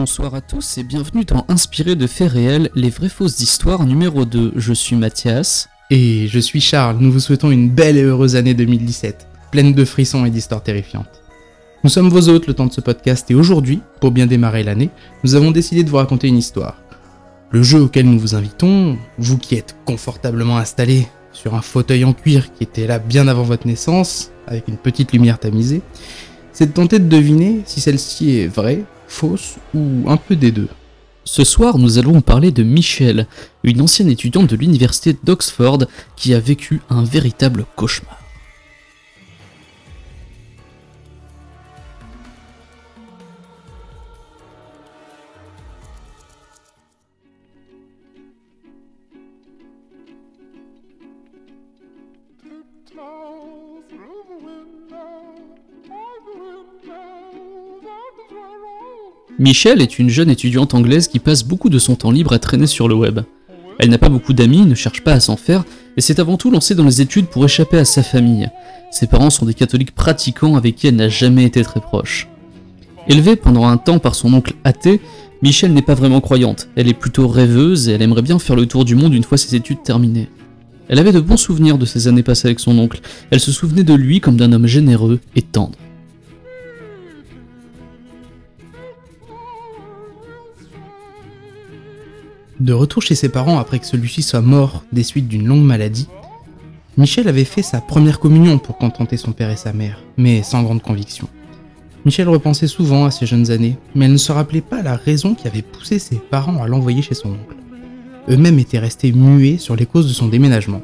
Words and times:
Bonsoir 0.00 0.34
à 0.34 0.40
tous 0.40 0.78
et 0.78 0.82
bienvenue 0.82 1.26
dans 1.26 1.44
Inspiré 1.48 1.94
de 1.94 2.06
faits 2.06 2.32
réels, 2.32 2.70
les 2.74 2.88
vraies 2.88 3.10
fausses 3.10 3.38
histoires 3.40 3.84
numéro 3.84 4.24
2. 4.24 4.54
Je 4.56 4.72
suis 4.72 4.96
Mathias. 4.96 5.68
Et 5.90 6.26
je 6.26 6.38
suis 6.38 6.62
Charles, 6.62 6.96
nous 7.00 7.12
vous 7.12 7.20
souhaitons 7.20 7.50
une 7.50 7.68
belle 7.68 7.98
et 7.98 8.02
heureuse 8.02 8.34
année 8.34 8.54
2017, 8.54 9.26
pleine 9.50 9.74
de 9.74 9.84
frissons 9.84 10.24
et 10.24 10.30
d'histoires 10.30 10.62
terrifiantes. 10.62 11.20
Nous 11.84 11.90
sommes 11.90 12.08
vos 12.08 12.30
hôtes 12.30 12.46
le 12.46 12.54
temps 12.54 12.64
de 12.64 12.72
ce 12.72 12.80
podcast 12.80 13.30
et 13.30 13.34
aujourd'hui, 13.34 13.82
pour 14.00 14.10
bien 14.10 14.26
démarrer 14.26 14.62
l'année, 14.62 14.88
nous 15.22 15.34
avons 15.34 15.50
décidé 15.50 15.84
de 15.84 15.90
vous 15.90 15.98
raconter 15.98 16.28
une 16.28 16.38
histoire. 16.38 16.80
Le 17.50 17.62
jeu 17.62 17.82
auquel 17.82 18.06
nous 18.06 18.18
vous 18.18 18.34
invitons, 18.34 18.96
vous 19.18 19.36
qui 19.36 19.56
êtes 19.56 19.76
confortablement 19.84 20.56
installés 20.56 21.08
sur 21.32 21.54
un 21.54 21.60
fauteuil 21.60 22.06
en 22.06 22.14
cuir 22.14 22.54
qui 22.54 22.62
était 22.64 22.86
là 22.86 22.98
bien 22.98 23.28
avant 23.28 23.42
votre 23.42 23.66
naissance, 23.66 24.30
avec 24.46 24.66
une 24.66 24.78
petite 24.78 25.12
lumière 25.12 25.38
tamisée, 25.38 25.82
c'est 26.54 26.68
de 26.68 26.72
tenter 26.72 27.00
de 27.00 27.08
deviner 27.08 27.60
si 27.66 27.82
celle-ci 27.82 28.38
est 28.38 28.48
vraie, 28.48 28.82
fausse 29.10 29.56
ou 29.74 30.04
un 30.08 30.16
peu 30.16 30.36
des 30.36 30.52
deux. 30.52 30.68
Ce 31.24 31.44
soir, 31.44 31.78
nous 31.78 31.98
allons 31.98 32.22
parler 32.22 32.50
de 32.50 32.62
Michelle, 32.62 33.26
une 33.62 33.82
ancienne 33.82 34.08
étudiante 34.08 34.48
de 34.48 34.56
l'université 34.56 35.16
d'Oxford 35.22 35.84
qui 36.16 36.32
a 36.34 36.40
vécu 36.40 36.80
un 36.88 37.04
véritable 37.04 37.66
cauchemar. 37.76 38.19
Michelle 59.40 59.80
est 59.80 59.98
une 59.98 60.10
jeune 60.10 60.28
étudiante 60.28 60.74
anglaise 60.74 61.08
qui 61.08 61.18
passe 61.18 61.44
beaucoup 61.44 61.70
de 61.70 61.78
son 61.78 61.96
temps 61.96 62.10
libre 62.10 62.34
à 62.34 62.38
traîner 62.38 62.66
sur 62.66 62.88
le 62.88 62.94
web. 62.94 63.20
Elle 63.78 63.88
n'a 63.88 63.96
pas 63.96 64.10
beaucoup 64.10 64.34
d'amis, 64.34 64.66
ne 64.66 64.74
cherche 64.74 65.02
pas 65.02 65.14
à 65.14 65.20
s'en 65.20 65.38
faire, 65.38 65.64
et 65.96 66.02
s'est 66.02 66.20
avant 66.20 66.36
tout 66.36 66.50
lancée 66.50 66.74
dans 66.74 66.84
les 66.84 67.00
études 67.00 67.24
pour 67.24 67.46
échapper 67.46 67.78
à 67.78 67.86
sa 67.86 68.02
famille. 68.02 68.50
Ses 68.90 69.06
parents 69.06 69.30
sont 69.30 69.46
des 69.46 69.54
catholiques 69.54 69.94
pratiquants 69.94 70.56
avec 70.56 70.76
qui 70.76 70.88
elle 70.88 70.96
n'a 70.96 71.08
jamais 71.08 71.44
été 71.46 71.62
très 71.62 71.80
proche. 71.80 72.28
Élevée 73.08 73.34
pendant 73.34 73.66
un 73.66 73.78
temps 73.78 73.98
par 73.98 74.14
son 74.14 74.34
oncle 74.34 74.52
athée, 74.62 75.00
Michelle 75.40 75.72
n'est 75.72 75.80
pas 75.80 75.94
vraiment 75.94 76.20
croyante, 76.20 76.68
elle 76.76 76.88
est 76.88 76.92
plutôt 76.92 77.26
rêveuse 77.26 77.88
et 77.88 77.92
elle 77.92 78.02
aimerait 78.02 78.20
bien 78.20 78.38
faire 78.38 78.56
le 78.56 78.66
tour 78.66 78.84
du 78.84 78.94
monde 78.94 79.14
une 79.14 79.24
fois 79.24 79.38
ses 79.38 79.56
études 79.56 79.82
terminées. 79.82 80.28
Elle 80.90 80.98
avait 80.98 81.12
de 81.12 81.20
bons 81.20 81.38
souvenirs 81.38 81.78
de 81.78 81.86
ses 81.86 82.08
années 82.08 82.22
passées 82.22 82.48
avec 82.48 82.60
son 82.60 82.78
oncle, 82.78 83.00
elle 83.30 83.40
se 83.40 83.52
souvenait 83.52 83.84
de 83.84 83.94
lui 83.94 84.20
comme 84.20 84.36
d'un 84.36 84.52
homme 84.52 84.66
généreux 84.66 85.18
et 85.34 85.40
tendre. 85.40 85.78
De 92.60 92.74
retour 92.74 93.00
chez 93.00 93.14
ses 93.14 93.30
parents 93.30 93.58
après 93.58 93.78
que 93.78 93.86
celui-ci 93.86 94.20
soit 94.22 94.42
mort 94.42 94.84
des 94.92 95.02
suites 95.02 95.28
d'une 95.28 95.46
longue 95.46 95.64
maladie, 95.64 96.08
Michel 96.98 97.26
avait 97.26 97.44
fait 97.44 97.62
sa 97.62 97.80
première 97.80 98.20
communion 98.20 98.58
pour 98.58 98.76
contenter 98.76 99.16
son 99.16 99.32
père 99.32 99.48
et 99.48 99.56
sa 99.56 99.72
mère, 99.72 100.02
mais 100.18 100.42
sans 100.42 100.62
grande 100.62 100.82
conviction. 100.82 101.26
Michel 102.04 102.28
repensait 102.28 102.66
souvent 102.66 103.06
à 103.06 103.10
ses 103.10 103.24
jeunes 103.24 103.50
années, 103.50 103.78
mais 103.94 104.04
elle 104.04 104.12
ne 104.12 104.18
se 104.18 104.30
rappelait 104.30 104.60
pas 104.60 104.82
la 104.82 104.94
raison 104.94 105.34
qui 105.34 105.46
avait 105.46 105.62
poussé 105.62 105.98
ses 105.98 106.16
parents 106.16 106.62
à 106.62 106.68
l'envoyer 106.68 107.00
chez 107.00 107.14
son 107.14 107.30
oncle. 107.30 107.56
Eux-mêmes 108.28 108.58
étaient 108.58 108.78
restés 108.78 109.12
muets 109.12 109.56
sur 109.56 109.74
les 109.74 109.86
causes 109.86 110.08
de 110.08 110.12
son 110.12 110.28
déménagement. 110.28 110.82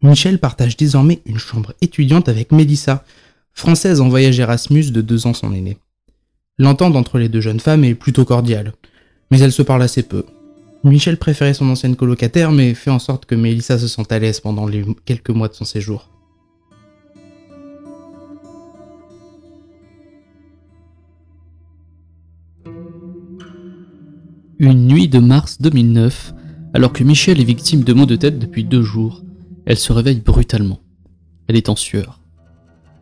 Michel 0.00 0.38
partage 0.38 0.78
désormais 0.78 1.20
une 1.26 1.38
chambre 1.38 1.74
étudiante 1.82 2.30
avec 2.30 2.52
Mélissa, 2.52 3.04
française 3.56 4.02
en 4.02 4.08
voyage 4.08 4.38
Erasmus 4.38 4.90
de 4.90 5.00
deux 5.00 5.26
ans 5.26 5.32
son 5.32 5.52
aînée. 5.52 5.78
L'entente 6.58 6.94
entre 6.94 7.18
les 7.18 7.30
deux 7.30 7.40
jeunes 7.40 7.58
femmes 7.58 7.84
est 7.84 7.94
plutôt 7.94 8.26
cordiale, 8.26 8.74
mais 9.30 9.40
elles 9.40 9.50
se 9.50 9.62
parlent 9.62 9.82
assez 9.82 10.02
peu. 10.02 10.24
Michel 10.84 11.16
préférait 11.16 11.54
son 11.54 11.68
ancienne 11.70 11.96
colocataire, 11.96 12.52
mais 12.52 12.74
fait 12.74 12.90
en 12.90 12.98
sorte 12.98 13.24
que 13.24 13.34
Mélissa 13.34 13.78
se 13.78 13.88
sente 13.88 14.12
à 14.12 14.18
l'aise 14.18 14.40
pendant 14.40 14.66
les 14.66 14.84
quelques 15.06 15.30
mois 15.30 15.48
de 15.48 15.54
son 15.54 15.64
séjour. 15.64 16.10
Une 24.58 24.86
nuit 24.86 25.08
de 25.08 25.18
mars 25.18 25.60
2009, 25.60 26.34
alors 26.74 26.92
que 26.92 27.04
Michel 27.04 27.40
est 27.40 27.44
victime 27.44 27.84
de 27.84 27.92
maux 27.94 28.06
de 28.06 28.16
tête 28.16 28.38
depuis 28.38 28.64
deux 28.64 28.82
jours, 28.82 29.22
elle 29.64 29.78
se 29.78 29.92
réveille 29.92 30.20
brutalement. 30.20 30.80
Elle 31.48 31.56
est 31.56 31.68
en 31.68 31.76
sueur. 31.76 32.20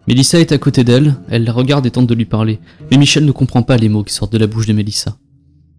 Mélissa 0.07 0.39
est 0.39 0.53
à 0.53 0.59
côté 0.59 0.85
d'elle, 0.85 1.15
elle 1.31 1.45
la 1.45 1.53
regarde 1.53 1.87
et 1.87 1.91
tente 1.91 2.07
de 2.07 2.15
lui 2.15 2.27
parler, 2.27 2.59
mais 2.91 2.99
Michel 2.99 3.25
ne 3.25 3.33
comprend 3.33 3.63
pas 3.63 3.79
les 3.79 3.89
mots 3.89 4.05
qui 4.05 4.13
sortent 4.13 4.33
de 4.33 4.39
la 4.39 4.47
bouche 4.47 4.67
de 4.67 4.75
Mélissa. 4.75 5.17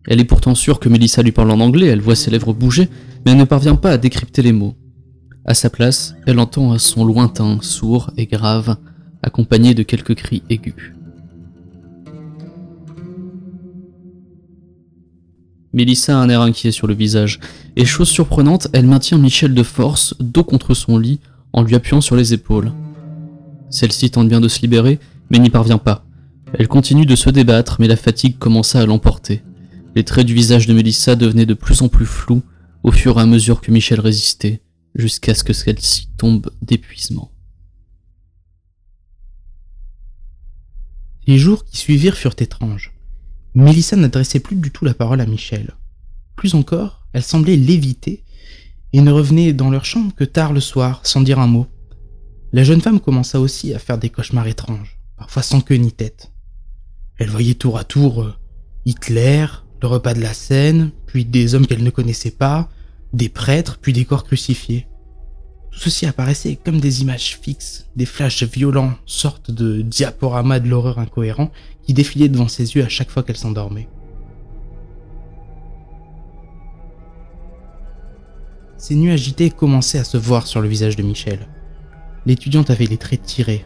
Elle 0.08 0.20
est 0.20 0.26
pourtant 0.26 0.56
sûre 0.56 0.80
que 0.80 0.90
Mélissa 0.90 1.22
lui 1.22 1.32
parle 1.32 1.52
en 1.52 1.60
anglais, 1.60 1.88
elle 1.88 2.02
voit 2.02 2.16
ses 2.16 2.32
lèvres 2.32 2.54
bouger, 2.54 2.90
mais 3.24 3.34
elle 3.34 3.38
ne 3.38 3.44
parvient 3.44 3.76
pas 3.76 3.92
à 3.92 3.98
décrypter 3.98 4.42
les 4.42 4.52
mots. 4.52 4.76
À 5.46 5.54
sa 5.54 5.70
place, 5.70 6.16
elle 6.26 6.40
entend 6.40 6.74
un 6.74 6.80
son 6.80 7.06
lointain, 7.06 7.60
sourd 7.62 8.12
et 8.18 8.26
grave, 8.26 8.78
accompagné 9.22 9.76
de 9.76 9.84
quelques 9.84 10.16
cris 10.16 10.42
aigus. 10.50 10.94
Mélissa 15.72 16.18
a 16.18 16.22
un 16.22 16.30
air 16.30 16.42
inquiet 16.42 16.72
sur 16.72 16.88
le 16.88 16.96
visage, 16.96 17.40
et 17.76 17.86
chose 17.86 18.10
surprenante, 18.10 18.70
elle 18.74 18.88
maintient 18.88 19.20
Michel 19.20 19.54
de 19.54 19.64
force, 19.64 20.16
dos 20.20 20.44
contre 20.44 20.74
son 20.74 20.98
lit, 20.98 21.20
en 21.54 21.62
lui 21.62 21.76
appuyant 21.76 22.02
sur 22.02 22.16
les 22.16 22.34
épaules. 22.34 22.72
Celle-ci 23.70 24.12
tente 24.12 24.30
bien 24.30 24.42
de 24.42 24.48
se 24.48 24.62
libérer, 24.62 25.00
mais 25.30 25.40
n'y 25.40 25.50
parvient 25.50 25.78
pas. 25.78 26.06
Elle 26.58 26.68
continue 26.68 27.06
de 27.06 27.16
se 27.16 27.30
débattre, 27.30 27.78
mais 27.80 27.88
la 27.88 27.96
fatigue 27.96 28.38
commença 28.38 28.80
à 28.80 28.86
l'emporter. 28.86 29.44
Les 29.96 30.04
traits 30.04 30.26
du 30.26 30.34
visage 30.34 30.68
de 30.68 30.74
Mélissa 30.74 31.16
devenaient 31.16 31.46
de 31.46 31.54
plus 31.54 31.82
en 31.82 31.90
plus 31.90 32.06
flous 32.06 32.44
au 32.84 32.92
fur 32.92 33.18
et 33.18 33.22
à 33.22 33.26
mesure 33.26 33.62
que 33.62 33.72
Michel 33.72 34.00
résistait, 34.00 34.62
jusqu'à 34.94 35.34
ce 35.34 35.44
que 35.44 35.54
celle-ci 35.54 36.10
tombe 36.18 36.50
d'épuisement. 36.62 37.32
Les 41.28 41.40
jours 41.40 41.66
qui 41.66 41.78
suivirent 41.78 42.16
furent 42.16 42.36
étranges. 42.38 42.94
Mélissa 43.56 43.96
n'adressait 43.96 44.40
plus 44.40 44.56
du 44.56 44.70
tout 44.70 44.86
la 44.86 44.94
parole 44.94 45.22
à 45.22 45.26
Michel. 45.26 45.76
Plus 46.36 46.54
encore, 46.54 47.08
elle 47.14 47.24
semblait 47.24 47.56
l'éviter 47.56 48.24
et 48.94 49.02
ne 49.02 49.12
revenait 49.12 49.54
dans 49.54 49.72
leur 49.72 49.86
chambre 49.86 50.14
que 50.14 50.24
tard 50.24 50.54
le 50.54 50.60
soir, 50.60 51.02
sans 51.04 51.22
dire 51.22 51.40
un 51.40 51.48
mot. 51.48 51.68
La 52.56 52.64
jeune 52.64 52.80
femme 52.80 53.02
commença 53.02 53.42
aussi 53.42 53.74
à 53.74 53.80
faire 53.80 53.98
des 53.98 54.10
cauchemars 54.10 54.48
étranges, 54.48 54.98
parfois 55.18 55.44
sans 55.44 55.60
queue 55.60 55.76
ni 55.76 55.92
tête. 55.92 56.32
Elle 57.18 57.30
voyait 57.30 57.56
tour 57.56 57.78
à 57.78 57.84
tour 57.84 58.22
euh, 58.22 58.34
Hitler, 58.86 59.46
le 59.82 59.90
repas 59.90 60.14
de 60.14 60.22
la 60.22 60.34
Seine, 60.34 60.92
puis 61.06 61.26
des 61.26 61.54
hommes 61.54 61.68
qu'elle 61.68 61.84
ne 61.84 61.90
connaissait 61.90 62.32
pas, 62.32 62.70
des 63.12 63.28
prêtres, 63.28 63.78
puis 63.82 63.92
des 63.92 64.06
corps 64.06 64.24
crucifiés. 64.24 64.88
Tout 65.70 65.80
ceci 65.80 66.06
apparaissait 66.06 66.56
comme 66.56 66.80
des 66.80 67.02
images 67.02 67.38
fixes, 67.42 67.88
des 67.98 68.06
flashs 68.06 68.44
violents, 68.44 68.94
sortes 69.06 69.52
de 69.52 69.82
diaporamas 69.82 70.62
de 70.62 70.70
l'horreur 70.70 71.00
incohérent 71.00 71.52
qui 71.84 71.94
défilaient 71.94 72.30
devant 72.30 72.48
ses 72.48 72.76
yeux 72.76 72.86
à 72.86 72.90
chaque 72.90 73.10
fois 73.12 73.24
qu'elle 73.24 73.36
s'endormait. 73.36 73.90
Ces 78.78 78.96
nuits 78.96 79.12
agitées 79.12 79.52
commençaient 79.52 80.00
à 80.00 80.06
se 80.06 80.16
voir 80.16 80.48
sur 80.48 80.62
le 80.62 80.70
visage 80.70 80.96
de 80.96 81.04
Michel. 81.04 81.50
L'étudiante 82.26 82.70
avait 82.70 82.86
les 82.86 82.98
traits 82.98 83.24
tirés. 83.24 83.66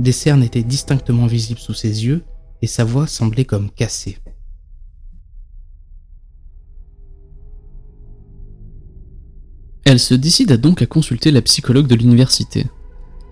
Des 0.00 0.12
cernes 0.12 0.42
étaient 0.42 0.62
distinctement 0.62 1.26
visibles 1.26 1.60
sous 1.60 1.74
ses 1.74 2.04
yeux 2.04 2.24
et 2.60 2.66
sa 2.66 2.84
voix 2.84 3.06
semblait 3.06 3.44
comme 3.44 3.70
cassée. 3.70 4.18
Elle 9.84 10.00
se 10.00 10.14
décida 10.14 10.56
donc 10.56 10.80
à 10.80 10.86
consulter 10.86 11.30
la 11.30 11.42
psychologue 11.42 11.86
de 11.86 11.94
l'université. 11.94 12.66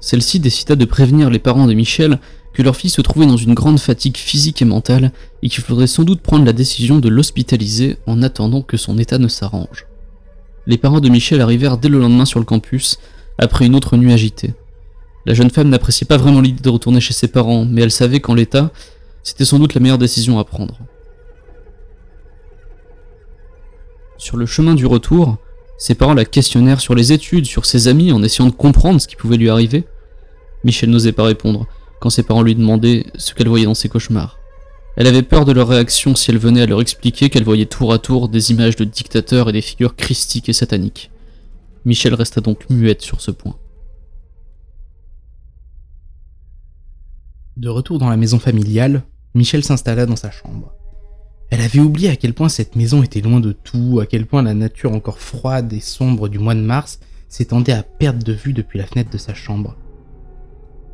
Celle-ci 0.00 0.40
décida 0.40 0.76
de 0.76 0.84
prévenir 0.84 1.30
les 1.30 1.38
parents 1.38 1.66
de 1.66 1.74
Michel 1.74 2.18
que 2.52 2.62
leur 2.62 2.76
fille 2.76 2.90
se 2.90 3.00
trouvait 3.00 3.26
dans 3.26 3.36
une 3.36 3.54
grande 3.54 3.78
fatigue 3.78 4.16
physique 4.16 4.60
et 4.60 4.64
mentale 4.64 5.12
et 5.42 5.48
qu'il 5.48 5.62
faudrait 5.62 5.86
sans 5.86 6.04
doute 6.04 6.20
prendre 6.20 6.44
la 6.44 6.52
décision 6.52 6.98
de 6.98 7.08
l'hospitaliser 7.08 7.96
en 8.06 8.22
attendant 8.22 8.62
que 8.62 8.76
son 8.76 8.98
état 8.98 9.18
ne 9.18 9.28
s'arrange. 9.28 9.86
Les 10.66 10.78
parents 10.78 11.00
de 11.00 11.08
Michel 11.08 11.40
arrivèrent 11.40 11.78
dès 11.78 11.88
le 11.88 11.98
lendemain 11.98 12.24
sur 12.24 12.40
le 12.40 12.44
campus 12.44 12.98
après 13.38 13.66
une 13.66 13.74
autre 13.74 13.96
nuit 13.96 14.12
agitée. 14.12 14.52
La 15.26 15.34
jeune 15.34 15.50
femme 15.50 15.68
n'appréciait 15.68 16.06
pas 16.06 16.16
vraiment 16.16 16.40
l'idée 16.40 16.62
de 16.62 16.68
retourner 16.68 17.00
chez 17.00 17.12
ses 17.12 17.28
parents, 17.28 17.64
mais 17.64 17.82
elle 17.82 17.90
savait 17.90 18.20
qu'en 18.20 18.34
l'état, 18.34 18.70
c'était 19.22 19.44
sans 19.44 19.58
doute 19.58 19.74
la 19.74 19.80
meilleure 19.80 19.98
décision 19.98 20.38
à 20.38 20.44
prendre. 20.44 20.78
Sur 24.16 24.36
le 24.36 24.46
chemin 24.46 24.74
du 24.74 24.86
retour, 24.86 25.36
ses 25.78 25.94
parents 25.94 26.14
la 26.14 26.24
questionnèrent 26.24 26.80
sur 26.80 26.94
les 26.94 27.12
études, 27.12 27.46
sur 27.46 27.64
ses 27.64 27.88
amis, 27.88 28.12
en 28.12 28.22
essayant 28.22 28.48
de 28.48 28.54
comprendre 28.54 29.00
ce 29.00 29.08
qui 29.08 29.16
pouvait 29.16 29.36
lui 29.36 29.50
arriver. 29.50 29.84
Michel 30.64 30.90
n'osait 30.90 31.12
pas 31.12 31.24
répondre 31.24 31.66
quand 32.00 32.10
ses 32.10 32.22
parents 32.22 32.42
lui 32.42 32.54
demandaient 32.54 33.06
ce 33.16 33.34
qu'elle 33.34 33.48
voyait 33.48 33.66
dans 33.66 33.74
ses 33.74 33.88
cauchemars. 33.88 34.38
Elle 34.96 35.06
avait 35.06 35.22
peur 35.22 35.44
de 35.44 35.52
leur 35.52 35.68
réaction 35.68 36.14
si 36.14 36.30
elle 36.30 36.38
venait 36.38 36.62
à 36.62 36.66
leur 36.66 36.80
expliquer 36.80 37.30
qu'elle 37.30 37.44
voyait 37.44 37.66
tour 37.66 37.92
à 37.92 37.98
tour 37.98 38.28
des 38.28 38.50
images 38.50 38.76
de 38.76 38.84
dictateurs 38.84 39.48
et 39.48 39.52
des 39.52 39.62
figures 39.62 39.96
christiques 39.96 40.48
et 40.48 40.54
sataniques. 40.54 41.10
Michel 41.84 42.14
resta 42.14 42.40
donc 42.40 42.68
muette 42.68 43.00
sur 43.00 43.20
ce 43.20 43.30
point. 43.30 43.56
De 47.60 47.68
retour 47.68 47.98
dans 47.98 48.08
la 48.08 48.16
maison 48.16 48.38
familiale, 48.38 49.02
Michel 49.34 49.62
s'installa 49.62 50.06
dans 50.06 50.16
sa 50.16 50.30
chambre. 50.30 50.72
Elle 51.50 51.60
avait 51.60 51.78
oublié 51.78 52.08
à 52.08 52.16
quel 52.16 52.32
point 52.32 52.48
cette 52.48 52.74
maison 52.74 53.02
était 53.02 53.20
loin 53.20 53.38
de 53.38 53.52
tout, 53.52 54.00
à 54.00 54.06
quel 54.06 54.24
point 54.24 54.42
la 54.42 54.54
nature 54.54 54.92
encore 54.92 55.18
froide 55.18 55.70
et 55.74 55.80
sombre 55.80 56.30
du 56.30 56.38
mois 56.38 56.54
de 56.54 56.62
mars 56.62 57.00
s'étendait 57.28 57.74
à 57.74 57.82
perte 57.82 58.24
de 58.24 58.32
vue 58.32 58.54
depuis 58.54 58.78
la 58.78 58.86
fenêtre 58.86 59.10
de 59.10 59.18
sa 59.18 59.34
chambre. 59.34 59.76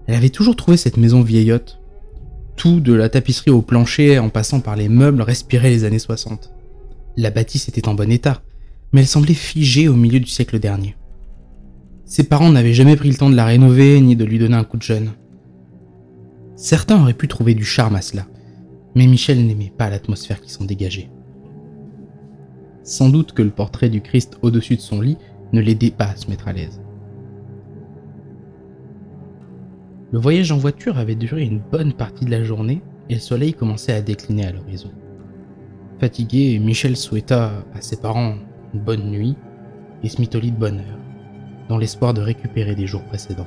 Elle 0.08 0.16
avait 0.16 0.30
toujours 0.30 0.56
trouvé 0.56 0.76
cette 0.76 0.96
maison 0.96 1.22
vieillotte. 1.22 1.78
Tout, 2.56 2.80
de 2.80 2.94
la 2.94 3.10
tapisserie 3.10 3.52
au 3.52 3.62
plancher 3.62 4.18
en 4.18 4.28
passant 4.28 4.58
par 4.58 4.74
les 4.74 4.88
meubles, 4.88 5.22
respirait 5.22 5.70
les 5.70 5.84
années 5.84 6.00
60. 6.00 6.52
La 7.16 7.30
bâtisse 7.30 7.68
était 7.68 7.86
en 7.86 7.94
bon 7.94 8.10
état, 8.10 8.42
mais 8.92 9.02
elle 9.02 9.06
semblait 9.06 9.34
figée 9.34 9.86
au 9.86 9.94
milieu 9.94 10.18
du 10.18 10.26
siècle 10.26 10.58
dernier. 10.58 10.96
Ses 12.06 12.24
parents 12.24 12.50
n'avaient 12.50 12.74
jamais 12.74 12.96
pris 12.96 13.10
le 13.10 13.16
temps 13.16 13.30
de 13.30 13.36
la 13.36 13.44
rénover 13.44 14.00
ni 14.00 14.16
de 14.16 14.24
lui 14.24 14.40
donner 14.40 14.56
un 14.56 14.64
coup 14.64 14.78
de 14.78 14.82
jeune. 14.82 15.12
Certains 16.56 17.02
auraient 17.02 17.12
pu 17.12 17.28
trouver 17.28 17.54
du 17.54 17.64
charme 17.64 17.96
à 17.96 18.00
cela, 18.00 18.26
mais 18.94 19.06
Michel 19.06 19.46
n'aimait 19.46 19.72
pas 19.76 19.90
l'atmosphère 19.90 20.40
qui 20.40 20.50
s'en 20.50 20.64
dégageait. 20.64 21.10
Sans 22.82 23.10
doute 23.10 23.32
que 23.32 23.42
le 23.42 23.50
portrait 23.50 23.90
du 23.90 24.00
Christ 24.00 24.38
au-dessus 24.40 24.76
de 24.76 24.80
son 24.80 25.02
lit 25.02 25.18
ne 25.52 25.60
l'aidait 25.60 25.90
pas 25.90 26.06
à 26.06 26.16
se 26.16 26.30
mettre 26.30 26.48
à 26.48 26.54
l'aise. 26.54 26.80
Le 30.12 30.18
voyage 30.18 30.50
en 30.50 30.56
voiture 30.56 30.96
avait 30.96 31.14
duré 31.14 31.44
une 31.44 31.60
bonne 31.60 31.92
partie 31.92 32.24
de 32.24 32.30
la 32.30 32.42
journée 32.42 32.80
et 33.10 33.14
le 33.14 33.20
soleil 33.20 33.52
commençait 33.52 33.92
à 33.92 34.00
décliner 34.00 34.46
à 34.46 34.52
l'horizon. 34.52 34.90
Fatigué, 36.00 36.58
Michel 36.58 36.96
souhaita 36.96 37.52
à 37.74 37.80
ses 37.82 37.96
parents 37.96 38.36
une 38.72 38.80
bonne 38.80 39.10
nuit 39.10 39.36
et 40.02 40.08
se 40.08 40.20
mit 40.20 40.30
au 40.34 40.38
lit 40.38 40.52
de 40.52 40.58
bonne 40.58 40.78
heure, 40.78 40.98
dans 41.68 41.76
l'espoir 41.76 42.14
de 42.14 42.22
récupérer 42.22 42.74
des 42.74 42.86
jours 42.86 43.04
précédents. 43.04 43.46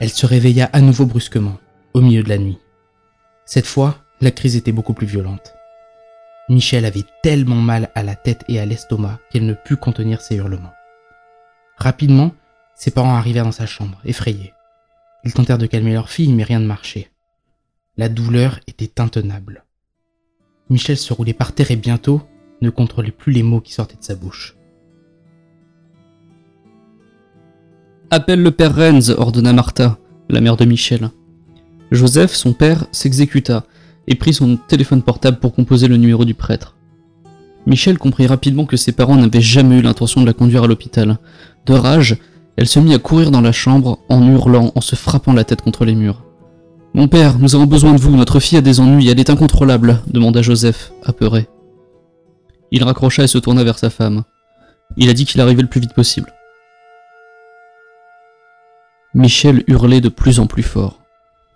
Elle 0.00 0.10
se 0.10 0.26
réveilla 0.26 0.70
à 0.72 0.80
nouveau 0.80 1.06
brusquement, 1.06 1.58
au 1.92 2.00
milieu 2.00 2.22
de 2.22 2.28
la 2.28 2.38
nuit. 2.38 2.58
Cette 3.44 3.66
fois, 3.66 3.98
la 4.20 4.30
crise 4.30 4.56
était 4.56 4.72
beaucoup 4.72 4.94
plus 4.94 5.06
violente. 5.06 5.54
Michel 6.48 6.84
avait 6.84 7.04
tellement 7.22 7.56
mal 7.56 7.90
à 7.94 8.02
la 8.02 8.14
tête 8.14 8.44
et 8.48 8.60
à 8.60 8.66
l'estomac 8.66 9.18
qu'elle 9.30 9.46
ne 9.46 9.54
put 9.54 9.76
contenir 9.76 10.20
ses 10.20 10.36
hurlements. 10.36 10.72
Rapidement, 11.76 12.32
ses 12.74 12.90
parents 12.90 13.14
arrivèrent 13.14 13.44
dans 13.44 13.52
sa 13.52 13.66
chambre, 13.66 14.00
effrayés. 14.04 14.54
Ils 15.24 15.34
tentèrent 15.34 15.58
de 15.58 15.66
calmer 15.66 15.92
leur 15.92 16.10
fille, 16.10 16.32
mais 16.32 16.44
rien 16.44 16.60
ne 16.60 16.66
marchait. 16.66 17.10
La 17.96 18.08
douleur 18.08 18.60
était 18.66 19.00
intenable. 19.00 19.64
Michel 20.70 20.96
se 20.96 21.12
roulait 21.12 21.32
par 21.32 21.52
terre 21.52 21.70
et 21.70 21.76
bientôt 21.76 22.22
ne 22.60 22.70
contrôlait 22.70 23.10
plus 23.10 23.32
les 23.32 23.42
mots 23.42 23.60
qui 23.60 23.72
sortaient 23.72 23.96
de 23.96 24.04
sa 24.04 24.14
bouche. 24.14 24.57
Appelle 28.10 28.42
le 28.42 28.50
père 28.50 28.74
Renz, 28.74 29.10
ordonna 29.10 29.52
Martha, 29.52 29.98
la 30.30 30.40
mère 30.40 30.56
de 30.56 30.64
Michel. 30.64 31.10
Joseph, 31.90 32.34
son 32.34 32.54
père, 32.54 32.86
s'exécuta 32.90 33.64
et 34.06 34.14
prit 34.14 34.32
son 34.32 34.56
téléphone 34.56 35.02
portable 35.02 35.38
pour 35.38 35.54
composer 35.54 35.88
le 35.88 35.98
numéro 35.98 36.24
du 36.24 36.32
prêtre. 36.32 36.74
Michel 37.66 37.98
comprit 37.98 38.26
rapidement 38.26 38.64
que 38.64 38.78
ses 38.78 38.92
parents 38.92 39.16
n'avaient 39.16 39.42
jamais 39.42 39.76
eu 39.78 39.82
l'intention 39.82 40.22
de 40.22 40.26
la 40.26 40.32
conduire 40.32 40.64
à 40.64 40.66
l'hôpital. 40.66 41.18
De 41.66 41.74
rage, 41.74 42.16
elle 42.56 42.66
se 42.66 42.80
mit 42.80 42.94
à 42.94 42.98
courir 42.98 43.30
dans 43.30 43.42
la 43.42 43.52
chambre 43.52 43.98
en 44.08 44.26
hurlant, 44.26 44.72
en 44.74 44.80
se 44.80 44.96
frappant 44.96 45.34
la 45.34 45.44
tête 45.44 45.60
contre 45.60 45.84
les 45.84 45.94
murs. 45.94 46.24
Mon 46.94 47.08
père, 47.08 47.38
nous 47.38 47.54
avons 47.56 47.66
besoin 47.66 47.92
de 47.92 48.00
vous, 48.00 48.16
notre 48.16 48.40
fille 48.40 48.56
a 48.56 48.62
des 48.62 48.80
ennuis, 48.80 49.08
elle 49.08 49.20
est 49.20 49.28
incontrôlable, 49.28 50.00
demanda 50.06 50.40
Joseph, 50.40 50.92
apeuré. 51.04 51.46
Il 52.70 52.82
raccrocha 52.84 53.24
et 53.24 53.28
se 53.28 53.36
tourna 53.36 53.64
vers 53.64 53.78
sa 53.78 53.90
femme. 53.90 54.24
Il 54.96 55.10
a 55.10 55.12
dit 55.12 55.26
qu'il 55.26 55.42
arrivait 55.42 55.60
le 55.60 55.68
plus 55.68 55.82
vite 55.82 55.92
possible. 55.92 56.32
Michel 59.14 59.64
hurlait 59.66 60.00
de 60.00 60.08
plus 60.08 60.38
en 60.38 60.46
plus 60.46 60.62
fort. 60.62 61.00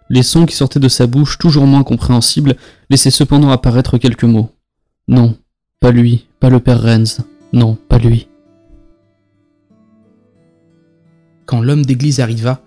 Les 0.08 0.22
sons 0.22 0.46
qui 0.46 0.56
sortaient 0.56 0.80
de 0.80 0.88
sa 0.88 1.06
bouche, 1.06 1.38
toujours 1.38 1.66
moins 1.66 1.84
compréhensibles, 1.84 2.56
laissaient 2.90 3.10
cependant 3.10 3.50
apparaître 3.50 3.98
quelques 3.98 4.24
mots. 4.24 4.50
Non, 5.08 5.36
pas 5.80 5.90
lui, 5.90 6.26
pas 6.40 6.50
le 6.50 6.60
père 6.60 6.82
Renz, 6.82 7.20
non, 7.52 7.76
pas 7.88 7.98
lui. 7.98 8.28
Quand 11.46 11.60
l'homme 11.60 11.84
d'église 11.84 12.20
arriva, 12.20 12.62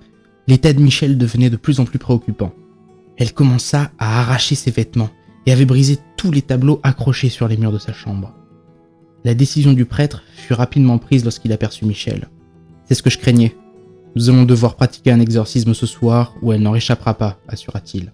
l'état 0.48 0.74
de 0.74 0.82
Michel 0.82 1.18
devenait 1.18 1.50
de 1.50 1.58
plus 1.58 1.80
en 1.80 1.86
plus 1.86 2.00
préoccupant. 2.00 2.54
Elle 3.18 3.34
commença 3.34 3.92
à 3.98 4.20
arracher 4.20 4.56
ses 4.56 4.72
vêtements 4.72 5.10
et 5.46 5.52
avait 5.52 5.66
brisé 5.66 5.98
tous 6.18 6.32
les 6.32 6.42
tableaux 6.42 6.80
accrochés 6.84 7.30
sur 7.30 7.48
les 7.48 7.58
murs 7.58 7.72
de 7.72 7.80
sa 7.80 7.94
chambre. 7.94 8.34
La 9.24 9.34
décision 9.34 9.74
du 9.74 9.86
prêtre 9.86 10.24
fut 10.36 10.54
rapidement 10.54 11.00
prise 11.00 11.24
lorsqu'il 11.24 11.52
aperçut 11.52 11.86
Michel. 11.86 12.30
C'est 12.88 12.94
ce 12.94 13.02
que 13.02 13.10
je 13.10 13.18
craignais, 13.18 13.56
nous 14.16 14.30
allons 14.30 14.44
devoir 14.44 14.76
pratiquer 14.76 15.12
un 15.12 15.20
exorcisme 15.20 15.74
ce 15.74 15.86
soir 15.86 16.34
ou 16.42 16.54
elle 16.54 16.62
n'en 16.62 16.76
échappera 16.76 17.16
pas, 17.16 17.38
assura-t-il. 17.48 18.14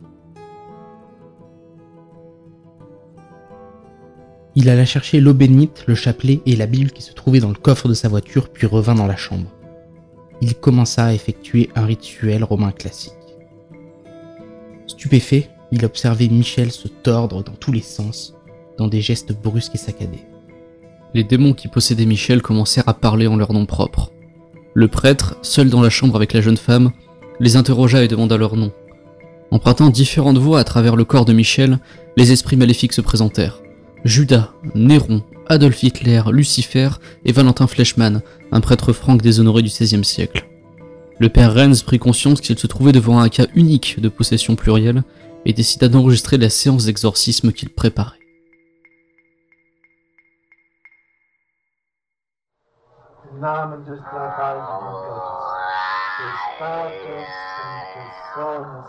Il 4.56 4.69
alla 4.69 4.83
chercher 4.83 5.21
l'eau 5.21 5.33
bénite, 5.33 5.86
le 5.88 5.95
chapelet 5.95 6.42
et 6.45 6.56
la 6.56 6.65
Bible 6.65 6.92
qui 6.92 7.01
se 7.01 7.13
trouvaient 7.13 7.39
dans 7.39 7.50
le 7.50 7.56
coffre 7.56 7.88
de 7.88 7.94
sa 7.94 8.09
voiture, 8.09 8.50
puis 8.50 8.68
revint 8.68 8.95
dans 8.95 9.07
la 9.07 9.15
chambre. 9.15 9.50
Il 10.42 10.56
commença 10.56 11.06
à 11.06 11.13
effectuer 11.13 11.69
un 11.75 11.86
rituel 11.86 12.44
romain 12.44 12.71
classique. 12.71 13.13
Stupéfait, 14.88 15.50
il 15.71 15.86
observait 15.86 16.27
Michel 16.27 16.71
se 16.71 16.89
tordre 16.89 17.44
dans 17.44 17.53
tous 17.53 17.71
les 17.71 17.81
sens, 17.81 18.36
dans 18.77 18.88
des 18.88 19.01
gestes 19.01 19.31
brusques 19.31 19.75
et 19.75 19.77
saccadés. 19.77 20.25
Les 21.13 21.24
démons 21.24 21.53
qui 21.53 21.68
possédaient 21.68 22.06
Michel 22.06 22.42
commencèrent 22.42 22.89
à 22.89 22.94
parler 22.94 23.27
en 23.27 23.38
leur 23.38 23.53
nom 23.53 23.65
propre. 23.65 24.12
Le 24.73 24.88
prêtre, 24.88 25.35
seul 25.41 25.69
dans 25.69 25.81
la 25.81 25.89
chambre 25.89 26.15
avec 26.15 26.31
la 26.33 26.41
jeune 26.41 26.57
femme, 26.57 26.91
les 27.39 27.57
interrogea 27.57 28.03
et 28.03 28.07
demanda 28.07 28.38
leur 28.38 28.55
nom. 28.55 28.72
Empruntant 29.51 29.89
différentes 29.89 30.38
voix 30.38 30.60
à 30.60 30.63
travers 30.63 30.95
le 30.95 31.03
corps 31.03 31.25
de 31.25 31.34
Michel, 31.34 31.79
les 32.15 32.31
esprits 32.31 32.55
maléfiques 32.55 32.93
se 32.93 33.01
présentèrent. 33.01 33.62
Judas, 34.05 34.53
Néron, 34.74 35.24
Adolf 35.48 35.84
Hitler, 35.84 36.22
Lucifer 36.31 36.89
et 37.25 37.34
Valentin 37.34 37.67
Fleischmann, 37.67 38.22
un 38.53 38.62
prêtre 38.62 38.93
franc 38.93 39.15
déshonoré 39.15 39.62
du 39.62 39.69
XVIe 39.69 40.05
siècle. 40.05 40.48
Le 41.19 41.27
père 41.27 41.53
Renz 41.53 41.84
prit 41.84 42.00
conscience 42.00 42.39
qu'il 42.39 42.57
se 42.57 42.67
trouvait 42.67 42.93
devant 42.93 43.19
un 43.19 43.29
cas 43.29 43.48
unique 43.53 44.00
de 44.00 44.07
possession 44.07 44.55
plurielle 44.55 45.03
et 45.45 45.53
décida 45.53 45.89
d'enregistrer 45.89 46.38
la 46.38 46.50
séance 46.50 46.86
d'exorcisme 46.86 47.51
qu'il 47.51 47.69
préparait. 47.69 48.20
Namen 53.41 53.83
des 53.86 54.00
dreifaltigen 54.00 54.91
Gottes, 55.01 55.57
des 56.19 56.39
Vaters 56.60 57.33
und 57.65 57.81
des 57.98 58.13
Sohnes 58.36 58.86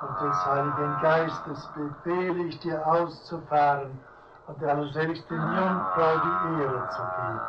und 0.00 0.14
des 0.22 0.46
Heiligen 0.46 1.00
Geistes 1.02 1.68
befehle 1.74 2.44
ich 2.44 2.60
dir 2.60 2.86
auszufahren 2.86 3.90
und 4.46 4.62
der 4.62 4.70
allerseligsten 4.70 5.36
Jungfrau 5.36 6.12
die 6.24 6.62
Ehre 6.62 6.88
zu 6.90 7.02
geben. 7.18 7.40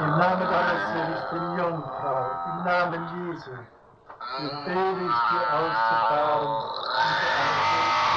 Im 0.00 0.18
Namen 0.18 0.48
der 0.48 0.58
allerseligsten 0.58 1.58
Jungfrau, 1.58 2.30
im 2.46 2.64
Namen 2.64 3.28
Jesu, 3.28 3.50
befehle 4.40 5.04
ich 5.10 5.20
dir 5.28 5.44
auszufahren 5.52 6.48
und 7.04 7.16
der 7.22 7.32
allerseligsten 7.36 8.09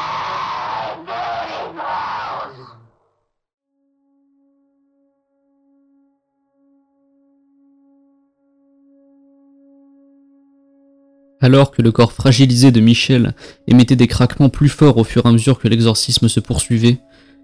Alors 11.43 11.71
que 11.71 11.81
le 11.81 11.91
corps 11.91 12.13
fragilisé 12.13 12.71
de 12.71 12.79
Michel 12.79 13.35
émettait 13.67 13.97
des 13.97 14.07
craquements 14.07 14.47
plus 14.47 14.69
forts 14.69 14.95
au 14.95 15.03
fur 15.03 15.25
et 15.25 15.27
à 15.27 15.31
mesure 15.33 15.59
que 15.59 15.67
l'exorcisme 15.67 16.29
se 16.29 16.39
poursuivait, 16.39 16.99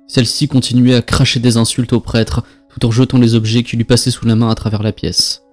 celle-ci 0.08 0.48
continuait 0.48 0.96
à 0.96 1.02
cracher 1.02 1.42
des 1.42 1.58
insultes 1.58 1.92
au 1.92 2.00
prêtre 2.00 2.46
tout 2.70 2.86
en 2.86 2.92
jetant 2.92 3.18
les 3.18 3.36
objets 3.36 3.62
qui 3.62 3.76
lui 3.76 3.84
passaient 3.84 4.10
sous 4.10 4.26
la 4.26 4.38
main 4.38 4.50
à 4.50 4.56
travers 4.56 4.84
la 4.84 4.94
pièce. 4.94 5.44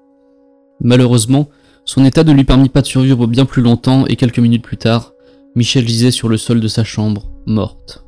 Malheureusement, 0.81 1.49
son 1.85 2.05
état 2.05 2.23
ne 2.23 2.33
lui 2.33 2.45
permit 2.45 2.69
pas 2.69 2.83
de 2.83 2.87
survivre 2.87 3.27
bien 3.27 3.47
plus 3.47 3.63
longtemps 3.63 4.07
et 4.07 4.15
quelques 4.15 4.39
minutes 4.39 4.63
plus 4.63 4.77
tard, 4.77 5.13
Michel 5.57 5.89
gisait 5.89 6.13
sur 6.13 6.29
le 6.29 6.37
sol 6.37 6.61
de 6.61 6.69
sa 6.69 6.85
chambre, 6.85 7.29
morte. 7.47 8.05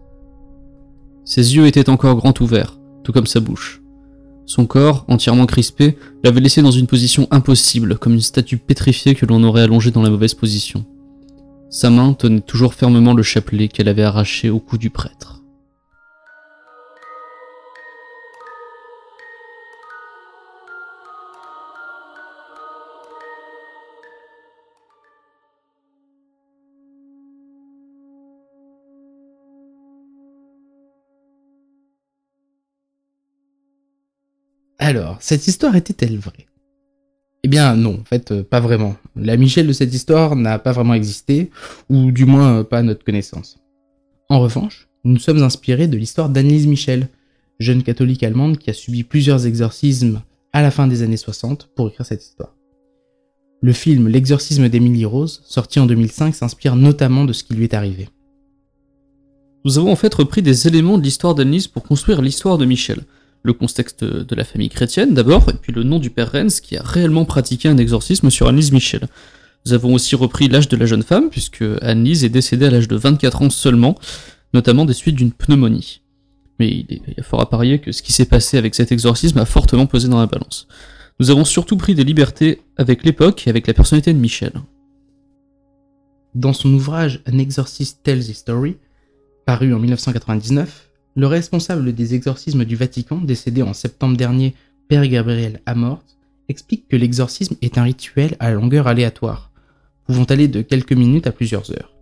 Ses 1.24 1.56
yeux 1.56 1.66
étaient 1.66 1.90
encore 1.90 2.14
grands 2.14 2.34
ouverts, 2.38 2.78
tout 3.02 3.10
comme 3.10 3.26
sa 3.26 3.40
bouche. 3.40 3.77
Son 4.48 4.64
corps, 4.64 5.04
entièrement 5.08 5.44
crispé, 5.44 5.98
l'avait 6.24 6.40
laissé 6.40 6.62
dans 6.62 6.70
une 6.70 6.86
position 6.86 7.28
impossible, 7.30 7.98
comme 7.98 8.14
une 8.14 8.22
statue 8.22 8.56
pétrifiée 8.56 9.14
que 9.14 9.26
l'on 9.26 9.44
aurait 9.44 9.60
allongée 9.60 9.90
dans 9.90 10.00
la 10.00 10.08
mauvaise 10.08 10.32
position. 10.32 10.86
Sa 11.68 11.90
main 11.90 12.14
tenait 12.14 12.40
toujours 12.40 12.72
fermement 12.72 13.12
le 13.12 13.22
chapelet 13.22 13.68
qu'elle 13.68 13.88
avait 13.88 14.02
arraché 14.02 14.48
au 14.48 14.58
cou 14.58 14.78
du 14.78 14.88
prêtre. 14.88 15.37
Cette 35.20 35.46
histoire 35.46 35.76
était-elle 35.76 36.18
vraie? 36.18 36.46
Eh 37.44 37.48
bien 37.48 37.76
non, 37.76 37.98
en 38.00 38.04
fait, 38.04 38.32
euh, 38.32 38.42
pas 38.42 38.60
vraiment. 38.60 38.96
La 39.14 39.36
Michel 39.36 39.66
de 39.66 39.72
cette 39.72 39.94
histoire 39.94 40.36
n'a 40.36 40.58
pas 40.58 40.72
vraiment 40.72 40.94
existé, 40.94 41.50
ou 41.88 42.10
du 42.10 42.24
moins 42.24 42.58
euh, 42.58 42.64
pas 42.64 42.78
à 42.78 42.82
notre 42.82 43.04
connaissance. 43.04 43.58
En 44.28 44.40
revanche, 44.40 44.88
nous 45.04 45.12
nous 45.12 45.18
sommes 45.18 45.42
inspirés 45.42 45.86
de 45.86 45.96
l'histoire 45.96 46.28
d'Annelise 46.28 46.66
Michel, 46.66 47.08
jeune 47.60 47.82
catholique 47.82 48.22
allemande 48.22 48.58
qui 48.58 48.70
a 48.70 48.74
subi 48.74 49.04
plusieurs 49.04 49.46
exorcismes 49.46 50.22
à 50.52 50.62
la 50.62 50.70
fin 50.70 50.86
des 50.86 51.02
années 51.02 51.16
60 51.16 51.70
pour 51.74 51.88
écrire 51.88 52.06
cette 52.06 52.22
histoire. 52.22 52.54
Le 53.60 53.72
film 53.72 54.08
L'exorcisme 54.08 54.68
d'Emily 54.68 55.04
Rose, 55.04 55.42
sorti 55.44 55.80
en 55.80 55.86
2005, 55.86 56.34
s'inspire 56.34 56.76
notamment 56.76 57.24
de 57.24 57.32
ce 57.32 57.42
qui 57.42 57.54
lui 57.54 57.64
est 57.64 57.74
arrivé. 57.74 58.08
Nous 59.64 59.78
avons 59.78 59.92
en 59.92 59.96
fait 59.96 60.14
repris 60.14 60.42
des 60.42 60.68
éléments 60.68 60.98
de 60.98 61.02
l'histoire 61.02 61.34
d'Annelise 61.34 61.66
pour 61.66 61.82
construire 61.82 62.22
l'histoire 62.22 62.58
de 62.58 62.64
Michel. 62.64 63.00
Le 63.42 63.52
contexte 63.52 64.04
de 64.04 64.34
la 64.34 64.44
famille 64.44 64.68
chrétienne 64.68 65.14
d'abord, 65.14 65.48
et 65.48 65.54
puis 65.54 65.72
le 65.72 65.84
nom 65.84 65.98
du 65.98 66.10
père 66.10 66.32
Renz 66.32 66.60
qui 66.60 66.76
a 66.76 66.82
réellement 66.82 67.24
pratiqué 67.24 67.68
un 67.68 67.78
exorcisme 67.78 68.30
sur 68.30 68.48
Annelise 68.48 68.72
Michel. 68.72 69.08
Nous 69.66 69.72
avons 69.72 69.94
aussi 69.94 70.16
repris 70.16 70.48
l'âge 70.48 70.68
de 70.68 70.76
la 70.76 70.86
jeune 70.86 71.02
femme, 71.02 71.30
puisque 71.30 71.64
Annelise 71.82 72.24
est 72.24 72.30
décédée 72.30 72.66
à 72.66 72.70
l'âge 72.70 72.88
de 72.88 72.96
24 72.96 73.42
ans 73.42 73.50
seulement, 73.50 73.96
notamment 74.54 74.84
des 74.84 74.94
suites 74.94 75.16
d'une 75.16 75.32
pneumonie. 75.32 76.02
Mais 76.58 76.68
il, 76.68 77.00
est, 77.16 77.22
fort 77.22 77.40
à 77.40 77.48
parier 77.48 77.78
que 77.78 77.92
ce 77.92 78.02
qui 78.02 78.12
s'est 78.12 78.24
passé 78.24 78.58
avec 78.58 78.74
cet 78.74 78.92
exorcisme 78.92 79.38
a 79.38 79.44
fortement 79.44 79.86
pesé 79.86 80.08
dans 80.08 80.18
la 80.18 80.26
balance. 80.26 80.66
Nous 81.20 81.30
avons 81.30 81.44
surtout 81.44 81.76
pris 81.76 81.94
des 81.94 82.04
libertés 82.04 82.62
avec 82.76 83.04
l'époque 83.04 83.46
et 83.46 83.50
avec 83.50 83.66
la 83.66 83.74
personnalité 83.74 84.12
de 84.12 84.18
Michel. 84.18 84.52
Dans 86.34 86.52
son 86.52 86.72
ouvrage 86.72 87.22
An 87.30 87.38
Exorcist 87.38 88.00
Tells 88.02 88.28
His 88.28 88.34
Story, 88.34 88.76
paru 89.44 89.74
en 89.74 89.78
1999, 89.78 90.87
le 91.18 91.26
responsable 91.26 91.92
des 91.94 92.14
exorcismes 92.14 92.64
du 92.64 92.76
Vatican, 92.76 93.16
décédé 93.16 93.62
en 93.62 93.74
septembre 93.74 94.16
dernier, 94.16 94.54
Père 94.86 95.04
Gabriel 95.04 95.60
Amort, 95.66 96.04
explique 96.48 96.86
que 96.86 96.94
l'exorcisme 96.94 97.56
est 97.60 97.76
un 97.76 97.82
rituel 97.82 98.36
à 98.38 98.52
longueur 98.52 98.86
aléatoire, 98.86 99.50
pouvant 100.06 100.22
aller 100.22 100.46
de 100.46 100.62
quelques 100.62 100.92
minutes 100.92 101.26
à 101.26 101.32
plusieurs 101.32 101.72
heures. 101.72 101.92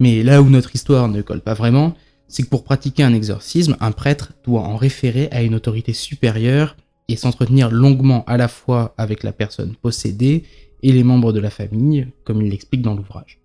Mais 0.00 0.24
là 0.24 0.42
où 0.42 0.50
notre 0.50 0.74
histoire 0.74 1.06
ne 1.06 1.22
colle 1.22 1.42
pas 1.42 1.54
vraiment, 1.54 1.94
c'est 2.26 2.42
que 2.42 2.48
pour 2.48 2.64
pratiquer 2.64 3.04
un 3.04 3.14
exorcisme, 3.14 3.76
un 3.78 3.92
prêtre 3.92 4.32
doit 4.42 4.62
en 4.62 4.76
référer 4.76 5.28
à 5.30 5.42
une 5.44 5.54
autorité 5.54 5.92
supérieure 5.92 6.76
et 7.06 7.14
s'entretenir 7.14 7.70
longuement 7.70 8.24
à 8.24 8.36
la 8.36 8.48
fois 8.48 8.96
avec 8.98 9.22
la 9.22 9.32
personne 9.32 9.76
possédée 9.80 10.42
et 10.82 10.90
les 10.90 11.04
membres 11.04 11.32
de 11.32 11.38
la 11.38 11.50
famille, 11.50 12.08
comme 12.24 12.42
il 12.42 12.50
l'explique 12.50 12.82
dans 12.82 12.96
l'ouvrage. 12.96 13.38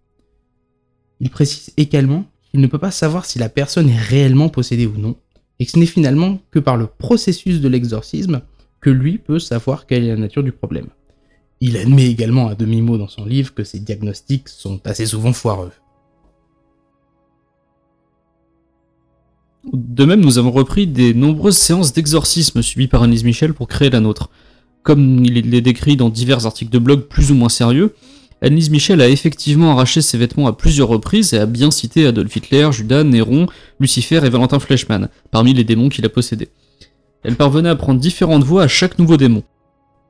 Il 1.19 1.29
précise 1.29 1.71
également 1.77 2.25
qu'il 2.55 2.61
ne 2.61 2.67
peut 2.67 2.79
pas 2.79 2.89
savoir 2.89 3.25
si 3.25 3.37
la 3.37 3.49
personne 3.49 3.89
est 3.89 3.99
réellement 3.99 4.47
possédée 4.47 4.85
ou 4.87 4.97
non, 4.97 5.17
et 5.59 5.65
que 5.65 5.71
ce 5.71 5.77
n'est 5.77 5.85
finalement 5.85 6.39
que 6.51 6.59
par 6.59 6.77
le 6.77 6.87
processus 6.87 7.59
de 7.59 7.67
l'exorcisme 7.67 8.43
que 8.79 8.89
lui 8.89 9.17
peut 9.17 9.39
savoir 9.39 9.85
quelle 9.85 10.05
est 10.05 10.07
la 10.07 10.15
nature 10.15 10.41
du 10.41 10.53
problème. 10.53 10.87
Il 11.59 11.75
admet 11.75 12.05
également 12.09 12.47
à 12.47 12.55
demi-mot 12.55 12.97
dans 12.97 13.09
son 13.09 13.25
livre 13.25 13.53
que 13.53 13.65
ces 13.65 13.79
diagnostics 13.79 14.47
sont 14.47 14.79
assez 14.87 15.05
souvent 15.05 15.33
foireux. 15.33 15.73
De 19.73 20.05
même, 20.05 20.21
nous 20.21 20.37
avons 20.37 20.51
repris 20.51 20.87
des 20.87 21.13
nombreuses 21.13 21.57
séances 21.57 21.91
d'exorcisme 21.91 22.61
suivies 22.61 22.87
par 22.87 23.03
Annelise 23.03 23.25
Michel 23.25 23.53
pour 23.53 23.67
créer 23.67 23.89
la 23.89 23.99
nôtre. 23.99 24.29
Comme 24.81 25.25
il 25.25 25.53
est 25.53 25.61
décrit 25.61 25.97
dans 25.97 26.07
divers 26.09 26.45
articles 26.45 26.71
de 26.71 26.79
blog 26.79 27.01
plus 27.09 27.31
ou 27.31 27.35
moins 27.35 27.49
sérieux, 27.49 27.93
Annelise 28.45 28.69
Michel 28.69 29.01
a 29.01 29.09
effectivement 29.09 29.71
arraché 29.71 30.03
ses 30.03 30.19
vêtements 30.19 30.45
à 30.45 30.53
plusieurs 30.53 30.87
reprises 30.87 31.33
et 31.33 31.39
a 31.39 31.47
bien 31.47 31.71
cité 31.71 32.05
Adolf 32.05 32.35
Hitler, 32.35 32.69
Judas, 32.71 33.03
Néron, 33.03 33.47
Lucifer 33.79 34.23
et 34.23 34.29
Valentin 34.29 34.59
Fleischmann, 34.59 35.09
parmi 35.31 35.55
les 35.55 35.63
démons 35.63 35.89
qu'il 35.89 36.05
a 36.05 36.09
possédés. 36.09 36.49
Elle 37.23 37.37
parvenait 37.37 37.69
à 37.69 37.75
prendre 37.75 37.99
différentes 37.99 38.43
voix 38.43 38.61
à 38.61 38.67
chaque 38.67 38.99
nouveau 38.99 39.17
démon. 39.17 39.41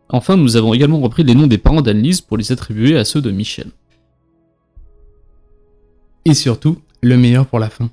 Enfin, 0.09 0.35
nous 0.35 0.57
avons 0.57 0.73
également 0.73 0.99
repris 0.99 1.23
les 1.23 1.33
noms 1.33 1.47
des 1.47 1.57
parents 1.57 1.81
d'Annelise 1.81 2.19
pour 2.19 2.35
les 2.35 2.51
attribuer 2.51 2.97
à 2.97 3.05
ceux 3.05 3.21
de 3.21 3.31
Michel. 3.31 3.67
Et 6.25 6.33
surtout, 6.33 6.79
le 7.01 7.15
meilleur 7.15 7.45
pour 7.45 7.59
la 7.59 7.69
fin. 7.69 7.89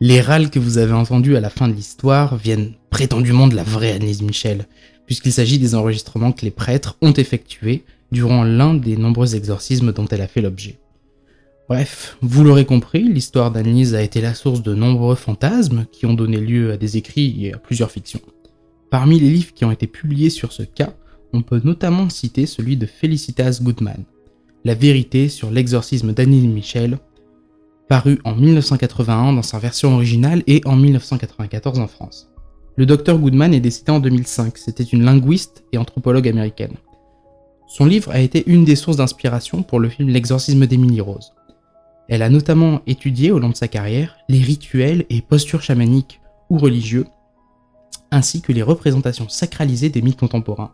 Les 0.00 0.20
râles 0.20 0.50
que 0.50 0.58
vous 0.58 0.76
avez 0.76 0.92
entendus 0.92 1.38
à 1.38 1.40
la 1.40 1.48
fin 1.48 1.68
de 1.68 1.72
l'histoire 1.72 2.36
viennent 2.36 2.74
prétendument 2.90 3.46
de 3.46 3.56
la 3.56 3.62
vraie 3.62 3.92
Annelise 3.92 4.20
Michel, 4.20 4.66
puisqu'il 5.06 5.32
s'agit 5.32 5.58
des 5.58 5.74
enregistrements 5.74 6.32
que 6.32 6.44
les 6.44 6.50
prêtres 6.50 6.98
ont 7.00 7.14
effectués 7.14 7.82
durant 8.12 8.44
l'un 8.44 8.74
des 8.74 8.96
nombreux 8.96 9.34
exorcismes 9.34 9.92
dont 9.92 10.06
elle 10.06 10.20
a 10.20 10.28
fait 10.28 10.42
l'objet. 10.42 10.78
Bref, 11.68 12.16
vous 12.22 12.44
l'aurez 12.44 12.64
compris, 12.64 13.02
l'histoire 13.02 13.50
d'Annelise 13.50 13.94
a 13.96 14.02
été 14.02 14.20
la 14.20 14.34
source 14.34 14.62
de 14.62 14.74
nombreux 14.74 15.16
fantasmes 15.16 15.86
qui 15.90 16.06
ont 16.06 16.14
donné 16.14 16.36
lieu 16.36 16.70
à 16.70 16.76
des 16.76 16.96
écrits 16.96 17.44
et 17.44 17.54
à 17.54 17.58
plusieurs 17.58 17.90
fictions. 17.90 18.20
Parmi 18.88 19.18
les 19.18 19.30
livres 19.30 19.52
qui 19.52 19.64
ont 19.64 19.72
été 19.72 19.88
publiés 19.88 20.30
sur 20.30 20.52
ce 20.52 20.62
cas, 20.62 20.92
on 21.32 21.42
peut 21.42 21.60
notamment 21.64 22.08
citer 22.08 22.46
celui 22.46 22.76
de 22.76 22.86
Felicitas 22.86 23.58
Goodman, 23.60 24.04
La 24.64 24.74
vérité 24.74 25.28
sur 25.28 25.50
l'exorcisme 25.50 26.12
d'Annelise 26.12 26.46
Michel, 26.46 26.98
paru 27.88 28.20
en 28.24 28.34
1981 28.34 29.32
dans 29.32 29.42
sa 29.42 29.58
version 29.58 29.94
originale 29.94 30.44
et 30.46 30.60
en 30.64 30.76
1994 30.76 31.80
en 31.80 31.88
France. 31.88 32.30
Le 32.76 32.86
docteur 32.86 33.18
Goodman 33.18 33.54
est 33.54 33.60
décédé 33.60 33.90
en 33.90 34.00
2005, 34.00 34.56
c'était 34.56 34.84
une 34.84 35.04
linguiste 35.04 35.64
et 35.72 35.78
anthropologue 35.78 36.28
américaine. 36.28 36.74
Son 37.66 37.84
livre 37.84 38.12
a 38.12 38.20
été 38.20 38.44
une 38.46 38.64
des 38.64 38.76
sources 38.76 38.96
d'inspiration 38.96 39.62
pour 39.62 39.80
le 39.80 39.88
film 39.88 40.08
L'exorcisme 40.08 40.66
d'Emily 40.66 41.00
Rose. 41.00 41.32
Elle 42.08 42.22
a 42.22 42.30
notamment 42.30 42.80
étudié 42.86 43.32
au 43.32 43.40
long 43.40 43.48
de 43.48 43.56
sa 43.56 43.66
carrière 43.66 44.16
les 44.28 44.40
rituels 44.40 45.04
et 45.10 45.20
postures 45.20 45.62
chamaniques 45.62 46.20
ou 46.48 46.58
religieux, 46.58 47.06
ainsi 48.12 48.40
que 48.40 48.52
les 48.52 48.62
représentations 48.62 49.28
sacralisées 49.28 49.88
des 49.88 50.00
mythes 50.00 50.18
contemporains. 50.18 50.72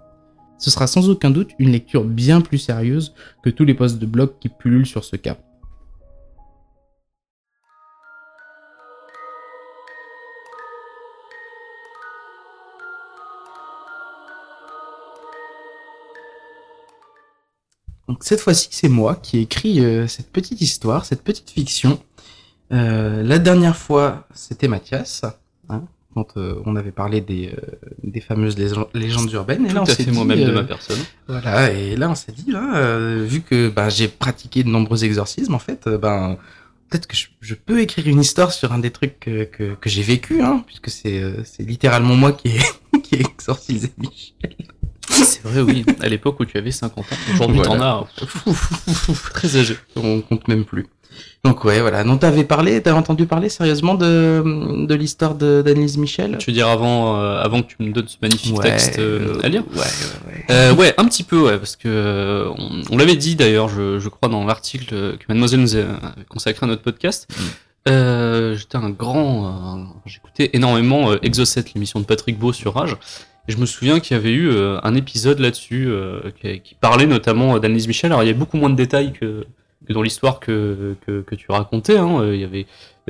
Ce 0.59 0.71
sera 0.71 0.87
sans 0.87 1.09
aucun 1.09 1.31
doute 1.31 1.53
une 1.59 1.73
lecture 1.73 2.05
bien 2.05 2.43
plus 2.43 2.59
sérieuse 2.59 3.15
que 3.43 3.51
tous 3.51 3.65
les 3.65 3.75
posts 3.75 3.99
de 3.99 4.07
blog 4.07 4.33
qui 4.39 4.51
pullulent 4.51 4.87
sur 4.87 5.05
ce 5.05 5.17
cas. 5.17 5.39
Donc 18.13 18.25
cette 18.25 18.41
fois-ci, 18.41 18.69
c'est 18.71 18.91
moi 18.91 19.15
qui 19.17 19.39
ai 19.39 19.41
écrit 19.41 19.81
euh, 19.83 20.07
cette 20.07 20.31
petite 20.31 20.61
histoire, 20.61 21.07
cette 21.07 21.23
petite 21.23 21.49
fiction. 21.49 21.99
Euh, 22.71 23.23
la 23.23 23.39
dernière 23.39 23.75
fois, 23.75 24.27
c'était 24.35 24.69
Mathias, 24.69 25.23
hein, 25.71 25.85
quand 26.15 26.37
euh, 26.37 26.61
on 26.67 26.77
avait 26.77 26.93
parlé 26.93 27.23
des, 27.23 27.49
euh, 27.57 27.79
des 28.03 28.21
fameuses 28.21 28.59
légen- 28.59 28.87
légendes 28.93 29.33
urbaines. 29.33 29.65
Et 29.65 29.69
Tout 29.71 29.75
là, 29.77 29.83
on 29.83 29.87
s'est 29.87 30.11
moi-même 30.11 30.41
de 30.41 30.51
euh, 30.51 30.55
ma 30.57 30.65
personne. 30.65 30.99
Voilà, 31.27 31.73
et 31.73 31.97
là 31.97 32.11
on 32.11 32.15
s'est 32.15 32.33
dit, 32.33 32.51
là, 32.53 32.77
euh, 32.77 33.25
vu 33.27 33.41
que 33.41 33.71
bah, 33.71 33.89
j'ai 33.89 34.09
pratiqué 34.09 34.63
de 34.63 34.69
nombreux 34.69 35.05
exorcismes, 35.07 35.55
en 35.55 35.59
fait, 35.59 35.89
ben 35.89 36.37
peut-être 36.91 37.07
que 37.07 37.17
je, 37.17 37.29
je 37.41 37.55
peux 37.55 37.81
écrire 37.81 38.07
une 38.09 38.21
histoire 38.21 38.53
sur 38.53 38.73
un 38.75 38.79
des 38.79 38.91
trucs 38.91 39.19
que, 39.21 39.45
que, 39.45 39.75
que 39.75 39.89
j'ai 39.89 40.03
vécu, 40.03 40.43
hein, 40.43 40.63
puisque 40.67 40.91
c'est 40.91 41.19
euh, 41.23 41.43
c'est 41.45 41.63
littéralement 41.63 42.15
moi 42.15 42.33
qui 42.33 42.49
ai, 42.49 42.61
qui 43.03 43.15
ai 43.15 43.21
exorcisé 43.21 43.91
Michel. 43.97 44.55
C'est 45.13 45.43
vrai, 45.45 45.61
oui. 45.61 45.85
À 46.01 46.09
l'époque 46.09 46.41
où 46.41 46.45
tu 46.45 46.57
avais 46.59 46.71
50 46.71 46.99
ans. 46.99 47.17
Aujourd'hui, 47.35 47.59
Voilà. 47.65 47.71
t'en 47.77 47.83
as. 47.83 48.07
Très 49.35 49.57
âgé. 49.57 49.77
On 49.97 50.21
compte 50.21 50.49
même 50.49 50.65
plus. 50.65 50.87
Donc 51.45 51.65
ouais, 51.65 51.81
voilà. 51.81 52.05
Donc 52.05 52.21
t'avais 52.21 52.45
parlé, 52.45 52.81
t'avais 52.81 52.97
entendu 52.97 53.27
parler 53.27 53.49
sérieusement 53.51 53.95
de, 53.95 54.87
de 54.87 54.95
l'histoire 54.95 55.35
de 55.35 55.61
d'Annelise 55.61 55.99
Michel? 55.99 56.39
Tu 56.39 56.51
veux 56.51 56.55
dire 56.55 56.69
avant, 56.69 57.17
euh, 57.21 57.39
avant 57.43 57.63
que 57.63 57.67
tu 57.69 57.77
me 57.83 57.93
donnes 57.93 58.09
ce 58.09 58.17
magnifique 58.23 58.57
Ouais, 58.57 58.63
texte 58.71 58.99
euh, 58.99 59.39
à 59.43 59.49
lire? 59.49 59.63
Ouais, 59.73 59.79
ouais, 59.81 59.83
ouais. 60.35 60.45
Euh, 60.51 60.75
ouais, 60.75 60.95
un 60.97 61.05
petit 61.05 61.25
peu, 61.25 61.39
ouais, 61.43 61.59
parce 61.59 61.77
que 61.77 61.89
euh, 61.89 62.49
on, 62.57 62.83
on 62.93 62.97
l'avait 62.97 63.17
dit 63.17 63.35
d'ailleurs, 63.37 63.69
je, 63.69 63.99
je 63.99 64.09
crois 64.09 64.29
dans 64.31 64.45
l'article 64.47 64.87
que 65.19 65.25
Mademoiselle 65.29 65.61
nous 65.61 65.77
a 65.77 65.83
consacré 66.31 66.65
à 66.65 66.69
notre 66.69 66.83
podcast. 66.83 67.29
Mm. 67.31 67.43
Euh, 67.89 68.57
J'étais 68.57 68.77
un 68.77 68.91
grand, 68.91 69.47
euh, 69.81 69.85
j'écoutais 70.07 70.51
énormément 70.53 71.11
euh, 71.11 71.17
Exocet, 71.23 71.65
l'émission 71.75 71.99
de 72.01 72.05
Patrick 72.07 72.39
Beau 72.39 72.53
sur 72.53 72.75
Rage. 72.75 72.97
Et 73.49 73.53
je 73.53 73.59
me 73.59 73.67
souviens 73.67 73.99
qu'il 74.01 74.17
y 74.17 74.21
avait 74.21 74.31
eu 74.33 74.49
euh, 74.51 74.79
un 74.85 74.95
épisode 74.95 75.41
là-dessus 75.41 75.87
euh, 75.89 76.21
qui, 76.41 76.61
qui 76.61 76.75
parlait 76.77 77.07
notamment 77.07 77.59
d'Annelise 77.59 77.89
Michel. 77.89 78.13
Alors 78.13 78.23
il 78.23 78.29
y 78.29 78.31
a 78.31 78.35
beaucoup 78.35 78.57
moins 78.57 78.71
de 78.71 78.77
détails 78.77 79.13
que, 79.13 79.45
que 79.87 79.93
dans 79.93 80.03
l'histoire 80.03 80.39
que, 80.39 80.95
que, 81.07 81.23
que 81.23 81.35
tu 81.35 81.47
racontais. 81.51 81.97
Hein. 81.99 82.21
Euh, 82.21 82.35
Il 82.37 82.41
y 82.41 82.45
avait, 82.45 82.67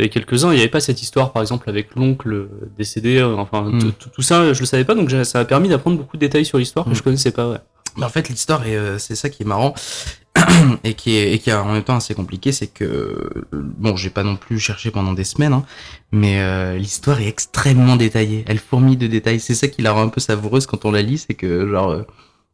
quelques-uns. 0.08 0.50
Il 0.52 0.54
n'y 0.54 0.60
avait 0.60 0.70
pas 0.70 0.80
cette 0.80 1.02
histoire, 1.02 1.32
par 1.32 1.42
exemple, 1.42 1.68
avec 1.68 1.94
l'oncle 1.96 2.48
décédé. 2.78 3.18
euh, 3.18 3.34
Enfin, 3.36 3.64
Mm. 3.64 3.92
tout- 3.92 4.22
ça, 4.22 4.54
je 4.54 4.60
le 4.60 4.64
savais 4.66 4.84
pas. 4.86 4.94
Donc 4.94 5.10
ça 5.10 5.38
m'a 5.40 5.44
permis 5.44 5.68
d'apprendre 5.68 5.98
beaucoup 5.98 6.16
de 6.16 6.22
détails 6.22 6.46
sur 6.46 6.56
l'histoire 6.56 6.86
que 6.86 6.90
Mm. 6.92 6.94
je 6.94 7.02
connaissais 7.02 7.32
pas. 7.32 7.50
Ouais. 7.50 7.58
Mais 7.98 8.04
en 8.04 8.08
fait, 8.08 8.30
l'histoire, 8.30 8.66
est, 8.66 8.74
euh, 8.74 8.96
c'est 8.98 9.14
ça 9.14 9.28
qui 9.28 9.42
est 9.42 9.46
marrant 9.46 9.74
et 10.84 10.94
qui 10.94 11.16
est, 11.16 11.32
et 11.32 11.38
qui 11.38 11.50
est 11.50 11.54
en 11.54 11.72
même 11.72 11.82
temps 11.82 11.96
assez 11.96 12.14
compliqué, 12.14 12.52
c'est 12.52 12.66
que 12.66 12.84
euh, 12.84 13.44
bon, 13.52 13.96
j'ai 13.96 14.10
pas 14.10 14.22
non 14.22 14.36
plus 14.36 14.58
cherché 14.58 14.90
pendant 14.90 15.12
des 15.12 15.24
semaines, 15.24 15.52
hein, 15.52 15.64
mais 16.10 16.40
euh, 16.40 16.78
l'histoire 16.78 17.20
est 17.20 17.28
extrêmement 17.28 17.96
détaillée. 17.96 18.44
Elle 18.48 18.58
fourmille 18.58 18.96
de 18.96 19.06
détails. 19.06 19.40
C'est 19.40 19.54
ça 19.54 19.68
qui 19.68 19.82
la 19.82 19.92
rend 19.92 20.02
un 20.02 20.08
peu 20.08 20.20
savoureuse 20.20 20.66
quand 20.66 20.84
on 20.84 20.90
la 20.90 21.02
lit, 21.02 21.18
c'est 21.18 21.34
que 21.34 21.68
genre 21.68 21.90
euh, 21.90 22.02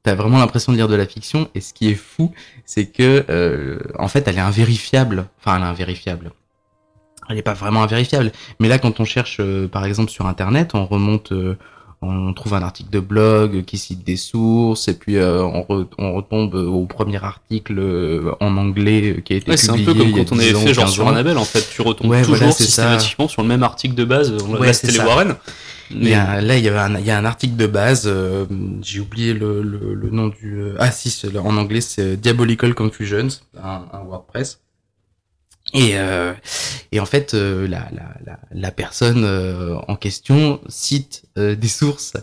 t'as 0.03 0.15
vraiment 0.15 0.39
l'impression 0.39 0.73
de 0.73 0.77
lire 0.77 0.89
de 0.89 0.97
la 0.97 1.07
fiction. 1.07 1.49
Et 1.55 1.61
ce 1.61 1.73
qui 1.73 1.89
est 1.89 1.95
fou, 1.95 2.33
c'est 2.65 2.87
que 2.87 3.25
euh, 3.31 3.79
en 3.99 4.09
fait, 4.09 4.27
elle 4.27 4.39
est 4.39 4.41
invérifiable. 4.41 5.29
Enfin, 5.39 5.57
elle 5.57 5.63
est 5.63 5.67
invérifiable. 5.67 6.33
Elle 7.29 7.39
est 7.39 7.43
pas 7.43 7.55
vraiment 7.55 7.83
invérifiable. 7.83 8.33
Mais 8.59 8.69
là, 8.69 8.79
quand 8.79 9.01
on 9.01 9.05
cherche, 9.05 9.39
euh, 9.41 9.69
par 9.69 9.85
exemple, 9.85 10.11
sur 10.11 10.27
Internet, 10.27 10.75
on 10.75 10.87
remonte. 10.87 11.33
On 12.01 12.33
trouve 12.33 12.55
un 12.55 12.63
article 12.63 12.91
de 12.91 13.01
blog 13.01 13.65
qui 13.65 13.77
cite 13.79 14.05
des 14.05 14.17
sources, 14.17 14.87
et 14.89 14.95
puis 14.95 15.17
euh, 15.17 15.43
on, 15.43 15.63
re- 15.63 15.87
on 15.99 16.15
retombe 16.15 16.55
au 16.55 16.85
premier 16.87 17.23
article 17.23 17.79
euh, 17.79 18.33
en 18.41 18.57
anglais 18.57 19.17
euh, 19.17 19.21
qui 19.21 19.33
a 19.33 19.37
été 19.37 19.51
Ouais, 19.51 19.57
c'est 19.57 19.71
un 19.71 19.75
publié 19.75 19.93
peu 19.95 19.99
comme 20.01 20.09
il 20.11 20.15
a 20.21 20.25
quand 20.25 20.33
on 20.33 20.37
10 20.37 20.43
avait 20.51 20.67
fait 20.67 20.75
genre 20.75 20.85
15 20.85 20.93
sur. 20.95 21.09
Annabelle 21.09 21.39
en 21.39 21.45
fait, 21.45 21.67
tu 21.71 21.83
retombes 21.83 22.11
Ouais, 22.11 22.21
toujours 22.21 22.37
voilà, 22.37 22.53
c'est 22.53 22.63
ça. 22.65 22.67
systématiquement 22.85 23.29
sur 23.29 23.43
le 23.43 23.49
même 23.49 23.63
article 23.65 23.95
de 23.95 24.05
base. 24.05 24.33
Là, 24.33 24.59
Ouais, 24.61 24.73
c'était 24.73 24.93
les 24.93 24.99
ça. 24.99 25.07
Warren. 25.07 25.35
Il 25.91 25.99
Mais 26.01 26.11
y 26.11 26.15
a- 26.15 26.41
là, 26.43 26.57
il 26.59 26.63
y, 26.65 26.69
avait 26.69 26.79
un, 26.79 26.99
il 26.99 27.07
y 27.07 27.11
a 27.11 27.19
un 27.19 27.25
article 27.25 27.57
de 27.57 27.67
base, 27.67 28.05
euh, 28.07 28.45
j'ai 28.83 29.01
oublié 29.01 29.33
le, 29.33 29.63
le, 29.63 29.95
le 29.95 30.11
nom 30.11 30.29
du... 30.29 30.61
euh, 30.61 30.75
ah 30.79 30.91
si, 30.91 31.23
en 31.43 31.57
anglais 31.57 31.81
c'est 31.81 32.17
Diabolical 32.19 32.75
Confusions, 32.75 33.29
un, 33.63 33.83
un 33.93 34.01
WordPress. 34.07 34.61
Et, 35.75 35.99
euh, 35.99 36.33
et 36.93 37.01
en 37.01 37.05
fait, 37.07 37.35
euh, 37.35 37.69
la, 37.69 37.89
la, 37.93 38.15
la, 38.25 38.41
la 38.51 38.71
personne 38.71 39.25
euh, 39.25 39.77
en 39.87 39.97
question 39.97 40.61
cite 40.69 41.25
euh, 41.37 41.55
des 41.55 41.69
sources 41.69 42.15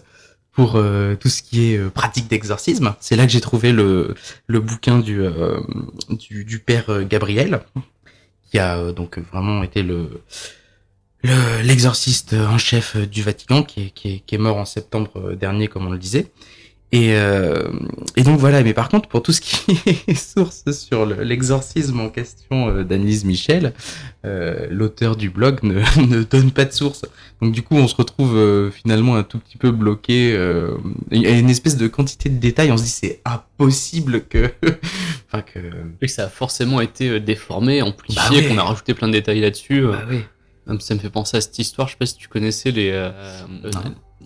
pour 0.51 0.77
euh, 0.77 1.15
tout 1.15 1.29
ce 1.29 1.43
qui 1.43 1.71
est 1.73 1.77
euh, 1.77 1.89
pratique 1.89 2.27
d'exorcisme. 2.27 2.95
C'est 2.99 3.15
là 3.15 3.25
que 3.25 3.31
j'ai 3.31 3.41
trouvé 3.41 3.71
le, 3.71 4.15
le 4.47 4.59
bouquin 4.59 4.99
du, 4.99 5.21
du, 6.09 6.43
du 6.45 6.59
père 6.59 7.03
Gabriel, 7.03 7.61
qui 8.49 8.57
a 8.57 8.91
donc 8.91 9.19
vraiment 9.31 9.61
été 9.63 9.83
le- 9.83 10.21
l'exorciste 11.63 12.33
en 12.33 12.57
chef 12.57 12.97
du 12.97 13.23
Vatican 13.23 13.63
qui 13.63 13.85
est, 13.87 13.89
qui, 13.89 14.13
est, 14.13 14.19
qui 14.19 14.35
est 14.35 14.37
mort 14.39 14.57
en 14.57 14.65
septembre 14.65 15.33
dernier 15.33 15.67
comme 15.67 15.87
on 15.87 15.91
le 15.91 15.97
disait 15.97 16.27
et, 16.91 17.15
euh, 17.15 17.67
et 18.15 18.21
donc 18.23 18.39
voilà 18.39 18.61
mais 18.63 18.73
par 18.73 18.89
contre 18.89 19.09
pour 19.09 19.23
tout 19.23 19.31
ce 19.33 19.41
qui 19.41 19.77
est 20.07 20.13
source 20.13 20.63
sur 20.71 21.05
le- 21.05 21.23
l'exorcisme 21.23 21.99
en 21.99 22.09
question 22.09 22.69
euh, 22.69 22.83
d'Annelise 22.83 23.25
Michel 23.25 23.73
euh, 24.23 24.67
l'auteur 24.69 25.15
du 25.15 25.29
blog 25.29 25.63
ne, 25.63 25.79
ne 26.07 26.23
donne 26.23 26.51
pas 26.51 26.63
de 26.65 26.71
source 26.71 27.03
donc 27.41 27.51
du 27.53 27.63
coup 27.63 27.75
on 27.75 27.87
se 27.87 27.95
retrouve 27.95 28.37
euh, 28.37 28.69
finalement 28.71 29.15
un 29.15 29.23
tout 29.23 29.39
petit 29.39 29.57
peu 29.57 29.71
bloqué 29.71 30.33
euh, 30.33 30.77
il 31.11 31.21
y 31.23 31.27
a 31.27 31.31
une 31.31 31.49
espèce 31.49 31.75
de 31.75 31.87
quantité 31.87 32.29
de 32.29 32.37
détails 32.37 32.71
on 32.71 32.77
se 32.77 32.83
dit 32.83 32.89
c'est 32.89 33.21
impossible 33.25 34.21
que 34.27 34.51
enfin 35.27 35.41
que 35.41 35.59
que 35.99 36.07
ça 36.07 36.25
a 36.25 36.29
forcément 36.29 36.81
été 36.81 37.09
euh, 37.09 37.19
déformé, 37.19 37.81
amplifié, 37.81 38.21
Bah 38.29 38.35
ouais. 38.35 38.47
qu'on 38.47 38.57
a 38.59 38.63
rajouté 38.63 38.93
plein 38.93 39.07
de 39.07 39.13
détails 39.13 39.41
là-dessus. 39.41 39.81
bah 39.81 40.03
Même 40.67 40.79
Ça 40.79 40.93
me 40.93 40.99
fait 40.99 41.09
penser 41.09 41.35
à 41.37 41.41
cette 41.41 41.57
histoire, 41.59 41.87
je 41.87 41.93
sais 41.93 41.97
pas 41.97 42.05
si 42.05 42.15
tu 42.15 42.27
connaissais 42.27 42.71
les. 42.71 42.91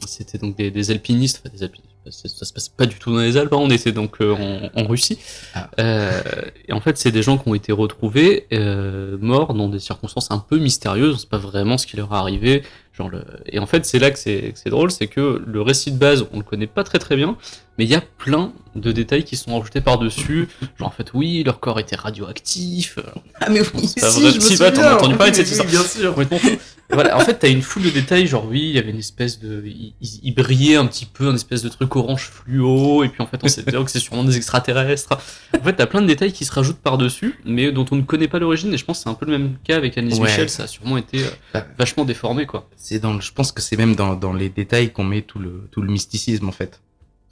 C'était 0.06 0.38
donc 0.38 0.56
des, 0.56 0.72
des 0.72 0.92
alpinistes, 0.92 1.42
enfin 1.44 1.54
des 1.54 1.64
alpinistes, 1.64 1.89
ça, 2.10 2.46
se 2.46 2.54
passe 2.54 2.70
pas 2.70 2.86
du 2.86 2.96
tout 2.96 3.12
dans 3.12 3.20
les 3.20 3.38
Alpes, 3.38 3.54
hein, 3.54 3.58
on 3.60 3.70
était 3.70 3.92
donc 3.92 4.22
euh, 4.22 4.34
en, 4.34 4.82
en 4.82 4.88
Russie. 4.88 5.20
Ah. 5.54 5.70
Euh, 5.80 6.22
et 6.68 6.74
en 6.74 6.80
fait, 6.80 6.98
c'est 6.98 7.12
des 7.12 7.22
gens 7.22 7.38
qui 7.38 7.48
ont 7.50 7.56
été 7.56 7.72
retrouvés 7.72 8.48
euh, 8.54 9.18
morts 9.20 9.54
dans 9.54 9.68
des 9.68 9.80
circonstances 9.80 10.32
un 10.32 10.40
peu 10.40 10.58
mystérieuses, 10.58 11.16
on 11.16 11.18
sait 11.18 11.28
pas 11.28 11.38
vraiment 11.38 11.78
ce 11.78 11.86
qui 11.86 11.98
leur 11.98 12.12
est 12.14 12.18
arrivé. 12.18 12.64
Genre 12.94 13.10
le... 13.10 13.24
Et 13.46 13.60
en 13.60 13.66
fait, 13.66 13.86
c'est 13.86 14.00
là 14.00 14.12
que 14.12 14.20
c'est 14.20 14.54
que 14.54 14.60
c'est 14.60 14.70
drôle, 14.70 14.92
c'est 14.92 15.08
que 15.08 15.42
le 15.46 15.62
récit 15.62 15.92
de 15.92 15.98
base, 15.98 16.26
on 16.34 16.38
le 16.38 16.44
connaît 16.44 16.68
pas 16.68 16.84
très 16.84 17.00
très 17.00 17.16
bien, 17.16 17.38
mais 17.78 17.86
il 17.86 17.90
y 17.90 17.96
a 17.96 18.02
plein 18.18 18.52
de 18.80 18.92
détails 18.92 19.24
qui 19.24 19.36
sont 19.38 19.58
rajoutés 19.58 19.82
par-dessus. 19.82 20.48
Genre 20.78 20.88
en 20.88 20.92
fait, 20.92 21.12
oui, 21.14 21.44
leur 21.44 21.60
corps 21.60 21.80
était 21.80 21.96
radioactif. 21.96 22.98
ah 23.42 23.50
mais 23.50 23.62
oui 23.74 23.88
C'est 23.88 24.10
si, 24.10 24.62
ouais, 24.62 24.72
t'en 24.74 24.82
as 24.82 24.96
entendu 24.96 25.16
parler 25.16 25.32
de 25.32 25.38
cette 25.38 25.50
histoire. 25.50 25.68
bien 25.68 25.84
sûr 25.84 26.16
voilà, 26.92 27.16
en 27.18 27.20
fait, 27.20 27.36
t'as 27.38 27.50
une 27.50 27.62
foule 27.62 27.84
de 27.84 27.92
détails, 27.92 28.26
genre 28.26 28.48
oui, 28.50 28.62
il 28.62 28.72
y 28.76 28.80
avait 28.80 28.90
une 28.90 28.98
espèce 28.98 29.40
de, 29.40 29.62
il, 29.64 29.94
il- 30.02 30.20
il 30.24 30.34
brillait 30.34 30.76
un 30.76 30.88
petit 30.88 31.06
peu, 31.06 31.28
un 31.30 31.36
espèce 31.36 31.62
de 31.62 31.70
truc 31.70 31.96
orange 31.96 32.30
fluo, 32.32 33.04
et 33.04 33.10
puis 33.10 33.22
en 33.22 33.28
fait, 33.28 33.38
on 33.44 33.48
sait 33.48 33.62
dire 33.62 33.84
que 33.86 33.92
c'est 33.92 34.00
sûrement 34.00 34.24
des 34.24 34.38
extraterrestres. 34.38 35.16
En 35.60 35.64
fait, 35.64 35.74
t'as 35.74 35.86
plein 35.86 36.02
de 36.02 36.08
détails 36.08 36.32
qui 36.34 36.46
se 36.46 36.52
rajoutent 36.52 36.80
par-dessus, 36.80 37.40
mais 37.46 37.72
dont 37.72 37.86
on 37.92 37.96
ne 37.96 38.02
connaît 38.02 38.28
pas 38.28 38.40
l'origine, 38.40 38.74
et 38.74 38.78
je 38.78 38.86
pense 38.86 38.98
que 38.98 39.04
c'est 39.04 39.10
un 39.10 39.14
peu 39.14 39.28
le 39.28 39.34
même 39.38 39.54
cas 39.64 39.76
avec 39.78 39.98
Ouais. 39.98 40.02
Michel, 40.04 40.50
ça 40.50 40.64
a 40.64 40.68
sûrement 40.68 40.98
été 40.98 41.24
euh, 41.24 41.30
Bah. 41.54 41.68
vachement 41.78 42.06
déformé, 42.06 42.48
quoi. 42.48 42.68
c'est 42.76 42.98
dans 42.98 43.14
le- 43.14 43.22
je 43.22 43.34
pense 43.34 43.52
que 43.52 43.62
c'est 43.62 43.78
même 43.78 43.94
dans, 43.96 44.16
dans 44.16 44.34
les 44.34 44.50
détails 44.50 44.92
qu'on 44.92 45.04
met 45.04 45.22
tout 45.22 45.38
le 45.38 45.68
tout 45.72 45.82
le 45.84 45.92
mysticisme 45.92 46.48
en 46.50 46.52
fait 46.52 46.80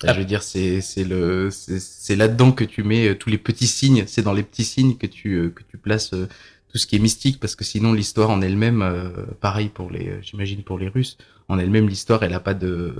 Ah. 0.04 0.14
je 0.14 0.20
veux 0.20 0.26
dire 0.26 0.44
c'est 0.44 0.82
c'est 0.82 1.04
le 1.04 1.50
c'est 1.50 1.80
c'est 1.80 2.16
là 2.16 2.28
dedans 2.28 2.52
que 2.52 2.64
tu 2.64 2.84
mets 2.84 3.08
euh, 3.08 3.16
tous 3.16 3.30
les 3.30 3.38
petits 3.38 3.68
signes 3.68 4.04
c'est 4.08 4.22
dans 4.22 4.34
les 4.34 4.44
petits 4.44 4.64
signes 4.64 4.96
que 4.96 5.08
tu 5.08 5.34
euh, 5.34 5.50
que 5.50 5.64
tu 5.64 5.78
places 5.78 6.14
euh, 6.14 6.28
tout 6.72 6.78
ce 6.78 6.86
qui 6.86 6.96
est 6.96 7.00
mystique 7.00 7.40
parce 7.40 7.56
que 7.56 7.64
sinon 7.64 7.94
l'histoire 7.94 8.30
en 8.30 8.42
elle-même 8.42 8.84
pareil 9.42 9.70
pour 9.70 9.90
les 9.90 10.20
j'imagine 10.22 10.64
pour 10.64 10.78
les 10.78 10.90
Russes 10.90 11.18
en 11.48 11.58
elle-même 11.58 11.88
l'histoire 11.88 12.22
elle 12.24 12.34
a 12.34 12.40
pas 12.40 12.54
de 12.54 12.94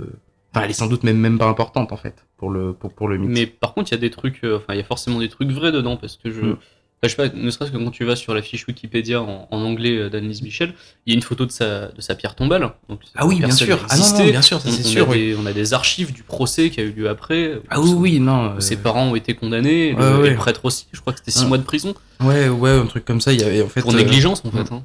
enfin 0.50 0.64
elle 0.64 0.70
est 0.70 0.74
sans 0.74 0.88
doute 0.88 1.04
même 1.04 1.18
même 1.18 1.38
pas 1.38 1.46
importante 1.46 1.92
en 1.92 1.96
fait 1.96 2.24
pour 2.36 2.50
le 2.50 2.72
pour 2.72 2.92
pour 2.92 3.08
le 3.08 3.18
mythe 3.18 3.30
Mais 3.30 3.46
par 3.46 3.74
contre, 3.74 3.90
il 3.92 3.94
y 3.94 3.98
a 3.98 4.00
des 4.00 4.10
trucs, 4.10 4.40
enfin, 4.44 4.72
il 4.72 4.78
y 4.78 4.80
a 4.80 4.84
forcément 4.84 5.18
des 5.18 5.28
trucs 5.28 5.50
vrais 5.50 5.72
dedans, 5.72 5.96
parce 5.96 6.16
que 6.16 6.30
je, 6.30 6.40
Mm. 6.40 6.56
Je 7.04 7.08
sais 7.10 7.16
pas, 7.16 7.28
ne 7.28 7.50
serait-ce 7.50 7.70
que 7.70 7.76
quand 7.76 7.90
tu 7.90 8.04
vas 8.04 8.16
sur 8.16 8.34
la 8.34 8.42
fiche 8.42 8.66
Wikipédia 8.66 9.22
en, 9.22 9.46
en 9.50 9.60
anglais 9.62 9.96
euh, 9.96 10.10
d'Annelise 10.10 10.42
Michel, 10.42 10.74
il 11.06 11.12
y 11.12 11.14
a 11.14 11.16
une 11.16 11.22
photo 11.22 11.46
de 11.46 11.52
sa, 11.52 11.88
de 11.88 12.00
sa 12.00 12.14
pierre 12.16 12.34
tombale. 12.34 12.68
Donc, 12.88 13.00
ah 13.14 13.26
oui 13.26 13.38
bien 13.38 13.50
sûr 13.52 13.78
ah 13.88 13.96
non, 13.96 14.04
non, 14.18 14.24
bien 14.30 14.42
sûr 14.42 14.60
ça 14.60 14.68
On, 14.68 14.72
c'est 14.72 14.82
sûr 14.82 15.06
a 15.06 15.10
oui. 15.10 15.18
des, 15.28 15.36
on 15.36 15.46
a 15.46 15.52
des 15.52 15.74
archives 15.74 16.12
du 16.12 16.22
procès 16.24 16.70
qui 16.70 16.80
a 16.80 16.82
eu 16.82 16.90
lieu 16.90 17.08
après. 17.08 17.60
ah 17.70 17.80
oui 17.80 17.92
oui 17.96 18.20
non 18.20 18.56
euh, 18.56 18.60
Ses 18.60 18.76
parents 18.76 19.04
ont 19.08 19.14
été 19.14 19.34
condamnés, 19.34 19.94
Ouais, 19.94 20.10
le, 20.10 20.18
ouais. 20.22 20.34
prêtre 20.34 20.64
aussi. 20.64 20.86
Je 20.92 21.00
crois 21.00 21.12
que 21.12 21.20
c'était 21.20 21.30
six 21.30 21.44
Ah. 21.44 21.48
mois 21.48 21.58
de 21.58 21.62
prison 21.64 21.94
ouais 22.20 22.48
ouais 22.48 22.70
un 22.70 22.86
truc 22.86 23.04
comme 23.04 23.20
ça 23.20 23.32
il 23.32 23.40
y 23.40 23.44
avait 23.44 23.62
en 23.62 23.68
fait 23.68 23.80
pour 23.80 23.92
euh, 23.94 23.96
négligence 23.96 24.42
en 24.44 24.50
fait. 24.50 24.72
hein. 24.72 24.82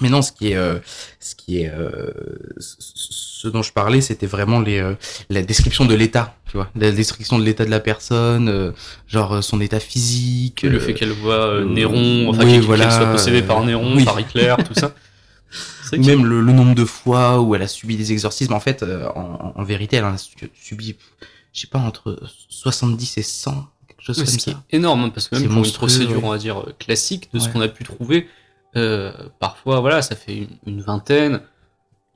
Mais 0.00 0.08
non, 0.10 0.20
ce 0.22 0.30
qui 0.32 0.48
est, 0.52 0.56
euh, 0.56 0.78
ce 1.20 1.34
qui 1.34 1.60
est, 1.62 1.70
euh, 1.70 2.10
ce- 2.58 3.48
dont 3.48 3.62
je 3.62 3.72
parlais, 3.72 4.00
c'était 4.00 4.26
vraiment 4.26 4.60
les, 4.60 4.78
euh, 4.78 4.94
la 5.30 5.42
description 5.42 5.84
de 5.84 5.94
l'état, 5.94 6.36
tu 6.50 6.56
vois, 6.56 6.68
la 6.76 6.90
description 6.92 7.38
de 7.38 7.44
l'état 7.44 7.64
de 7.64 7.70
la 7.70 7.80
personne, 7.80 8.48
euh, 8.48 8.72
genre 9.08 9.34
euh, 9.36 9.40
son 9.42 9.60
état 9.60 9.80
physique. 9.80 10.62
le 10.62 10.76
euh, 10.76 10.80
fait 10.80 10.94
qu'elle 10.94 11.12
voit 11.12 11.62
Néron, 11.64 12.28
enfin 12.28 12.44
oui, 12.44 12.52
qu'elle 12.52 12.60
voilà, 12.62 12.84
qu'elle 12.86 12.94
soit 12.94 13.12
possédée 13.12 13.42
par 13.42 13.64
Néron, 13.64 13.96
oui. 13.96 14.04
par 14.04 14.18
Hitler, 14.20 14.54
tout 14.66 14.74
ça. 14.74 14.92
Que- 15.90 15.96
même 15.98 16.26
le, 16.26 16.40
le 16.40 16.52
nombre 16.52 16.74
de 16.74 16.84
fois 16.84 17.40
où 17.40 17.54
elle 17.54 17.62
a 17.62 17.68
subi 17.68 17.96
des 17.96 18.10
exorcismes. 18.10 18.52
En 18.52 18.58
fait, 18.60 18.82
euh, 18.82 19.06
en, 19.14 19.52
en 19.54 19.62
vérité, 19.62 19.96
elle 19.96 20.04
a 20.04 20.18
su- 20.18 20.34
subi, 20.60 20.96
je 21.52 21.60
sais 21.60 21.68
pas, 21.68 21.78
entre 21.78 22.18
70 22.48 23.18
et 23.18 23.22
100, 23.22 23.52
quelque 23.86 24.02
chose 24.02 24.16
comme 24.16 24.26
ce 24.26 24.36
qui 24.36 24.50
ça. 24.50 24.62
est 24.72 24.76
énorme, 24.78 25.04
hein, 25.04 25.10
parce 25.10 25.28
que 25.28 25.36
même 25.36 25.44
C'est 25.44 25.54
pour 25.54 25.64
une 25.64 25.72
procédure, 25.72 26.16
ouais. 26.18 26.24
on 26.24 26.30
va 26.30 26.38
dire, 26.38 26.64
classique, 26.80 27.28
de 27.32 27.38
ce 27.38 27.48
qu'on 27.48 27.60
a 27.60 27.68
pu 27.68 27.84
trouver, 27.84 28.26
euh, 28.76 29.12
parfois, 29.38 29.80
voilà, 29.80 30.02
ça 30.02 30.14
fait 30.16 30.36
une, 30.36 30.48
une 30.66 30.80
vingtaine, 30.80 31.40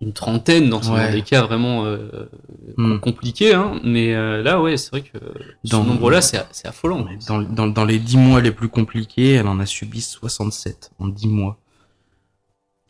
une 0.03 0.13
trentaine 0.13 0.69
dans, 0.71 0.81
ce- 0.83 0.91
Ouais. 0.91 1.07
dans 1.07 1.13
des 1.13 1.23
cas 1.23 1.43
vraiment 1.43 1.85
euh, 1.85 2.29
Hmm. 2.77 2.99
compliqués, 2.99 3.53
hein, 3.55 3.81
mais 3.85 4.15
euh, 4.15 4.43
là, 4.43 4.61
ouais, 4.63 4.77
c'est 4.77 4.91
vrai 4.91 5.03
que 5.03 5.19
ce 5.65 5.77
nombre-là, 5.77 6.21
c'est 6.23 6.43
c'est 6.53 6.69
affolant. 6.69 7.07
Dans, 7.29 7.41
dans, 7.43 7.67
dans 7.67 7.85
les 7.85 7.99
10 7.99 8.17
mois 8.17 8.41
les 8.41 8.51
plus 8.53 8.69
compliqués, 8.69 9.33
elle 9.35 9.47
en 9.49 9.61
a 9.61 9.67
subi 9.67 10.01
67 10.01 10.91
en 10.99 11.09
10 11.09 11.29
mois. 11.29 11.59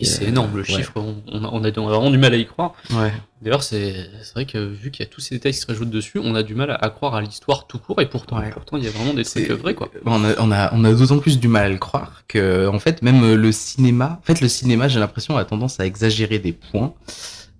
C'est 0.05 0.25
euh, 0.25 0.29
énorme 0.29 0.57
le 0.57 0.63
ouais. 0.63 0.65
chiffre, 0.69 0.93
on, 0.97 1.17
on 1.29 1.45
a, 1.45 1.49
on 1.49 1.65
a 1.65 1.71
vraiment 1.71 2.11
du 2.11 2.19
mal 2.19 2.33
à 2.33 2.37
y 2.37 2.47
croire. 2.47 2.75
Ouais. 2.91 3.13
D'ailleurs, 3.43 3.63
c'est 3.63 4.09
vrai 4.35 4.45
que 4.47 4.59
vu 4.59 4.91
qu'il 4.91 5.05
y 5.05 5.09
a 5.09 5.11
tous 5.11 5.21
ces 5.21 5.35
détails 5.35 5.53
qui 5.53 5.59
se 5.59 5.67
rajoutent 5.67 5.91
dessus, 5.91 6.19
on 6.23 6.35
a 6.35 6.43
du 6.43 6.55
mal 6.55 6.71
à, 6.71 6.75
à 6.75 6.91
croire 6.91 7.15
à 7.15 7.21
l'histoire 7.23 7.67
tout 7.67 7.79
court, 7.79 8.01
et 8.01 8.07
pourtant, 8.07 8.39
Ouais. 8.39 8.51
pourtant, 8.51 8.77
il 8.77 8.85
y 8.85 8.87
a 8.87 8.91
vraiment 8.91 9.15
des 9.15 9.25
trucs 9.25 9.51
vrais, 9.51 9.75
quoi. 9.75 9.91
On 10.05 10.25
a, 10.25 10.35
on 10.39 10.51
a, 10.53 10.75
on 10.75 10.85
a 10.85 10.93
d'autant 10.93 11.19
plus 11.19 11.39
du 11.39 11.49
mal 11.49 11.65
à 11.67 11.69
le 11.69 11.79
croire 11.79 12.23
que, 12.29 12.67
en 12.69 12.79
fait, 12.79 13.03
même 13.03 13.23
euh, 13.25 13.37
le 13.37 13.53
cinéma, 13.53 14.19
en 14.21 14.27
fait, 14.27 14.41
le 14.41 14.49
cinéma, 14.49 14.89
j'ai 14.89 15.01
l'impression, 15.01 15.37
a 15.37 15.45
tendance 15.45 15.81
à 15.81 15.87
exagérer 15.87 16.39
des 16.39 16.53
points, 16.53 16.93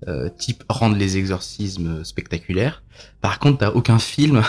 euh, 0.09 0.29
type 0.39 0.65
rendre 0.69 0.97
les 0.97 1.17
exorcismes 1.19 2.05
spectaculaires. 2.05 2.83
Par 3.21 3.39
contre, 3.39 3.59
t'as 3.59 3.71
aucun 3.71 3.99
film 3.99 4.43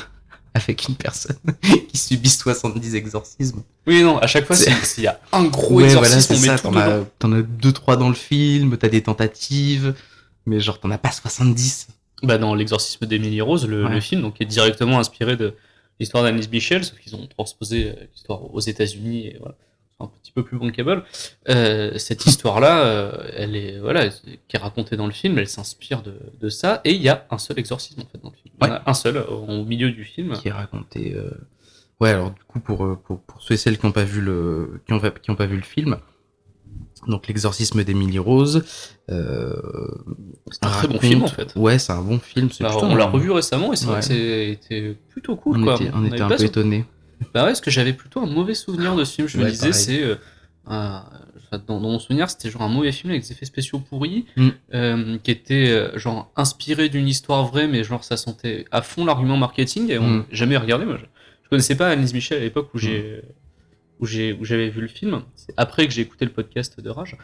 avec 0.54 0.88
une 0.88 0.96
personne 0.96 1.38
qui 1.90 1.98
subit 1.98 2.30
70 2.30 2.96
exorcismes. 2.96 3.64
Oui, 3.88 4.04
non, 4.04 4.18
à 4.18 4.28
chaque 4.28 4.46
fois, 4.46 4.56
s'il 4.56 5.04
y 5.04 5.08
a 5.08 5.20
un 5.32 5.46
gros 5.46 5.76
Ouais, 5.76 5.86
exorcisme, 5.86 6.20
c'est 6.20 6.34
on 6.36 6.40
met 6.42 6.48
ça. 6.48 6.56
tout 6.58 6.64
T'en 6.64 6.76
as, 6.78 6.90
dedans. 6.90 7.08
t'en 7.20 7.32
as 7.34 7.42
deux, 7.42 7.72
trois 7.72 7.96
dans 7.98 8.10
le 8.10 8.16
film, 8.16 8.78
t'as 8.78 8.90
des 8.90 9.02
tentatives, 9.02 9.94
mais 10.46 10.60
genre, 10.60 10.80
t'en 10.80 10.92
as 10.92 10.98
pas 10.98 11.12
70. 11.12 11.88
bah, 12.24 12.38
dans 12.38 12.54
l'exorcisme 12.56 13.06
d'Emily 13.06 13.42
Rose, 13.42 13.66
le, 13.68 13.86
Ouais. 13.86 13.94
le 13.96 14.02
film, 14.02 14.22
donc 14.22 14.36
qui 14.36 14.44
est 14.44 14.46
directement 14.46 15.00
inspiré 15.00 15.36
de 15.38 15.54
l'histoire 16.00 16.24
d'Annelise 16.24 16.50
Michel, 16.50 16.84
sauf 16.84 17.00
qu'ils 17.00 17.16
ont 17.16 17.28
transposé 17.28 17.90
euh, 17.92 17.94
l'histoire 18.14 18.54
aux 18.54 18.60
États-Unis 18.60 19.28
et 19.28 19.38
voilà, 19.40 19.56
un 20.04 20.12
petit 20.22 20.32
peu 20.32 20.44
plus 20.44 20.58
bankable. 20.58 21.04
Euh, 21.50 21.98
cette 21.98 22.26
histoire-là, 22.26 22.86
euh, 22.86 23.12
elle 23.36 23.56
est 23.56 23.80
voilà, 23.80 24.10
qui 24.10 24.56
est 24.56 24.60
racontée 24.60 24.98
dans 24.98 25.06
le 25.08 25.12
film, 25.14 25.38
elle 25.38 25.48
s'inspire 25.48 26.02
de, 26.02 26.14
de 26.40 26.50
ça, 26.50 26.82
et 26.84 26.94
il 26.94 27.02
y 27.02 27.10
a 27.10 27.26
un 27.32 27.38
seul 27.38 27.60
exorcisme 27.60 28.02
en 28.02 28.06
fait 28.06 28.22
dans 28.22 28.30
le 28.30 28.36
film. 28.36 28.54
Il 28.62 28.68
y 28.68 28.72
en 28.72 28.74
a 28.76 28.82
un 28.86 28.94
seul 28.94 29.18
euh, 29.18 29.26
au 29.26 29.66
milieu 29.66 29.92
du 29.92 30.04
film. 30.06 30.34
qui 30.34 30.48
est 30.50 30.52
raconté. 30.52 31.14
euh, 31.16 31.30
Ouais, 32.00 32.10
alors 32.10 32.32
du 32.32 32.42
coup 32.48 32.60
pour 32.60 32.98
pour, 33.04 33.20
pour 33.22 33.42
ceux 33.44 33.54
et 33.54 33.58
celles 33.58 33.78
qui 33.78 33.86
n'ont 33.86 33.92
pas 33.92 34.04
vu 34.06 34.22
le 34.22 34.82
qui 34.88 34.94
ont, 34.94 35.00
qui 35.22 35.30
ont 35.30 35.36
pas 35.36 35.46
vu 35.46 35.56
le 35.56 35.62
film, 35.62 35.98
donc 37.08 37.28
l'exorcisme 37.28 37.84
d'Emily 37.84 38.18
Rose. 38.18 38.64
C'est 39.08 40.66
un 40.66 40.70
très 40.70 40.88
bon 40.88 41.00
film 41.00 41.24
en 41.24 41.28
fait. 41.28 41.54
Ouais, 41.56 41.78
c'est 41.78 41.92
un 41.94 42.02
bon 42.02 42.18
film. 42.20 42.50
Alors, 42.60 42.80
plutôt 42.80 42.88
on 42.92 42.96
l'a 42.96 43.06
revu 43.06 43.30
récemment 43.32 43.72
et 43.74 43.76
c'est 43.76 43.86
vrai 43.86 44.00
que 44.00 44.06
c'était 44.06 44.98
plutôt 45.10 45.36
cool 45.36 45.60
On 45.60 45.64
quoi. 45.64 45.76
était, 45.76 45.92
on 45.94 46.00
On 46.00 46.06
était 46.06 46.22
un 46.22 46.30
peu 46.30 46.44
étonnés. 46.44 46.86
Bah 47.34 47.42
ouais, 47.44 47.50
parce 47.50 47.62
que 47.62 47.72
j'avais 47.72 47.94
plutôt 47.94 48.20
un 48.22 48.26
mauvais 48.26 48.54
souvenir 48.56 48.96
de 48.96 49.04
ce 49.04 49.16
film. 49.16 49.28
Je 49.28 49.38
me 49.38 49.44
Ouais, 49.44 49.52
disais, 49.52 49.74
c'est. 49.74 50.04
euh, 50.04 50.16
un- 50.68 51.04
dans, 51.68 51.80
dans 51.82 51.90
mon 51.90 52.00
souvenir, 52.00 52.30
c'était 52.30 52.50
genre 52.50 52.62
un 52.62 52.70
mauvais 52.70 52.92
film 52.94 53.12
avec 53.12 53.24
des 53.24 53.32
effets 53.34 53.46
spéciaux 53.46 53.80
pourris, 53.80 54.26
Mm. 54.38 54.50
euh, 54.74 55.18
qui 55.22 55.32
était 55.32 55.68
euh, 55.70 55.98
genre 56.00 56.32
inspiré 56.38 56.88
d'une 56.88 57.08
histoire 57.08 57.46
vraie, 57.46 57.68
mais 57.68 57.84
genre 57.84 58.04
ça 58.06 58.16
sentait 58.16 58.66
à 58.72 58.82
fond 58.82 59.04
l'argument 59.06 59.36
marketing 59.38 59.92
et 59.92 59.98
on 59.98 60.08
Mm. 60.08 60.18
n'a 60.20 60.26
jamais 60.32 60.56
regardé. 60.58 60.86
Moi, 60.86 60.98
je, 60.98 61.06
je 61.44 61.50
connaissais 61.50 61.76
pas 61.76 61.90
Annelise 61.90 62.14
Michel 62.14 62.38
à 62.38 62.42
l'époque 62.42 62.70
où 62.74 62.78
j'ai 62.78 63.22
où 64.00 64.06
j'ai 64.06 64.34
où 64.34 64.46
j'avais 64.46 64.70
vu 64.70 64.82
le 64.82 64.88
film. 64.88 65.22
C'est 65.36 65.54
après 65.58 65.88
que 65.88 65.94
j'ai 65.94 66.02
écouté 66.02 66.24
le 66.26 66.32
podcast 66.32 66.80
de 66.80 66.90
Rage. 66.90 67.18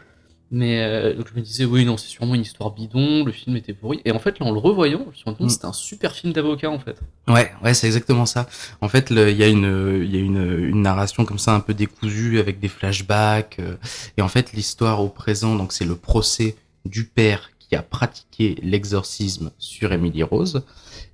Mais 0.50 0.80
euh, 0.82 1.14
donc 1.14 1.26
je 1.30 1.38
me 1.38 1.44
disais, 1.44 1.64
oui, 1.66 1.84
non, 1.84 1.98
c'est 1.98 2.08
sûrement 2.08 2.34
une 2.34 2.40
histoire 2.40 2.70
bidon, 2.70 3.22
le 3.24 3.32
film 3.32 3.54
était 3.56 3.74
pourri. 3.74 4.00
Et 4.06 4.12
en 4.12 4.18
fait, 4.18 4.38
là, 4.38 4.46
en 4.46 4.50
le 4.52 4.58
revoyant, 4.58 5.00
je 5.04 5.10
me 5.10 5.14
suis 5.14 5.24
rendu 5.24 5.36
compte 5.38 5.44
Mm. 5.44 5.48
que 5.48 5.52
c'était 5.52 5.66
un 5.66 5.72
super 5.74 6.12
film 6.12 6.32
d'avocat, 6.32 6.70
en 6.70 6.78
fait. 6.78 6.96
Ouais, 7.28 7.50
ouais, 7.62 7.74
c'est 7.74 7.86
exactement 7.86 8.24
ça. 8.24 8.46
En 8.80 8.88
fait, 8.88 9.08
il 9.10 9.16
y 9.36 9.42
a 9.42 9.48
une, 9.48 10.06
y 10.10 10.16
a 10.16 10.20
une, 10.20 10.64
une 10.70 10.80
narration 10.82 11.26
comme 11.26 11.38
ça 11.38 11.54
un 11.54 11.60
peu 11.60 11.74
décousue 11.74 12.38
avec 12.38 12.60
des 12.60 12.68
flashbacks. 12.68 13.56
euh, 13.58 13.76
et 14.16 14.22
en 14.22 14.28
fait, 14.28 14.52
l'histoire 14.54 15.02
au 15.02 15.08
présent, 15.10 15.54
donc 15.54 15.72
c'est 15.74 15.84
le 15.84 15.96
procès 15.96 16.56
du 16.86 17.04
père 17.04 17.50
qui 17.58 17.76
a 17.76 17.82
pratiqué 17.82 18.56
l'exorcisme 18.62 19.50
sur 19.58 19.92
Emily 19.92 20.22
Rose. 20.22 20.62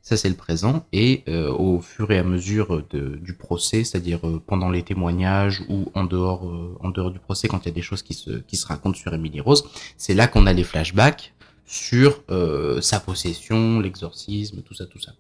Ça, 0.07 0.19
c'est 0.19 0.29
le 0.29 0.35
présent. 0.35 0.85
Et 0.93 1.23
euh, 1.29 1.51
au 1.51 1.81
fur 1.81 2.11
et 2.11 2.19
à 2.19 2.23
mesure 2.25 2.83
de, 2.91 3.17
du 3.17 3.33
procès, 3.33 3.85
c'est-à-dire 3.85 4.21
euh, 4.29 4.39
pendant 4.47 4.69
les 4.69 4.83
témoignages 4.83 5.63
ou 5.71 5.91
en 5.95 6.05
dehors, 6.05 6.47
euh, 6.47 6.77
en 6.81 6.91
dehors 6.91 7.11
du 7.11 7.19
procès, 7.19 7.49
quand 7.49 7.61
il 7.65 7.69
y 7.69 7.71
a 7.71 7.75
des 7.75 7.81
choses 7.83 8.03
qui 8.03 8.13
se, 8.13 8.31
qui 8.31 8.57
se 8.57 8.67
racontent 8.67 8.99
sur 8.99 9.15
Emily 9.15 9.41
Rose, 9.41 9.65
c'est 9.97 10.13
là 10.13 10.27
qu'on 10.27 10.47
a 10.47 10.53
les 10.53 10.63
flashbacks 10.63 11.33
sur 11.65 12.23
euh, 12.31 12.83
sa 12.83 13.01
possession, 13.01 13.81
l'exorcisme, 13.81 14.61
tout 14.61 14.75
ça, 14.75 14.85
tout 14.85 15.01
ça. 15.01 15.13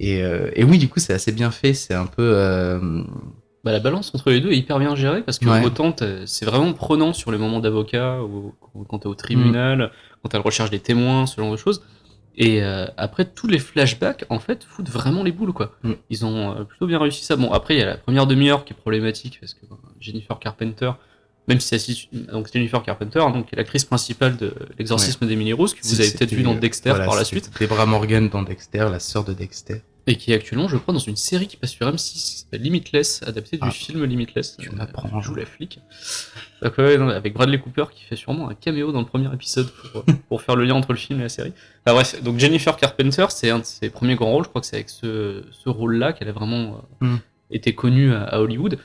Et, 0.00 0.22
euh, 0.22 0.50
et 0.54 0.64
oui, 0.64 0.78
du 0.78 0.88
coup, 0.88 1.00
c'est 1.00 1.12
assez 1.12 1.30
bien 1.30 1.50
fait. 1.50 1.74
C'est 1.74 1.92
un 1.94 2.06
peu. 2.06 2.22
euh, 2.34 3.02
Bah, 3.62 3.72
la 3.72 3.80
balance 3.80 4.10
entre 4.14 4.30
les 4.30 4.40
deux 4.40 4.52
est 4.52 4.56
hyper 4.56 4.78
bien 4.78 4.94
gérée 4.96 5.22
parce 5.22 5.38
que 5.38 5.46
Ouais. 5.50 5.62
autant 5.64 5.94
c'est 6.24 6.46
vraiment 6.46 6.72
prenant 6.72 7.12
sur 7.12 7.30
les 7.30 7.36
moments 7.38 7.60
d'avocat 7.60 8.22
ou 8.22 8.54
quand 8.88 9.00
t'es 9.00 9.06
au 9.06 9.14
tribunal, 9.14 9.90
quand 10.22 10.30
t'as 10.30 10.38
le 10.38 10.44
recherche 10.44 10.70
des 10.70 10.80
témoins, 10.80 11.26
ce 11.26 11.36
genre 11.40 11.52
de 11.52 11.58
choses. 11.58 11.82
Et 12.36 12.62
euh, 12.62 12.86
après, 12.96 13.24
tous 13.24 13.46
les 13.46 13.58
flashbacks, 13.58 14.24
en 14.28 14.38
fait, 14.38 14.64
foutent 14.64 14.88
vraiment 14.88 15.22
les 15.22 15.32
boules, 15.32 15.52
quoi. 15.52 15.72
Mm. 15.82 15.92
Ils 16.10 16.26
ont 16.26 16.50
euh, 16.50 16.64
plutôt 16.64 16.86
bien 16.86 16.98
réussi 16.98 17.24
ça. 17.24 17.36
Bon, 17.36 17.52
après, 17.52 17.74
il 17.74 17.80
y 17.80 17.82
a 17.82 17.86
la 17.86 17.96
première 17.96 18.26
demi-heure 18.26 18.64
qui 18.64 18.72
est 18.72 18.76
problématique 18.76 19.38
parce 19.40 19.54
que 19.54 19.66
euh, 19.66 19.76
Jennifer 20.00 20.38
Carpenter, 20.38 20.90
même 21.46 21.60
si 21.60 21.78
c'est 21.78 22.32
donc 22.32 22.52
Jennifer 22.52 22.82
Carpenter, 22.82 23.20
hein, 23.20 23.30
donc 23.30 23.46
qui 23.46 23.54
est 23.54 23.58
l'actrice 23.58 23.84
principale 23.84 24.36
de 24.36 24.52
l'exorcisme 24.78 25.26
d'Emily 25.26 25.52
Rose, 25.52 25.74
que 25.74 25.82
vous 25.82 26.00
avez 26.00 26.10
peut-être 26.10 26.32
vu 26.32 26.42
dans 26.42 26.54
Dexter 26.54 26.90
voilà, 26.90 27.04
par 27.06 27.16
la 27.16 27.24
suite, 27.24 27.50
Debra 27.60 27.86
Morgan 27.86 28.28
dans 28.28 28.42
Dexter, 28.42 28.88
la 28.90 28.98
sœur 28.98 29.24
de 29.24 29.32
Dexter. 29.32 29.82
Et 30.06 30.16
qui 30.16 30.32
est 30.32 30.34
actuellement, 30.34 30.68
je 30.68 30.76
crois, 30.76 30.92
dans 30.92 31.00
une 31.00 31.16
série 31.16 31.46
qui 31.46 31.56
passe 31.56 31.70
sur 31.72 31.86
M6 31.86 32.12
qui 32.12 32.18
s'appelle 32.18 32.60
Limitless, 32.60 33.22
adaptée 33.26 33.56
du 33.56 33.62
Ah. 33.66 33.70
film 33.70 34.04
Limitless. 34.04 34.56
Tu 34.58 34.68
Euh, 34.68 34.72
m'apprends. 34.74 35.20
joue 35.22 35.34
la 35.34 35.46
flic. 35.46 35.78
Donc, 36.62 36.76
ouais, 36.78 36.98
non, 36.98 37.08
avec 37.08 37.32
Bradley 37.34 37.58
Cooper 37.58 37.84
qui 37.92 38.04
fait 38.04 38.16
sûrement 38.16 38.48
un 38.50 38.54
caméo 38.54 38.92
dans 38.92 39.00
le 39.00 39.06
premier 39.06 39.32
épisode 39.32 39.68
pour, 39.70 40.00
euh, 40.00 40.04
pour 40.28 40.42
faire 40.42 40.56
le 40.56 40.64
lien 40.64 40.74
entre 40.74 40.92
le 40.92 40.98
film 40.98 41.20
et 41.20 41.22
la 41.22 41.28
série. 41.28 41.52
Enfin, 41.86 41.94
bref, 41.94 42.22
donc 42.22 42.38
Jennifer 42.38 42.76
Carpenter, 42.76 43.26
c'est 43.30 43.50
un 43.50 43.60
de 43.60 43.64
ses 43.64 43.88
premiers 43.90 44.14
grands 44.14 44.30
rôles. 44.32 44.44
Je 44.44 44.48
crois 44.50 44.60
que 44.60 44.66
c'est 44.66 44.76
avec 44.76 44.90
ce, 44.90 45.42
ce 45.50 45.68
rôle-là 45.70 46.12
qu'elle 46.12 46.28
a 46.28 46.32
vraiment 46.32 46.84
euh, 47.02 47.06
Mm. 47.06 47.18
été 47.50 47.74
connue 47.74 48.12
à, 48.12 48.24
à 48.24 48.40
Hollywood, 48.40 48.78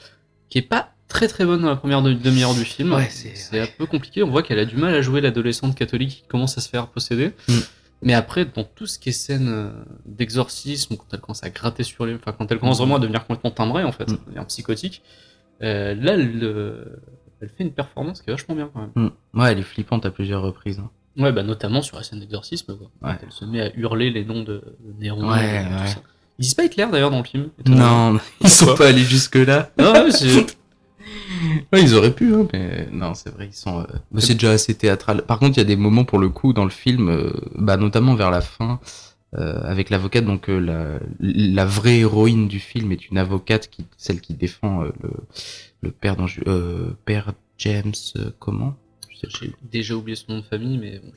qui 0.50 0.58
est 0.58 0.62
pas 0.64 0.94
très 1.10 1.28
très 1.28 1.44
bonne 1.44 1.62
dans 1.64 1.70
la 1.70 1.76
première 1.76 2.02
de- 2.02 2.14
demi-heure 2.14 2.54
du 2.54 2.64
film. 2.64 2.94
Ouais, 2.94 3.10
c'est- 3.10 3.60
un 3.60 3.68
peu 3.78 3.86
compliqué. 3.88 4.24
On 4.24 4.30
voit 4.30 4.44
qu'elle 4.44 4.60
a 4.60 4.66
du 4.66 4.78
mal 4.78 4.94
à 4.94 5.02
jouer 5.02 5.22
l'adolescente 5.22 5.76
catholique 5.76 6.10
qui 6.22 6.28
commence 6.28 6.58
à 6.58 6.62
se 6.62 6.70
faire 6.70 6.88
posséder. 6.88 7.32
Mm. 7.48 7.54
Mais 8.02 8.14
après, 8.14 8.46
dans 8.46 8.64
tout 8.64 8.86
ce 8.88 8.98
qui 8.98 9.10
est 9.10 9.14
scène 9.14 9.48
euh, 9.50 9.72
d'exorcisme, 10.06 10.96
quand 10.98 11.06
elle 11.14 11.20
commence 11.20 11.44
à 11.44 11.50
gratter 11.50 11.84
sur 11.84 12.06
les, 12.06 12.16
enfin 12.16 12.32
quand 12.38 12.50
elle 12.52 12.60
commence 12.60 12.78
vraiment 12.78 12.96
à 12.96 13.00
devenir 13.00 13.26
complètement 13.26 13.52
timbrée 13.52 13.84
en 13.84 13.92
fait, 13.92 14.10
Mm. 14.10 14.14
à 14.14 14.18
devenir 14.26 14.46
psychotique, 14.48 15.02
euh, 15.64 15.94
là, 15.96 16.14
elle, 16.14 16.40
euh, 16.44 16.86
elle 17.42 17.50
fait 17.50 17.64
une 17.64 17.74
performance 17.74 18.22
qui 18.22 18.30
est 18.30 18.34
vachement 18.34 18.56
bien 18.56 18.70
quand 18.74 18.80
même. 18.82 18.92
Hmm. 18.96 19.40
Ouais, 19.40 19.52
elle 19.52 19.60
est 19.60 19.64
flippante 19.64 20.06
à 20.06 20.12
plusieurs 20.12 20.42
reprises. 20.42 20.80
hein. 20.80 20.90
Ouais, 21.18 21.32
bah 21.34 21.44
notamment 21.44 21.82
sur 21.82 21.98
la 21.98 22.04
scène 22.04 22.20
d'exorcisme, 22.22 22.78
quoi. 22.78 22.90
Quand 23.02 23.10
Ouais. 23.10 23.18
Elle 23.22 23.32
se 23.32 23.44
met 23.46 23.62
à 23.62 23.76
hurler 23.76 24.10
les 24.12 24.24
noms 24.24 24.44
de, 24.44 24.64
de 24.80 24.94
Néron. 25.00 25.30
Ouais, 25.30 25.62
et 25.62 25.66
tout 25.66 25.74
ouais. 25.82 25.88
ça. 25.88 26.02
Ils 26.38 26.44
disent 26.44 26.54
pas 26.54 26.64
Hitler 26.64 26.88
d'ailleurs 26.90 27.12
dans 27.12 27.18
le 27.18 27.24
film. 27.26 27.50
Non, 27.68 28.18
ils 28.42 28.50
sont 28.50 28.74
pas 28.76 28.88
allés. 28.88 29.04
Non, 29.78 29.92
ouais, 29.94 30.12
c'est- 30.12 30.58
Ouais, 31.73 31.82
ils 31.82 31.93
auraient 31.95 32.13
pu, 32.13 32.34
hein, 32.34 32.47
mais 32.54 32.88
non, 32.91 33.13
c'est 33.13 33.30
vrai, 33.30 33.47
ils 33.52 33.56
sont. 33.56 33.82
euh, 33.82 34.19
c'est 34.19 34.34
déjà 34.34 34.52
assez 34.52 34.73
théâtral. 34.75 35.23
Par 35.23 35.39
contre, 35.39 35.58
il 35.58 35.60
y 35.60 35.62
a 35.62 35.65
des 35.65 35.75
moments 35.75 36.04
pour 36.06 36.19
le 36.19 36.30
coup 36.30 36.54
dans 36.54 36.63
le 36.63 36.69
film, 36.69 37.10
euh, 37.10 37.32
bah, 37.56 37.78
notamment 37.78 38.15
vers 38.15 38.32
la 38.32 38.41
fin, 38.41 38.80
euh, 39.38 39.62
avec 39.63 39.89
l'avocate. 39.89 40.25
Donc, 40.25 40.47
la, 40.47 40.99
la 41.19 41.65
vraie 41.65 41.99
héroïne 41.99 42.47
du 42.47 42.60
film 42.60 42.91
est 42.91 43.10
une 43.10 43.17
avocate, 43.17 43.69
qui, 43.69 43.86
celle 43.97 44.21
qui 44.21 44.34
défend 44.34 44.82
le, 44.84 44.91
le 45.82 45.91
père, 45.91 46.15
dont 46.15 46.28
je- 46.28 46.41
père 47.06 47.34
James, 47.58 47.93
comment? 48.39 48.75
J'ai 49.39 49.54
déjà 49.71 49.95
oublié 49.95 50.15
son 50.15 50.34
nom 50.34 50.39
de 50.39 50.45
famille, 50.45 50.78
mais 50.78 50.99
bon. 50.99 51.12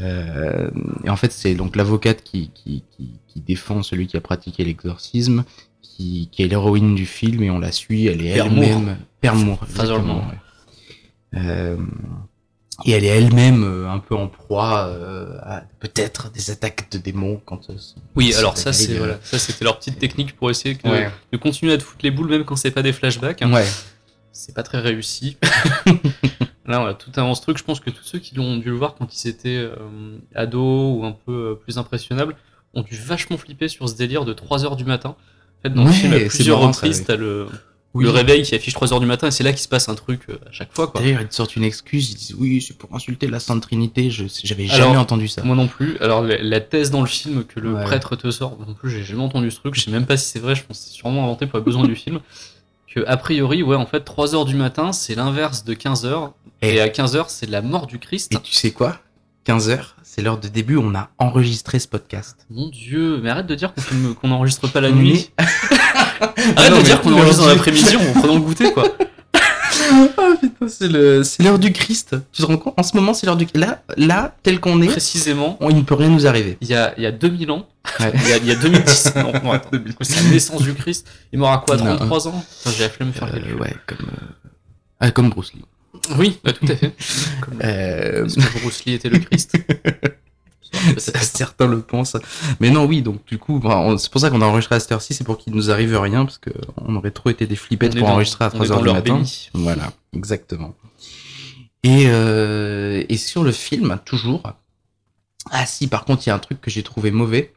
Euh, 0.00 0.70
et 1.04 1.10
en 1.10 1.16
fait, 1.16 1.32
c'est 1.32 1.54
donc 1.54 1.74
l'avocate 1.76 2.22
qui, 2.22 2.50
qui, 2.54 2.84
qui, 2.96 3.18
qui 3.28 3.40
défend 3.40 3.82
celui 3.82 4.06
qui 4.06 4.16
a 4.16 4.20
pratiqué 4.20 4.62
l'exorcisme, 4.64 5.44
qui, 5.96 6.28
qui 6.32 6.42
est 6.42 6.48
l'héroïne 6.48 6.94
du 6.94 7.06
film, 7.06 7.42
et 7.42 7.50
on 7.50 7.58
la 7.58 7.72
suit, 7.72 8.06
elle 8.06 8.24
est 8.24 8.28
elle-même... 8.30 8.96
Exactement, 9.22 10.14
Moore. 10.14 10.24
ouais. 10.30 11.40
Euh, 11.40 11.76
et 12.84 12.90
elle 12.92 13.04
est 13.04 13.08
elle-même 13.08 13.64
euh, 13.64 13.90
un 13.90 13.98
peu 13.98 14.14
en 14.14 14.28
proie 14.28 14.86
euh, 14.88 15.38
à 15.42 15.62
peut-être 15.80 16.30
des 16.30 16.50
attaques 16.50 16.90
de 16.92 16.98
démons 16.98 17.40
quand... 17.44 17.70
euh, 17.70 17.74
Oui, 18.14 18.34
alors 18.34 18.56
ça, 18.58 18.72
c'est 18.72 18.94
voilà, 18.98 19.18
ça 19.22 19.38
c'était 19.38 19.64
leur 19.64 19.78
petite 19.78 19.98
technique 19.98 20.36
pour 20.36 20.50
essayer 20.50 20.76
que- 20.76 20.86
Ouais. 20.88 21.10
de 21.32 21.36
continuer 21.38 21.72
à 21.72 21.78
te 21.78 21.82
foutre 21.82 22.00
les 22.04 22.10
boules 22.10 22.28
même 22.28 22.44
quand 22.44 22.56
c'est 22.56 22.70
pas 22.70 22.82
des 22.82 22.92
flashbacks. 22.92 23.42
hein. 23.42 23.52
Ouais. 23.52 23.66
C'est 24.32 24.54
pas 24.54 24.62
très 24.62 24.78
réussi. 24.80 25.38
Là, 26.66 26.82
on 26.82 26.86
a 26.86 26.94
tout 26.94 27.10
un 27.16 27.32
truc. 27.34 27.56
Je 27.58 27.64
pense 27.64 27.80
que 27.80 27.90
tous 27.90 28.02
ceux 28.04 28.18
qui 28.18 28.34
l'ont 28.34 28.56
dû 28.58 28.68
le 28.70 28.76
voir 28.76 28.94
quand 28.96 29.08
ils 29.24 29.28
étaient 29.28 29.66
ados 30.34 30.98
ou 31.00 31.04
un 31.06 31.12
peu 31.12 31.58
plus 31.62 31.78
impressionnables 31.78 32.36
ont 32.74 32.82
dû 32.82 32.96
vachement 32.96 33.38
flipper 33.38 33.68
sur 33.68 33.88
ce 33.88 33.94
délire 33.96 34.24
de 34.26 34.34
3h 34.34 34.76
du 34.76 34.84
matin. 34.84 35.16
Fait, 35.68 35.74
dans 35.74 35.84
le 35.84 35.90
Ouais, 35.90 35.94
film, 35.94 36.12
à 36.12 36.18
c'est 36.18 36.28
plusieurs 36.28 36.58
marrant, 36.60 36.72
reprises, 36.72 37.04
t'as 37.06 37.16
le, 37.16 37.46
Oui. 37.94 38.04
le 38.04 38.10
réveil 38.10 38.42
qui 38.42 38.54
affiche 38.54 38.74
3h 38.74 39.00
du 39.00 39.06
matin 39.06 39.28
et 39.28 39.30
c'est 39.30 39.42
là 39.44 39.52
qu'il 39.52 39.60
se 39.62 39.68
passe 39.68 39.88
un 39.88 39.94
truc 39.94 40.20
euh, 40.28 40.34
à 40.48 40.52
chaque 40.52 40.72
fois. 40.74 40.86
Quoi. 40.88 41.00
D'ailleurs, 41.00 41.20
ils 41.22 41.28
te 41.28 41.34
sortent 41.34 41.56
une 41.56 41.64
excuse, 41.64 42.10
ils 42.10 42.14
disent 42.16 42.34
oui, 42.38 42.60
c'est 42.66 42.76
pour 42.76 42.94
insulter 42.94 43.26
la 43.26 43.40
Sainte 43.40 43.62
Trinité, 43.62 44.10
je 44.10 44.24
j'avais 44.44 44.64
Alors, 44.70 44.88
jamais 44.88 44.96
entendu 44.98 45.28
ça. 45.28 45.42
Moi 45.42 45.56
non 45.56 45.66
plus. 45.66 45.96
Alors 46.00 46.22
la, 46.22 46.36
la 46.42 46.60
thèse 46.60 46.90
dans 46.90 47.00
le 47.00 47.06
film 47.06 47.44
que 47.44 47.58
le 47.60 47.74
Ouais. 47.74 47.84
prêtre 47.84 48.16
te 48.16 48.30
sort, 48.30 48.56
non 48.66 48.74
plus 48.74 48.90
j'ai 48.90 49.02
jamais 49.04 49.22
entendu 49.22 49.50
ce 49.50 49.56
truc. 49.60 49.74
Je 49.74 49.80
sais 49.82 49.90
même 49.90 50.06
pas 50.06 50.16
si 50.16 50.28
c'est 50.30 50.38
vrai. 50.40 50.54
Je 50.54 50.62
pense 50.64 50.78
que 50.78 50.84
c'est 50.86 50.94
sûrement 50.94 51.22
inventé 51.24 51.46
pour 51.46 51.58
les 51.58 51.64
besoins 51.64 51.84
du 51.86 51.94
film. 51.96 52.20
Que 52.94 53.00
a 53.06 53.16
priori, 53.18 53.62
ouais, 53.62 53.76
en 53.76 53.84
fait, 53.86 54.00
3 54.00 54.34
heures 54.34 54.44
du 54.46 54.54
matin, 54.54 54.92
c'est 54.92 55.14
l'inverse 55.14 55.64
de 55.64 55.74
15 55.74 56.06
heures. 56.06 56.32
Et, 56.62 56.76
Et- 56.76 56.80
à 56.80 56.88
15 56.88 57.14
heures, 57.16 57.28
c'est 57.30 57.48
la 57.50 57.60
mort 57.60 57.86
du 57.86 57.98
Christ. 57.98 58.32
Et 58.34 58.38
tu 58.40 58.52
sais 58.54 58.70
quoi? 58.70 58.98
15h, 59.46 59.95
c'est 60.16 60.22
l'heure 60.22 60.38
de 60.38 60.48
début, 60.48 60.78
on 60.78 60.94
a 60.94 61.10
enregistré 61.18 61.78
ce 61.78 61.86
podcast. 61.86 62.46
Mon 62.48 62.68
Dieu, 62.70 63.20
mais 63.22 63.28
arrête 63.28 63.46
de 63.46 63.54
dire 63.54 63.74
qu'on 64.18 64.28
n'enregistre 64.28 64.66
pas 64.66 64.80
la 64.80 64.90
nuit. 64.90 65.30
Arrête 66.56 66.70
non, 66.70 66.78
de 66.78 66.82
dire 66.84 67.02
qu'on 67.02 67.12
enregistre 67.12 67.42
dans 67.42 67.48
l'après-midi 67.48 67.96
en 67.96 68.18
prenant 68.18 68.34
le 68.36 68.40
goûter, 68.40 68.72
quoi. 68.72 68.84
Ah 70.18 70.30
putain, 70.40 70.68
c'est 70.68 70.88
le, 70.88 71.22
l'heure 71.40 71.58
du 71.58 71.70
Christ. 71.70 72.16
Tu 72.32 72.40
te 72.42 72.46
rends 72.46 72.56
compte 72.56 72.72
En 72.78 72.82
ce 72.82 72.96
moment, 72.96 73.12
c'est 73.12 73.26
l'heure 73.26 73.36
du 73.36 73.46
Là, 73.54 73.82
là, 73.98 74.34
tel 74.42 74.58
qu'on 74.58 74.80
est, 74.80 74.86
Précisément, 74.86 75.58
on- 75.60 75.68
il 75.68 75.76
ne 75.76 75.82
peut 75.82 75.94
rien 75.94 76.08
nous 76.08 76.26
arriver. 76.26 76.56
il 76.62 76.68
y 76.68 76.74
a, 76.74 76.94
il 76.96 77.02
y 77.02 77.06
a 77.06 77.12
2000 77.12 77.50
ans, 77.50 77.68
Ouais. 78.00 78.10
il 78.14 78.28
y 78.28 78.32
a, 78.32 78.36
il 78.38 78.46
y 78.46 78.50
a 78.52 78.54
2010, 78.56 79.12
non, 79.16 79.32
non, 79.44 79.52
attends, 79.52 79.68
c'est 80.00 80.16
la 80.24 80.30
naissance 80.30 80.62
du 80.62 80.72
Christ. 80.72 81.06
Il 81.32 81.38
m'aura 81.40 81.58
quoi, 81.58 81.76
Non. 81.76 81.94
33 81.96 82.28
ans? 82.28 82.44
Putain, 82.58 82.70
J'ai 82.76 82.82
la 82.84 82.88
flemme 82.88 83.10
de 83.10 83.14
faire 83.14 83.28
Euh, 83.34 83.58
ouais, 83.60 83.76
comme, 83.86 83.98
euh, 84.08 84.50
ah, 85.00 85.10
comme 85.10 85.28
Bruce 85.28 85.52
Lee. 85.52 85.62
Oui, 86.18 86.38
bah, 86.44 86.52
tout 86.52 86.66
à 86.68 86.76
fait. 86.76 86.92
Comme- 87.40 87.60
Euh, 87.62 88.26
que 88.26 88.60
Bruce 88.62 88.84
Lee 88.84 88.94
était 88.94 89.08
le 89.08 89.18
Christ 89.18 89.56
certains 90.98 91.66
le 91.66 91.80
pensent. 91.80 92.16
Mais 92.60 92.70
non, 92.70 92.84
oui, 92.84 93.00
donc 93.02 93.24
du 93.26 93.38
coup, 93.38 93.58
bah, 93.60 93.78
on- 93.78 93.96
c'est 93.98 94.10
pour 94.10 94.20
ça 94.20 94.30
qu'on 94.30 94.42
a 94.42 94.46
enregistré 94.46 94.74
à 94.74 94.80
cette 94.80 94.92
heure-ci, 94.92 95.14
c'est 95.14 95.24
pour 95.24 95.38
qu'il 95.38 95.54
nous 95.54 95.70
arrive 95.70 95.98
rien, 95.98 96.24
parce 96.24 96.38
que 96.38 96.50
on 96.76 96.94
aurait 96.96 97.10
trop 97.12 97.30
été 97.30 97.46
des 97.46 97.56
flippettes 97.56 97.94
On 97.96 97.98
pour 98.00 98.08
dans- 98.08 98.14
enregistrer 98.14 98.44
à 98.44 98.50
on 98.54 98.62
est 98.62 98.66
3h 98.66 98.68
dans 98.68 98.80
du 98.82 98.92
matin. 98.92 99.22
Voilà, 99.54 99.92
exactement. 100.14 100.74
Et, 101.82 102.04
euh, 102.08 103.04
et 103.08 103.16
sur 103.16 103.42
le 103.44 103.52
film, 103.52 103.98
toujours. 104.04 104.42
Ah 105.50 105.64
si, 105.66 105.86
par 105.86 106.04
contre, 106.04 106.26
il 106.26 106.30
y 106.30 106.32
a 106.32 106.34
un 106.34 106.38
truc 106.40 106.60
que 106.60 106.70
j'ai 106.70 106.82
trouvé 106.82 107.10
mauvais. 107.10 107.52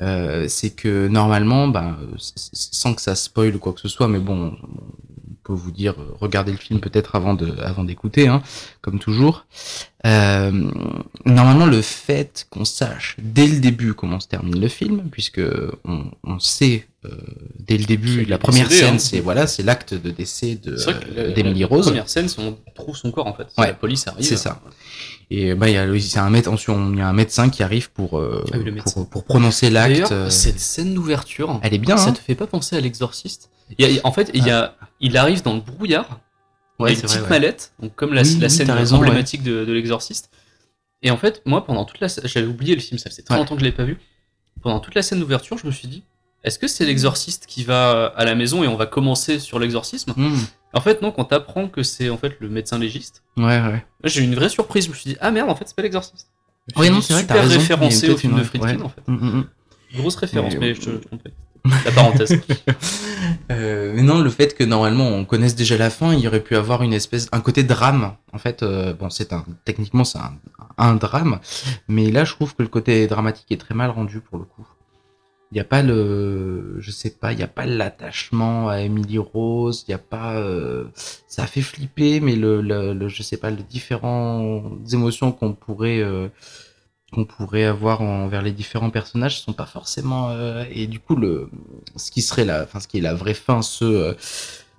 Euh, 0.00 0.46
c'est 0.48 0.70
que 0.70 1.08
normalement, 1.08 1.68
ben, 1.68 1.96
s- 2.16 2.32
sans 2.52 2.94
que 2.94 3.02
ça 3.02 3.14
spoil 3.14 3.54
ou 3.54 3.58
quoi 3.58 3.72
que 3.74 3.80
ce 3.80 3.88
soit, 3.88 4.08
mais 4.08 4.18
bon, 4.18 4.56
on 4.62 4.68
peut 5.42 5.52
vous 5.52 5.70
dire, 5.70 5.94
euh, 5.98 6.14
regardez 6.20 6.52
le 6.52 6.58
film 6.58 6.80
peut-être 6.80 7.14
avant 7.16 7.34
de, 7.34 7.54
avant 7.60 7.84
d'écouter, 7.84 8.28
hein, 8.28 8.42
comme 8.82 8.98
toujours. 8.98 9.46
Euh, 10.06 10.50
normalement, 11.26 11.66
le 11.66 11.82
fait 11.82 12.46
qu'on 12.50 12.64
sache 12.64 13.16
dès 13.22 13.46
le 13.46 13.60
début 13.60 13.94
comment 13.94 14.20
se 14.20 14.28
termine 14.28 14.58
le 14.58 14.68
film, 14.68 15.02
puisque 15.10 15.40
on, 15.84 16.04
on 16.24 16.38
sait 16.38 16.86
euh, 17.04 17.10
dès 17.58 17.78
le 17.78 17.84
début, 17.84 18.24
la 18.24 18.38
première 18.38 18.68
décédé, 18.68 18.86
scène, 18.86 18.94
hein. 18.96 18.98
c'est 18.98 19.20
voilà, 19.20 19.46
c'est 19.46 19.62
l'acte 19.62 19.94
de 19.94 20.10
décès 20.10 20.54
de 20.56 20.76
la- 21.16 21.30
d'Emily 21.32 21.60
la 21.60 21.66
Rose. 21.66 21.86
première 21.86 22.08
scène, 22.08 22.28
c'est 22.28 22.40
on 22.40 22.58
trouve 22.74 22.96
son 22.96 23.10
corps 23.10 23.26
en 23.26 23.34
fait. 23.34 23.46
Ouais, 23.58 23.68
la 23.68 23.74
police 23.74 24.06
arrive. 24.06 24.24
c'est 24.24 24.36
ça. 24.36 24.60
Et 25.30 25.54
bah, 25.54 25.68
il 25.68 25.74
y 25.74 25.78
a, 25.78 25.86
c'est 26.00 26.18
un 26.18 26.28
médecin, 26.30 26.56
il 26.92 26.98
y 26.98 27.00
a 27.00 27.08
un 27.08 27.12
médecin 27.12 27.48
qui 27.50 27.62
arrive 27.62 27.90
pour, 27.92 28.18
euh, 28.18 28.44
Ah 28.52 28.56
oui, 28.58 28.72
pour, 28.92 29.08
pour 29.08 29.24
prononcer 29.24 29.70
l'acte. 29.70 30.12
Cette 30.28 30.58
scène 30.60 30.92
d'ouverture, 30.94 31.60
Elle 31.62 31.72
est 31.74 31.78
bien, 31.78 31.96
ça 31.96 32.08
hein. 32.08 32.12
te 32.12 32.18
fait 32.20 32.34
pas 32.34 32.46
penser 32.46 32.76
à 32.76 32.80
l'exorciste? 32.80 33.48
Il 33.78 33.90
y 33.92 33.98
a- 33.98 34.00
En 34.04 34.12
fait, 34.12 34.30
il, 34.34 34.44
y 34.44 34.50
a, 34.50 34.76
il 35.00 35.16
arrive 35.16 35.42
dans 35.42 35.54
le 35.54 35.60
brouillard, 35.60 36.20
Ouais, 36.78 36.92
il 36.92 36.94
y 36.94 36.96
a 36.96 37.00
c'est 37.00 37.02
une 37.02 37.08
petite 37.08 37.18
vrai, 37.20 37.22
ouais. 37.30 37.40
mallette, 37.40 37.72
donc 37.80 37.94
comme 37.94 38.14
la, 38.14 38.22
Oui, 38.22 38.36
la 38.40 38.46
oui, 38.46 38.50
scène 38.50 38.70
raison, 38.70 38.96
emblématique 38.96 39.42
de, 39.42 39.64
de 39.64 39.72
l'exorciste. 39.72 40.30
Et 41.02 41.10
en 41.10 41.16
fait, 41.16 41.42
moi, 41.46 41.64
pendant 41.64 41.84
toute 41.84 42.00
la 42.00 42.08
scène, 42.08 42.26
j'avais 42.26 42.46
oublié 42.46 42.74
le 42.74 42.80
film, 42.80 42.98
ça 42.98 43.10
faisait 43.10 43.22
très 43.22 43.36
longtemps 43.36 43.54
que 43.54 43.60
je 43.60 43.66
l'ai 43.66 43.72
pas 43.72 43.84
vu. 43.84 43.98
Pendant 44.62 44.80
toute 44.80 44.94
la 44.94 45.02
scène 45.02 45.20
d'ouverture, 45.20 45.56
je 45.58 45.66
me 45.66 45.72
suis 45.72 45.88
dit, 45.88 46.02
est-ce 46.42 46.58
que 46.58 46.68
c'est 46.68 46.84
l'exorciste 46.86 47.44
qui 47.46 47.64
va 47.64 48.06
à 48.16 48.24
la 48.24 48.34
maison 48.34 48.64
et 48.64 48.68
on 48.68 48.76
va 48.76 48.86
commencer 48.86 49.38
sur 49.38 49.58
l'exorcisme? 49.58 50.12
Mmh. 50.16 50.36
En 50.72 50.80
fait, 50.80 51.02
non, 51.02 51.10
quand 51.12 51.24
t'apprends 51.24 51.68
que 51.68 51.82
c'est 51.82 52.08
en 52.10 52.16
fait 52.16 52.34
le 52.40 52.48
médecin 52.48 52.78
légiste, 52.78 53.22
Ouais, 53.36 53.44
ouais. 53.44 53.60
là, 53.60 53.82
j'ai 54.04 54.22
eu 54.22 54.24
une 54.24 54.34
vraie 54.34 54.48
surprise. 54.48 54.84
Je 54.86 54.90
me 54.90 54.94
suis 54.94 55.10
dit, 55.10 55.16
ah 55.20 55.30
merde, 55.30 55.50
en 55.50 55.54
fait, 55.54 55.64
c'est 55.66 55.76
pas 55.76 55.82
l'exorciste. 55.82 56.28
Oui, 56.76 56.88
non, 56.90 57.00
c'est 57.00 57.12
vrai, 57.14 57.22
super 57.22 57.46
référencé 57.48 58.08
au 58.10 58.16
film 58.16 58.38
de 58.38 58.44
Friedkin, 58.44 58.76
ouais. 58.78 58.82
en 58.84 58.88
fait. 58.88 59.02
Mm, 59.06 59.14
mm, 59.14 59.36
mm. 59.38 59.44
Grosse 59.96 60.16
référence, 60.16 60.52
Mais, 60.54 60.60
mais, 60.60 60.70
euh, 60.70 60.74
je 60.74 60.80
te 60.92 61.08
prie. 61.08 61.32
La 61.84 61.92
parenthèse. 61.92 62.40
Euh, 63.50 63.92
mais 63.94 64.02
non, 64.02 64.20
le 64.20 64.30
fait 64.30 64.54
que 64.56 64.64
normalement 64.64 65.08
on 65.08 65.24
connaisse 65.24 65.54
déjà 65.54 65.76
la 65.76 65.90
fin, 65.90 66.14
il 66.14 66.20
y 66.20 66.28
aurait 66.28 66.40
pu 66.42 66.56
avoir 66.56 66.82
une 66.82 66.92
espèce, 66.92 67.28
un 67.32 67.40
côté 67.40 67.62
drame. 67.64 68.14
En 68.32 68.38
fait, 68.38 68.62
euh, 68.62 68.92
bon, 68.94 69.10
c'est 69.10 69.32
un, 69.32 69.44
techniquement 69.64 70.04
c'est 70.04 70.18
un, 70.18 70.34
un 70.78 70.94
drame, 70.94 71.40
mais 71.88 72.10
là 72.10 72.24
je 72.24 72.32
trouve 72.32 72.54
que 72.54 72.62
le 72.62 72.68
côté 72.68 73.06
dramatique 73.06 73.50
est 73.50 73.56
très 73.60 73.74
mal 73.74 73.90
rendu 73.90 74.20
pour 74.20 74.38
le 74.38 74.44
coup. 74.44 74.66
Il 75.52 75.56
n'y 75.56 75.60
a 75.60 75.64
pas 75.64 75.82
le, 75.82 76.76
je 76.78 76.92
sais 76.92 77.10
pas, 77.10 77.32
il 77.32 77.36
n'y 77.38 77.42
a 77.42 77.48
pas 77.48 77.66
l'attachement 77.66 78.68
à 78.68 78.78
Emily 78.82 79.18
Rose, 79.18 79.84
il 79.88 79.90
n'y 79.90 79.94
a 79.94 79.98
pas, 79.98 80.34
euh, 80.36 80.84
ça 81.26 81.46
fait 81.48 81.60
flipper, 81.62 82.20
mais 82.20 82.36
le, 82.36 82.60
le, 82.62 82.94
le- 82.94 83.08
je 83.08 83.22
sais 83.24 83.36
pas, 83.36 83.50
les 83.50 83.64
différentes 83.64 84.92
émotions 84.92 85.32
qu'on 85.32 85.52
pourrait 85.54 86.00
euh, 86.02 86.28
qu'on 87.12 87.24
pourrait 87.24 87.64
avoir 87.64 88.00
envers 88.02 88.42
les 88.42 88.52
différents 88.52 88.90
personnages 88.90 89.40
sont 89.40 89.52
pas 89.52 89.66
forcément 89.66 90.30
euh, 90.30 90.64
et 90.70 90.86
du 90.86 91.00
coup 91.00 91.16
le 91.16 91.50
ce 91.96 92.10
qui 92.10 92.22
serait 92.22 92.44
la 92.44 92.62
enfin 92.62 92.80
ce 92.80 92.88
qui 92.88 92.98
est 92.98 93.02
la 93.02 93.14
vraie 93.14 93.34
fin 93.34 93.62
ce 93.62 93.84
euh, 93.84 94.14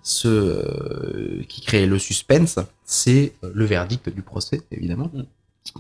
ce 0.03 0.27
euh, 0.27 1.43
qui 1.47 1.61
crée 1.61 1.85
le 1.85 1.99
suspense 1.99 2.57
c'est 2.85 3.33
euh, 3.43 3.51
le 3.53 3.65
verdict 3.65 4.09
du 4.09 4.21
procès 4.21 4.61
évidemment 4.71 5.09
Mm. 5.13 5.23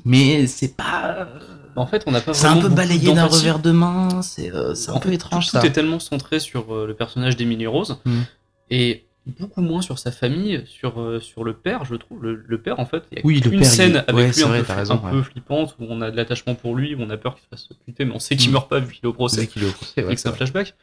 mais 0.05 0.47
c'est 0.47 0.75
pas 0.75 1.27
en 1.75 1.87
fait, 1.87 2.03
on 2.05 2.11
n'a 2.11 2.21
pas 2.21 2.33
c'est 2.33 2.45
un 2.47 2.57
peu 2.57 2.67
balayé 2.69 3.13
d'un 3.13 3.25
revers 3.25 3.59
de 3.59 3.71
main 3.71 4.21
c'est 4.21 4.53
euh, 4.53 4.75
c'est 4.75 4.91
un 4.91 4.99
peu 4.99 5.09
fait, 5.09 5.15
étrange 5.15 5.45
tout, 5.45 5.51
ça 5.51 5.59
Tout 5.61 5.67
est 5.67 5.71
tellement 5.71 5.99
centré 5.99 6.39
sur 6.39 6.75
euh, 6.75 6.85
le 6.85 6.93
personnage 6.93 7.35
d'Emily 7.37 7.65
Rose 7.65 7.97
Mm. 8.05 8.21
et 8.69 9.05
beaucoup 9.39 9.61
moins 9.61 9.81
sur 9.81 9.99
sa 9.99 10.11
famille, 10.11 10.63
sur, 10.65 10.99
euh, 11.01 11.19
sur 11.19 11.43
le 11.43 11.53
père, 11.53 11.85
je 11.85 11.95
trouve. 11.95 12.23
Le, 12.23 12.43
le 12.45 12.61
père, 12.61 12.79
en 12.79 12.85
fait, 12.85 13.03
il 13.11 13.17
y 13.19 13.21
a 13.21 13.25
Oui, 13.25 13.39
le 13.39 13.53
une 13.53 13.59
père, 13.59 13.69
scène 13.69 14.03
avec 14.07 14.35
lui 14.35 14.43
un, 14.43 14.47
vrai, 14.47 14.63
peu, 14.63 14.73
raison, 14.73 14.99
un 15.03 15.05
ouais. 15.05 15.11
peu 15.11 15.21
flippante 15.23 15.75
où 15.79 15.85
on 15.89 16.01
a 16.01 16.09
de 16.11 16.17
l'attachement 16.17 16.55
pour 16.55 16.75
lui, 16.75 16.95
où 16.95 17.01
on 17.01 17.09
a 17.09 17.17
peur 17.17 17.35
qu'il 17.35 17.43
se 17.43 17.47
fasse 17.49 17.69
buter, 17.87 18.05
mais 18.05 18.13
on 18.15 18.19
sait 18.19 18.35
qu'il 18.35 18.49
Mm. 18.49 18.53
meurt 18.53 18.69
pas 18.69 18.79
vu 18.79 18.93
qu'il 18.93 19.03
est 19.03 19.07
au 19.07 19.13
procès 19.13 19.41
c'est 19.41 19.47
qu'il 19.47 19.63
est 19.63 19.69
au 19.69 19.71
procès 19.71 20.01
et 20.01 20.03
ouais, 20.05 20.15
que 20.15 20.19
c'est 20.21 20.29
un 20.29 20.33
flashback. 20.33 20.73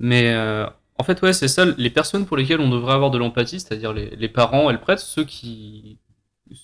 Mais 0.00 0.30
euh, 0.32 0.66
en 0.96 1.04
fait, 1.04 1.20
ouais, 1.22 1.32
c'est 1.32 1.48
ça. 1.48 1.64
Les 1.76 1.90
personnes 1.90 2.24
pour 2.26 2.36
lesquelles 2.36 2.60
on 2.60 2.70
devrait 2.70 2.94
avoir 2.94 3.10
de 3.10 3.18
l'empathie, 3.18 3.58
c'est-à-dire 3.60 3.92
les, 3.92 4.10
les 4.16 4.28
parents 4.28 4.70
et 4.70 4.72
le 4.72 4.78
prêtre, 4.80 5.02
ceux 5.02 5.24
qui, 5.24 5.98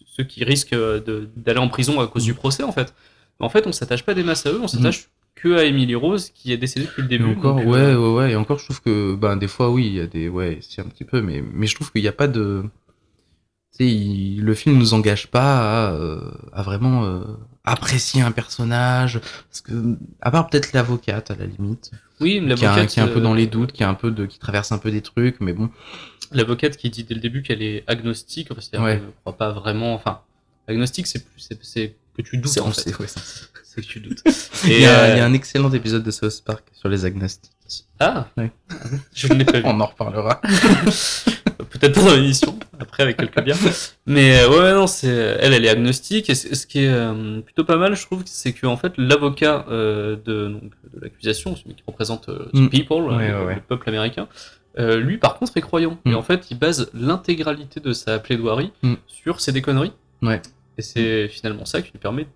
ceux 0.06 0.24
qui 0.24 0.44
risquent 0.44 0.74
de- 0.74 1.28
d'aller 1.36 1.58
en 1.58 1.68
prison 1.68 2.00
à 2.00 2.06
cause 2.06 2.24
du 2.24 2.34
procès, 2.34 2.62
en 2.62 2.72
fait. 2.72 2.94
En 3.40 3.48
fait, 3.48 3.66
on 3.66 3.72
s'attache 3.72 4.04
pas 4.04 4.14
des 4.14 4.22
masses 4.22 4.46
à 4.46 4.50
eux, 4.50 4.60
on 4.62 4.68
s'attache 4.68 5.08
que 5.34 5.56
à 5.58 5.64
Emily 5.64 5.94
Rose 5.94 6.30
qui 6.30 6.52
est 6.52 6.56
décédée 6.56 6.86
depuis 6.86 7.02
le 7.02 7.06
Et 7.06 7.18
début. 7.18 7.24
encore, 7.24 7.56
donc, 7.56 7.66
ouais, 7.66 7.78
euh, 7.78 7.98
ouais, 7.98 8.14
ouais, 8.24 8.32
et 8.32 8.36
encore, 8.36 8.58
je 8.58 8.64
trouve 8.64 8.80
que, 8.82 9.14
ben, 9.14 9.36
des 9.36 9.48
fois, 9.48 9.70
oui, 9.70 9.86
il 9.86 9.94
y 9.94 10.00
a 10.00 10.06
des, 10.06 10.28
ouais, 10.28 10.58
c'est 10.62 10.80
un 10.80 10.86
petit 10.86 11.04
peu, 11.04 11.20
mais, 11.22 11.42
mais 11.52 11.66
je 11.66 11.74
trouve 11.74 11.90
qu'il 11.92 12.02
n'y 12.02 12.08
a 12.08 12.12
pas 12.12 12.28
de, 12.28 12.62
tu 13.72 13.78
sais, 13.78 13.86
il- 13.86 14.42
le 14.42 14.54
film 14.54 14.78
nous 14.78 14.94
engage 14.94 15.26
pas 15.28 15.88
à, 15.88 15.92
euh, 15.92 16.20
à 16.52 16.62
vraiment 16.62 17.04
euh, 17.04 17.24
apprécier 17.64 18.22
un 18.22 18.30
personnage, 18.30 19.20
parce 19.48 19.60
que, 19.60 19.96
à 20.20 20.30
part 20.30 20.48
peut-être 20.48 20.72
l'avocate 20.72 21.30
à 21.30 21.34
la 21.36 21.46
limite, 21.46 21.90
Oui, 22.20 22.32
qui, 22.32 22.36
est 22.36 22.40
un- 22.40 22.46
l'avocate 22.48 22.88
qui 22.90 23.00
est 23.00 23.02
un 23.02 23.08
peu 23.08 23.18
euh, 23.18 23.22
dans 23.22 23.34
les 23.34 23.46
doutes, 23.46 23.72
qui 23.72 23.82
est 23.82 23.86
un 23.86 23.94
peu 23.94 24.10
de, 24.12 24.26
qui 24.26 24.38
traverse 24.38 24.70
un 24.72 24.78
peu 24.78 24.90
des 24.90 25.02
trucs, 25.02 25.40
mais 25.40 25.52
bon, 25.52 25.70
L'avocate 26.32 26.76
qui 26.76 26.90
dit 26.90 27.04
dès 27.04 27.14
le 27.14 27.20
début 27.20 27.42
qu'elle 27.42 27.62
est 27.62 27.84
agnostique, 27.86 28.48
c'est-à-dire 28.58 28.82
Ouais. 28.84 28.96
ne 28.96 29.10
croit 29.20 29.36
pas 29.36 29.52
vraiment. 29.52 29.94
Enfin, 29.94 30.20
agnostique, 30.66 31.06
c'est 31.06 31.22
plus, 31.24 31.38
c'est, 31.40 31.58
c'est 31.62 31.94
que 32.16 32.22
tu 32.22 32.36
doutes 32.38 32.52
c'est, 32.52 32.60
en 32.60 32.70
fait. 32.70 32.96
ouais, 32.98 33.06
que 33.76 33.80
tu 33.80 34.00
doutes. 34.00 34.22
il, 34.64 34.72
Et 34.72 34.80
y 34.82 34.86
a, 34.86 35.00
euh, 35.00 35.14
il 35.14 35.18
y 35.18 35.20
a 35.20 35.24
un 35.24 35.32
excellent 35.32 35.70
épisode 35.72 36.02
de 36.04 36.10
South 36.10 36.42
Park 36.44 36.64
sur 36.72 36.88
les 36.88 37.04
agnostiques. 37.04 37.50
Ah, 37.98 38.28
Ouais. 38.36 38.50
je 39.14 39.26
ne 39.28 39.34
l'ai 39.34 39.44
pas 39.44 39.58
vu. 39.58 39.62
On 39.64 39.80
en 39.80 39.86
reparlera. 39.86 40.40
Peut-être 41.70 41.94
pendant 41.94 42.14
l'émission, 42.14 42.56
après 42.78 43.02
avec 43.02 43.16
quelques 43.16 43.40
bières. 43.42 43.56
Mais 44.06 44.38
euh, 44.40 44.48
ouais, 44.50 44.72
non, 44.74 44.86
c'est 44.86 45.08
elle, 45.08 45.52
elle 45.54 45.64
est 45.64 45.68
agnostique. 45.68 46.30
Et 46.30 46.34
ce 46.34 46.66
qui 46.66 46.80
est 46.84 46.88
euh, 46.88 47.40
plutôt 47.40 47.64
pas 47.64 47.76
mal, 47.76 47.96
je 47.96 48.04
trouve, 48.06 48.22
c'est 48.26 48.52
que 48.52 48.66
en 48.66 48.76
fait, 48.76 48.92
l'avocat 48.96 49.64
euh, 49.68 50.16
de, 50.24 50.48
donc, 50.48 50.62
de 50.92 51.00
l'accusation, 51.00 51.56
celui 51.56 51.74
qui 51.74 51.82
représente 51.86 52.28
euh, 52.28 52.48
the 52.52 52.58
Mm. 52.60 52.68
people, 52.68 52.96
Ouais, 53.04 53.30
euh, 53.30 53.40
ouais, 53.40 53.46
ouais. 53.46 53.54
le 53.56 53.60
peuple 53.60 53.88
américain, 53.88 54.28
euh, 54.78 54.98
lui, 54.98 55.18
par 55.18 55.36
contre, 55.38 55.56
est 55.56 55.60
croyant. 55.62 55.98
Mm. 56.04 56.10
Et 56.10 56.14
en 56.14 56.22
fait, 56.22 56.46
il 56.50 56.58
base 56.58 56.90
l'intégralité 56.94 57.80
de 57.80 57.92
sa 57.92 58.18
plaidoirie 58.18 58.72
Mm. 58.82 58.94
sur 59.06 59.40
ses 59.40 59.52
déconneries. 59.52 59.92
Ouais. 60.22 60.40
Et 60.78 60.82
c'est 60.82 61.28
finalement 61.28 61.64
ça 61.64 61.82
qui 61.82 61.92
lui 61.92 61.98
permet 61.98 62.26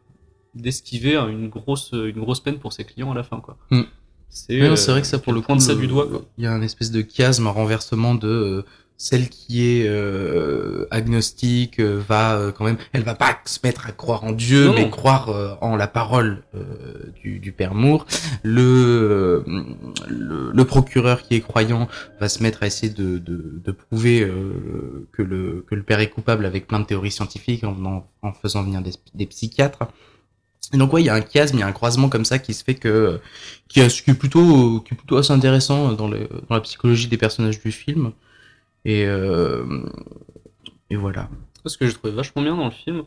d'esquiver 0.55 1.16
une 1.16 1.48
grosse, 1.48 1.90
une 1.92 2.20
grosse 2.20 2.40
peine 2.40 2.59
pour 2.59 2.72
ses 2.72 2.85
clients 2.85 3.11
à 3.12 3.14
la 3.14 3.22
fin, 3.22 3.40
quoi. 3.40 3.57
Mm. 3.70 3.83
C'est 4.31 4.61
Ouais, 4.61 4.68
euh, 4.68 4.74
vrai 4.92 5.01
que 5.01 5.07
ça 5.07 5.18
pour 5.18 5.33
le 5.33 5.40
coup, 5.40 5.46
pointe 5.46 5.61
ça 5.62 5.74
du 5.74 5.87
doigt, 5.87 6.07
quoi. 6.07 6.24
il 6.37 6.44
y 6.44 6.46
a 6.46 6.53
un 6.53 6.61
espèce 6.62 6.90
de 6.90 7.03
chiasme, 7.03 7.46
un 7.46 7.51
renversement 7.51 8.14
de 8.14 8.29
euh, 8.29 8.64
celle 9.01 9.29
qui 9.29 9.65
est 9.65 9.87
euh, 9.89 10.87
agnostique 10.91 11.79
euh, 11.79 12.03
va 12.07 12.35
euh, 12.35 12.51
quand 12.51 12.65
même, 12.65 12.79
elle 12.93 13.05
va 13.05 13.15
pas 13.15 13.39
se 13.45 13.61
mettre 13.63 13.87
à 13.87 13.93
croire 13.93 14.25
en 14.25 14.33
Dieu, 14.33 14.67
Non, 14.67 14.75
mais 14.75 14.91
croire 14.91 15.29
euh, 15.29 15.55
en 15.61 15.77
la 15.77 15.87
parole 15.87 16.43
euh, 16.57 17.13
du, 17.23 17.39
du 17.39 17.53
père 17.53 17.75
Moore. 17.75 18.07
Le, 18.43 18.61
euh, 18.61 19.45
le 20.09 20.51
le 20.53 20.65
procureur 20.65 21.23
qui 21.23 21.37
est 21.37 21.41
croyant 21.41 21.87
va 22.21 22.29
se 22.29 22.43
mettre 22.43 22.65
à 22.65 22.67
essayer 22.67 22.93
de, 22.93 23.19
de, 23.19 23.61
de 23.65 23.71
prouver 23.73 24.23
euh, 24.23 25.07
que 25.13 25.23
le 25.23 25.65
que 25.69 25.77
le 25.77 25.85
père 25.85 26.01
est 26.01 26.11
coupable 26.11 26.45
avec 26.45 26.67
plein 26.67 26.81
de 26.81 26.85
théories 26.87 27.13
scientifiques 27.13 27.63
en 27.65 28.33
faisant 28.33 28.65
venir 28.65 28.83
des, 28.83 28.93
des 29.15 29.27
psychiatres. 29.27 29.87
Et 30.75 30.77
donc 30.77 30.93
ouais, 30.93 31.03
il 31.03 31.07
y 31.07 31.09
a 31.09 31.15
un 31.15 31.23
chiasme, 31.23 31.57
il 31.57 31.61
y 31.61 31.63
a 31.63 31.67
un 31.67 31.73
croisement 31.73 32.09
comme 32.09 32.25
ça 32.25 32.41
qui 32.41 32.53
se 32.53 32.65
fait 32.65 32.75
que 32.75 33.21
qui 33.69 33.79
est, 33.81 34.03
qui 34.05 34.11
est 34.11 34.15
plutôt 34.15 34.81
qui 34.81 34.95
est 34.95 34.97
plutôt 34.97 35.17
assez 35.19 35.33
intéressant 35.33 35.93
dans, 35.93 36.09
le, 36.09 36.29
dans 36.49 36.57
la 36.57 36.61
psychologie 36.61 37.07
des 37.07 37.17
personnages 37.17 37.61
du 37.63 37.71
film. 37.71 38.11
Et 38.85 39.05
euh, 39.07 39.64
et 40.91 40.97
voilà. 40.97 41.29
Ce 41.67 41.77
que 41.77 41.87
j'ai 41.87 41.93
trouvé 41.93 42.12
vachement 42.12 42.43
bien 42.43 42.57
dans 42.57 42.64
le 42.64 42.71
film 42.71 43.03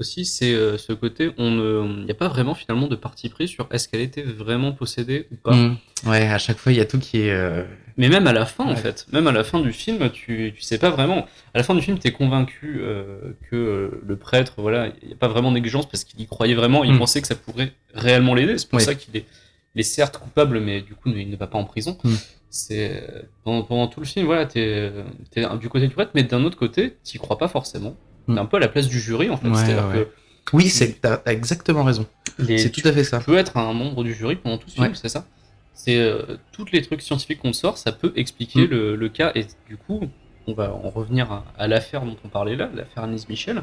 aussi, 0.00 0.24
c'est 0.24 0.54
euh, 0.54 0.78
ce 0.78 0.92
côté, 0.92 1.30
on 1.38 1.50
ne, 1.50 2.04
n'y 2.04 2.10
a 2.10 2.14
pas 2.14 2.28
vraiment 2.28 2.54
finalement 2.54 2.86
de 2.86 2.94
parti 2.94 3.28
pris 3.28 3.48
sur 3.48 3.66
est-ce 3.72 3.88
qu'elle 3.88 4.00
était 4.00 4.22
vraiment 4.22 4.70
possédée 4.72 5.26
ou 5.32 5.36
pas. 5.36 5.54
Mm. 5.56 5.76
Ouais, 6.06 6.22
à 6.28 6.38
chaque 6.38 6.58
fois 6.58 6.70
il 6.72 6.78
y 6.78 6.80
a 6.80 6.84
tout 6.84 7.00
qui 7.00 7.22
est. 7.22 7.32
euh, 7.32 7.64
Mais 7.96 8.08
même 8.08 8.28
à 8.28 8.32
la 8.32 8.46
fin, 8.46 8.64
en 8.64 8.76
fait, 8.76 9.06
même 9.12 9.26
à 9.26 9.32
la 9.32 9.42
fin 9.42 9.58
du 9.60 9.72
film, 9.72 10.08
tu, 10.10 10.52
tu 10.54 10.62
sais 10.62 10.78
pas 10.78 10.90
vraiment. 10.90 11.26
À 11.52 11.58
la 11.58 11.64
fin 11.64 11.74
du 11.74 11.82
film, 11.82 11.98
t'es 11.98 12.12
convaincu 12.12 12.78
euh, 12.80 13.32
que 13.50 13.56
euh, 13.56 14.00
le 14.06 14.16
prêtre, 14.16 14.54
voilà, 14.58 14.92
il 15.02 15.08
n'y 15.08 15.14
a 15.14 15.16
pas 15.16 15.26
vraiment 15.28 15.50
d'exigence 15.50 15.86
parce 15.88 16.04
qu'il 16.04 16.20
y 16.20 16.26
croyait 16.28 16.54
vraiment, 16.54 16.84
il 16.84 16.92
Mm. 16.94 16.98
pensait 16.98 17.20
que 17.20 17.26
ça 17.26 17.34
pourrait 17.34 17.72
réellement 17.92 18.34
l'aider. 18.34 18.56
C'est 18.56 18.68
pour 18.68 18.78
Ouais. 18.78 18.84
ça 18.84 18.94
qu'il 18.94 19.16
est, 19.16 19.26
il 19.74 19.80
est 19.80 19.84
certes 19.84 20.16
coupable, 20.18 20.60
mais 20.60 20.80
du 20.80 20.94
coup, 20.94 21.10
il 21.10 21.28
ne 21.28 21.36
va 21.36 21.48
pas 21.48 21.58
en 21.58 21.64
prison. 21.64 21.98
Mm. 22.04 22.14
C'est 22.50 23.02
pendant, 23.44 23.62
pendant 23.62 23.86
tout 23.88 24.00
le 24.00 24.06
film, 24.06 24.24
voilà, 24.26 24.46
t'es 24.46 24.90
es 25.36 25.56
du 25.60 25.68
côté 25.68 25.86
du 25.86 25.94
prêtre, 25.94 26.12
mais 26.14 26.22
d'un 26.22 26.44
autre 26.44 26.56
côté, 26.56 26.96
t'y 27.04 27.18
crois 27.18 27.36
pas 27.38 27.48
forcément. 27.48 27.94
T'es 28.26 28.38
un 28.38 28.46
peu 28.46 28.56
à 28.56 28.60
la 28.60 28.68
place 28.68 28.88
du 28.88 28.98
jury, 29.00 29.28
en 29.30 29.36
fait. 29.36 29.48
Ouais. 29.48 30.08
Oui, 30.54 30.68
c'est 30.70 31.00
t'as 31.00 31.20
exactement 31.26 31.84
raison. 31.84 32.06
C'est 32.46 32.70
tout 32.70 32.86
à 32.88 32.92
fait 32.92 33.04
ça. 33.04 33.18
tu 33.18 33.24
peux 33.26 33.36
être 33.36 33.56
un 33.58 33.72
membre 33.74 34.02
du 34.02 34.14
jury 34.14 34.36
pendant 34.36 34.56
tout 34.58 34.68
ce 34.68 34.74
film, 34.76 34.86
Ouais. 34.86 34.92
c'est 34.94 35.08
ça 35.10 35.26
C'est 35.74 35.98
euh, 35.98 36.38
tous 36.52 36.66
les 36.72 36.80
trucs 36.82 37.02
scientifiques 37.02 37.40
qu'on 37.40 37.52
sort, 37.52 37.76
ça 37.78 37.92
peut 37.92 38.12
expliquer 38.16 38.62
Mm. 38.66 38.70
le, 38.70 38.96
le 38.96 39.08
cas. 39.10 39.30
Et 39.34 39.44
du 39.68 39.76
coup, 39.76 40.00
on 40.46 40.54
va 40.54 40.72
en 40.72 40.88
revenir 40.88 41.30
à, 41.30 41.44
à 41.58 41.68
l'affaire 41.68 42.02
dont 42.02 42.16
on 42.24 42.28
parlait 42.28 42.56
là, 42.56 42.70
l'affaire 42.74 43.04
Annise 43.04 43.28
Michel. 43.28 43.62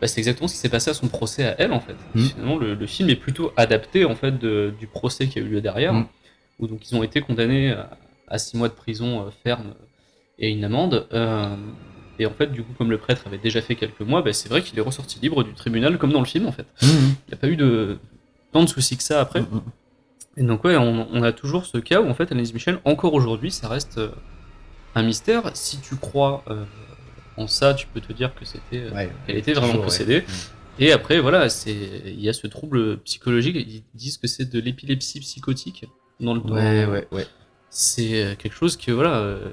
Bah, 0.00 0.08
c'est 0.08 0.18
exactement 0.20 0.48
ce 0.48 0.54
qui 0.54 0.60
s'est 0.60 0.68
passé 0.70 0.90
à 0.90 0.94
son 0.94 1.06
procès 1.08 1.44
à 1.44 1.54
elle, 1.60 1.72
en 1.72 1.80
fait. 1.80 1.94
Mm. 2.14 2.20
Finalement, 2.24 2.58
le, 2.58 2.74
le 2.74 2.86
film 2.86 3.10
est 3.10 3.16
plutôt 3.16 3.52
adapté 3.58 4.04
en 4.06 4.14
fait 4.16 4.38
de- 4.38 4.72
du 4.78 4.86
procès 4.86 5.28
qui 5.28 5.38
a 5.38 5.42
eu 5.42 5.46
lieu 5.46 5.60
derrière, 5.60 5.92
Mm. 5.92 6.06
où 6.60 6.66
donc 6.66 6.90
ils 6.90 6.96
ont 6.96 7.02
été 7.02 7.20
condamnés 7.20 7.70
à, 7.72 7.90
à 8.32 8.38
six 8.38 8.56
mois 8.56 8.68
de 8.68 8.74
prison 8.74 9.20
euh, 9.26 9.30
ferme 9.44 9.74
et 10.38 10.48
une 10.50 10.64
amende. 10.64 11.06
Euh, 11.12 11.54
et 12.18 12.26
en 12.26 12.30
fait, 12.32 12.48
du 12.52 12.62
coup, 12.62 12.72
comme 12.76 12.90
le 12.90 12.98
prêtre 12.98 13.22
avait 13.26 13.38
déjà 13.38 13.60
fait 13.62 13.74
quelques 13.76 14.00
mois, 14.00 14.22
bah, 14.22 14.32
c'est 14.32 14.48
vrai 14.48 14.62
qu'il 14.62 14.76
est 14.78 14.82
ressorti 14.82 15.18
libre 15.20 15.44
du 15.44 15.52
tribunal, 15.54 15.98
comme 15.98 16.12
dans 16.12 16.20
le 16.20 16.26
film, 16.26 16.46
en 16.46 16.52
fait. 16.52 16.66
Mhm. 16.82 16.88
Il 16.90 17.30
n'y 17.30 17.34
a 17.34 17.36
pas 17.36 17.48
eu 17.48 17.56
de 17.56 17.98
tant 18.52 18.62
de 18.64 18.68
soucis 18.68 18.96
que 18.96 19.02
ça 19.02 19.20
après. 19.20 19.40
Mhm. 19.42 19.62
Et 20.38 20.42
donc 20.42 20.64
ouais, 20.64 20.76
on, 20.76 21.06
on 21.12 21.22
a 21.22 21.32
toujours 21.32 21.66
ce 21.66 21.76
cas 21.76 22.00
où 22.00 22.08
en 22.08 22.14
fait 22.14 22.32
Annelise 22.32 22.54
Michel, 22.54 22.78
encore 22.86 23.12
aujourd'hui, 23.12 23.50
ça 23.50 23.68
reste 23.68 23.98
euh, 23.98 24.08
un 24.94 25.02
mystère. 25.02 25.50
Si 25.54 25.78
tu 25.80 25.96
crois 25.96 26.42
euh, 26.48 26.64
en 27.36 27.46
ça, 27.46 27.74
tu 27.74 27.86
peux 27.86 28.00
te 28.00 28.14
dire 28.14 28.34
que 28.34 28.46
c'était, 28.46 28.78
euh, 28.84 28.90
Ouais. 28.94 29.12
qu'elle 29.26 29.36
était 29.36 29.52
vraiment 29.52 29.66
Toujours, 29.72 29.80
ouais. 29.84 29.88
possédée. 29.88 30.24
Et 30.78 30.90
après 30.90 31.20
voilà, 31.20 31.50
c'est 31.50 31.74
il 32.06 32.20
y 32.20 32.30
a 32.30 32.32
ce 32.32 32.46
trouble 32.46 32.96
psychologique. 33.00 33.56
Ils 33.56 33.82
disent 33.94 34.16
que 34.16 34.26
c'est 34.26 34.46
de 34.50 34.58
l'épilepsie 34.58 35.20
psychotique 35.20 35.84
dans 36.18 36.32
le 36.32 36.40
Ouais, 36.40 36.86
ouais, 36.86 37.06
ouais. 37.12 37.26
C'est 37.74 38.22
euh, 38.22 38.34
quelque 38.36 38.54
chose 38.54 38.76
que 38.76 38.92
voilà, 38.92 39.14
euh, 39.16 39.48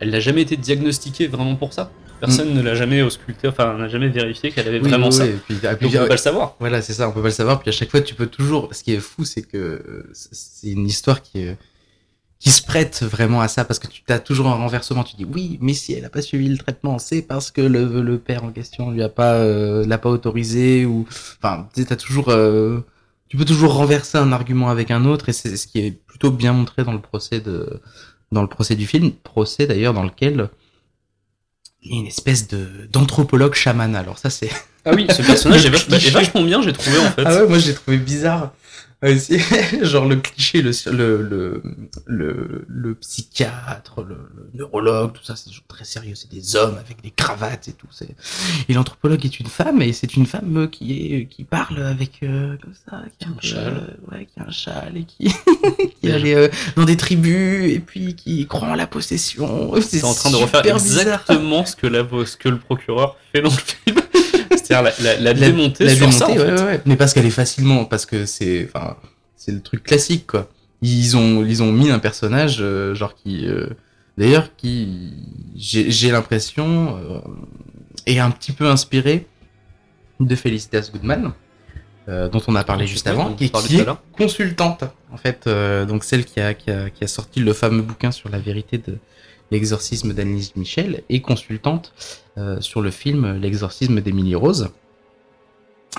elle 0.00 0.10
n'a 0.10 0.20
jamais 0.20 0.42
été 0.42 0.56
diagnostiquée 0.56 1.26
vraiment 1.26 1.54
pour 1.54 1.72
ça. 1.74 1.90
Personne 2.20 2.54
ne 2.54 2.62
l'a 2.62 2.74
jamais 2.74 3.02
ausculté, 3.02 3.46
enfin 3.48 3.76
n'a 3.76 3.88
jamais 3.88 4.08
vérifié 4.08 4.50
qu'elle 4.50 4.66
avait 4.68 4.80
Mm. 4.80 4.84
Oui, 4.84 4.88
vraiment 4.90 5.06
oui, 5.08 5.12
ça. 5.12 5.26
et 5.26 5.32
puis- 5.32 5.56
Donc 5.56 5.76
puis, 5.76 5.86
on 5.88 5.90
peut 5.90 6.06
pas 6.08 6.14
le 6.14 6.18
savoir. 6.18 6.56
Voilà, 6.58 6.80
c'est 6.80 6.94
ça, 6.94 7.06
on 7.08 7.12
peut 7.12 7.20
pas 7.20 7.28
le 7.28 7.34
savoir. 7.34 7.60
Puis 7.60 7.68
à 7.68 7.72
chaque 7.72 7.90
fois, 7.90 8.00
tu 8.00 8.14
peux 8.14 8.26
toujours. 8.26 8.70
Ce 8.74 8.82
qui 8.82 8.94
est 8.94 9.00
fou, 9.00 9.24
c'est 9.24 9.42
que 9.42 9.58
euh, 9.58 10.10
c'est 10.12 10.68
une 10.70 10.86
histoire 10.86 11.20
qui 11.22 11.40
est 11.40 11.58
qui 12.40 12.50
se 12.50 12.62
prête 12.62 13.02
vraiment 13.02 13.40
à 13.40 13.48
ça 13.48 13.64
parce 13.64 13.78
que 13.78 13.86
tu 13.86 14.02
as 14.08 14.18
toujours 14.18 14.48
un 14.48 14.54
renversement. 14.54 15.02
Tu 15.04 15.16
dis 15.16 15.24
oui, 15.26 15.58
mais 15.60 15.72
si 15.74 15.92
elle 15.92 16.04
a 16.04 16.10
pas 16.10 16.22
suivi 16.22 16.48
le 16.48 16.56
traitement, 16.58 16.98
c'est 16.98 17.22
parce 17.22 17.50
que 17.50 17.60
le, 17.62 18.00
le 18.02 18.18
père 18.18 18.44
en 18.44 18.50
question 18.50 18.90
lui 18.90 19.02
a 19.02 19.08
pas 19.10 19.34
euh, 19.34 19.86
l'a 19.86 19.98
pas 19.98 20.10
autorisé 20.10 20.84
ou 20.86 21.06
enfin, 21.42 21.68
tu 21.74 21.84
t'as 21.84 21.96
toujours 21.96 22.28
euh, 22.30 22.80
tu 23.34 23.38
peux 23.38 23.44
toujours 23.44 23.74
renverser 23.74 24.16
un 24.16 24.30
argument 24.30 24.70
avec 24.70 24.92
un 24.92 25.04
autre 25.06 25.28
et 25.28 25.32
c'est 25.32 25.56
ce 25.56 25.66
qui 25.66 25.80
est 25.80 25.90
plutôt 25.90 26.30
bien 26.30 26.52
montré 26.52 26.84
dans 26.84 26.92
le 26.92 27.00
procès 27.00 27.40
de 27.40 27.80
dans 28.30 28.42
le 28.42 28.46
procès 28.46 28.76
du 28.76 28.86
film, 28.86 29.10
procès 29.10 29.66
d'ailleurs 29.66 29.92
dans 29.92 30.04
lequel 30.04 30.50
il 31.82 31.96
est 31.96 31.98
une 31.98 32.06
espèce 32.06 32.46
de 32.46 32.86
d'anthropologue 32.92 33.54
chaman. 33.54 33.96
Alors 33.96 34.18
ça 34.18 34.30
c'est. 34.30 34.50
Ah 34.84 34.92
oui, 34.94 35.08
ce 35.10 35.22
personnage 35.22 35.66
est, 35.66 35.70
bah, 35.90 35.98
vachement 36.12 36.42
bien, 36.42 36.62
j'ai 36.62 36.72
trouvé 36.72 36.96
en 36.98 37.10
fait. 37.10 37.24
Ah 37.26 37.42
ouais, 37.42 37.48
moi 37.48 37.58
j'ai 37.58 37.74
trouvé 37.74 37.96
bizarre. 37.96 38.52
C'est- 39.18 39.84
genre 39.84 40.06
le 40.06 40.16
cliché, 40.16 40.62
le, 40.62 40.70
le, 40.90 41.62
le, 42.06 42.64
le, 42.68 42.94
psychiatre, 42.94 44.02
le, 44.02 44.16
le 44.36 44.50
neurologue, 44.54 45.12
tout 45.12 45.24
ça, 45.24 45.36
c'est 45.36 45.50
toujours 45.50 45.66
très 45.68 45.84
sérieux. 45.84 46.14
C'est 46.14 46.30
des 46.30 46.56
hommes 46.56 46.76
avec 46.78 47.02
des 47.02 47.10
cravates 47.10 47.68
et 47.68 47.72
tout. 47.72 47.86
c'est- 47.90 48.14
Et 48.68 48.74
l'anthropologue 48.74 49.24
est 49.24 49.40
une 49.40 49.46
femme, 49.46 49.82
et 49.82 49.92
c'est 49.92 50.14
une 50.16 50.26
femme 50.26 50.56
euh, 50.56 50.66
qui 50.66 51.12
est 51.14 51.26
qui 51.26 51.44
parle 51.44 51.82
avec 51.82 52.22
euh, 52.22 52.56
comme 52.62 52.74
ça, 52.88 53.02
qui 53.18 53.26
a 53.26 53.28
Un 53.28 53.40
châle. 53.40 53.96
euh, 54.10 54.14
ouais, 54.16 54.26
qui 54.26 54.40
a 54.40 54.46
un 54.46 54.50
châle 54.50 54.96
et 54.96 55.04
qui 55.04 55.32
qui 56.00 56.10
allait 56.10 56.34
euh, 56.34 56.48
dans 56.76 56.84
des 56.84 56.96
tribus 56.96 57.70
et 57.72 57.80
puis 57.80 58.14
qui 58.14 58.46
croit 58.46 58.68
en 58.68 58.74
la 58.74 58.86
possession. 58.86 59.72
C'est 59.80 60.04
en 60.04 60.14
train 60.14 60.30
de 60.30 60.36
refaire 60.36 60.62
bizarre. 60.62 60.80
exactement 60.80 61.64
ce 61.66 61.76
que, 61.76 61.86
la, 61.86 62.04
ce 62.26 62.36
que 62.36 62.48
le 62.48 62.58
procureur 62.58 63.16
fait 63.32 63.42
dans 63.42 63.50
le 63.50 63.56
film. 63.56 63.98
C'est-à-dire 64.50 64.82
la, 64.82 64.92
la, 65.02 65.20
la 65.20 65.32
la 65.32 65.34
démonter 65.34 65.84
la 65.84 65.94
sur 65.96 66.12
ça, 66.12 66.26
en 66.26 66.28
démonter, 66.34 66.56
fait. 66.56 66.62
ouais, 66.62 66.68
ouais. 66.70 66.80
Mais 66.86 66.96
parce 66.96 67.12
qu'elle 67.14 67.26
est 67.26 67.30
facilement, 67.30 67.84
parce 67.84 68.06
que 68.06 68.26
c'est, 68.26 68.68
enfin, 68.72 68.96
c'est 69.36 69.52
le 69.52 69.60
truc 69.60 69.82
classique, 69.82 70.26
quoi. 70.26 70.48
Ils 70.82 71.16
ont, 71.16 71.44
ils 71.44 71.62
ont 71.62 71.72
mis 71.72 71.90
un 71.90 71.98
personnage, 71.98 72.58
euh, 72.60 72.94
genre 72.94 73.14
qui, 73.14 73.46
euh, 73.46 73.68
d'ailleurs, 74.18 74.50
qui, 74.56 75.12
j'ai 75.56 75.90
j'ai 75.90 76.10
l'impression, 76.10 76.98
euh, 76.98 77.18
est 78.06 78.18
un 78.18 78.30
petit 78.30 78.52
peu 78.52 78.66
inspiré 78.68 79.26
de 80.20 80.34
Felicitas 80.36 80.90
Goodman, 80.92 81.32
euh, 82.08 82.28
dont 82.28 82.42
on 82.48 82.54
a 82.54 82.64
parlé 82.64 82.86
juste 82.86 83.06
avant, 83.06 83.32
qui 83.32 83.50
à 83.54 83.58
est 83.60 83.86
consultante, 84.12 84.84
en 85.10 85.16
fait, 85.16 85.46
euh, 85.46 85.86
donc 85.86 86.04
celle 86.04 86.24
qui 86.26 86.38
a, 86.40 86.52
qui 86.52 86.70
a, 86.70 86.90
qui 86.90 87.02
a 87.02 87.06
sorti 87.06 87.40
le 87.40 87.52
fameux 87.54 87.82
bouquin 87.82 88.10
sur 88.10 88.28
la 88.28 88.38
vérité 88.38 88.76
de 88.78 88.98
l'exorcisme 89.50 90.12
d'Annelise 90.12 90.54
Michel, 90.56 91.02
et 91.08 91.20
consultante 91.20 91.92
euh, 92.38 92.60
sur 92.60 92.80
le 92.80 92.90
film 92.90 93.38
L'exorcisme 93.40 94.00
d'Emily 94.00 94.34
Rose. 94.34 94.70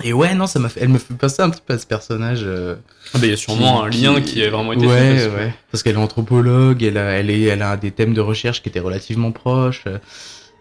Et 0.03 0.11
ouais, 0.11 0.35
non, 0.35 0.45
ça 0.45 0.59
m'a 0.59 0.67
fait, 0.67 0.81
elle 0.81 0.89
me 0.89 0.97
fait 0.97 1.13
penser 1.13 1.41
un 1.41 1.49
petit 1.49 1.61
peu 1.65 1.73
à 1.73 1.77
ce 1.79 1.87
personnage. 1.87 2.41
euh, 2.43 2.75
Ah 3.13 3.17
bah, 3.19 3.27
il 3.27 3.29
y 3.29 3.33
a 3.33 3.37
sûrement 3.37 3.83
un 3.83 3.89
lien 3.89 4.19
qui- 4.19 4.33
qui 4.33 4.43
a 4.43 4.49
vraiment 4.49 4.73
été 4.73 4.85
ouais, 4.85 5.17
fait. 5.17 5.29
ouais. 5.29 5.53
Parce 5.71 5.83
qu'elle 5.83 5.95
est 5.95 5.99
anthropologue, 5.99 6.83
elle 6.83 6.97
a, 6.97 7.11
elle 7.11 7.29
est, 7.29 7.43
elle 7.43 7.61
a 7.61 7.77
des 7.77 7.91
thèmes 7.91 8.13
de 8.13 8.19
recherche 8.19 8.61
qui 8.61 8.67
étaient 8.69 8.81
relativement 8.81 9.31
proches. 9.31 9.83
euh, 9.87 9.99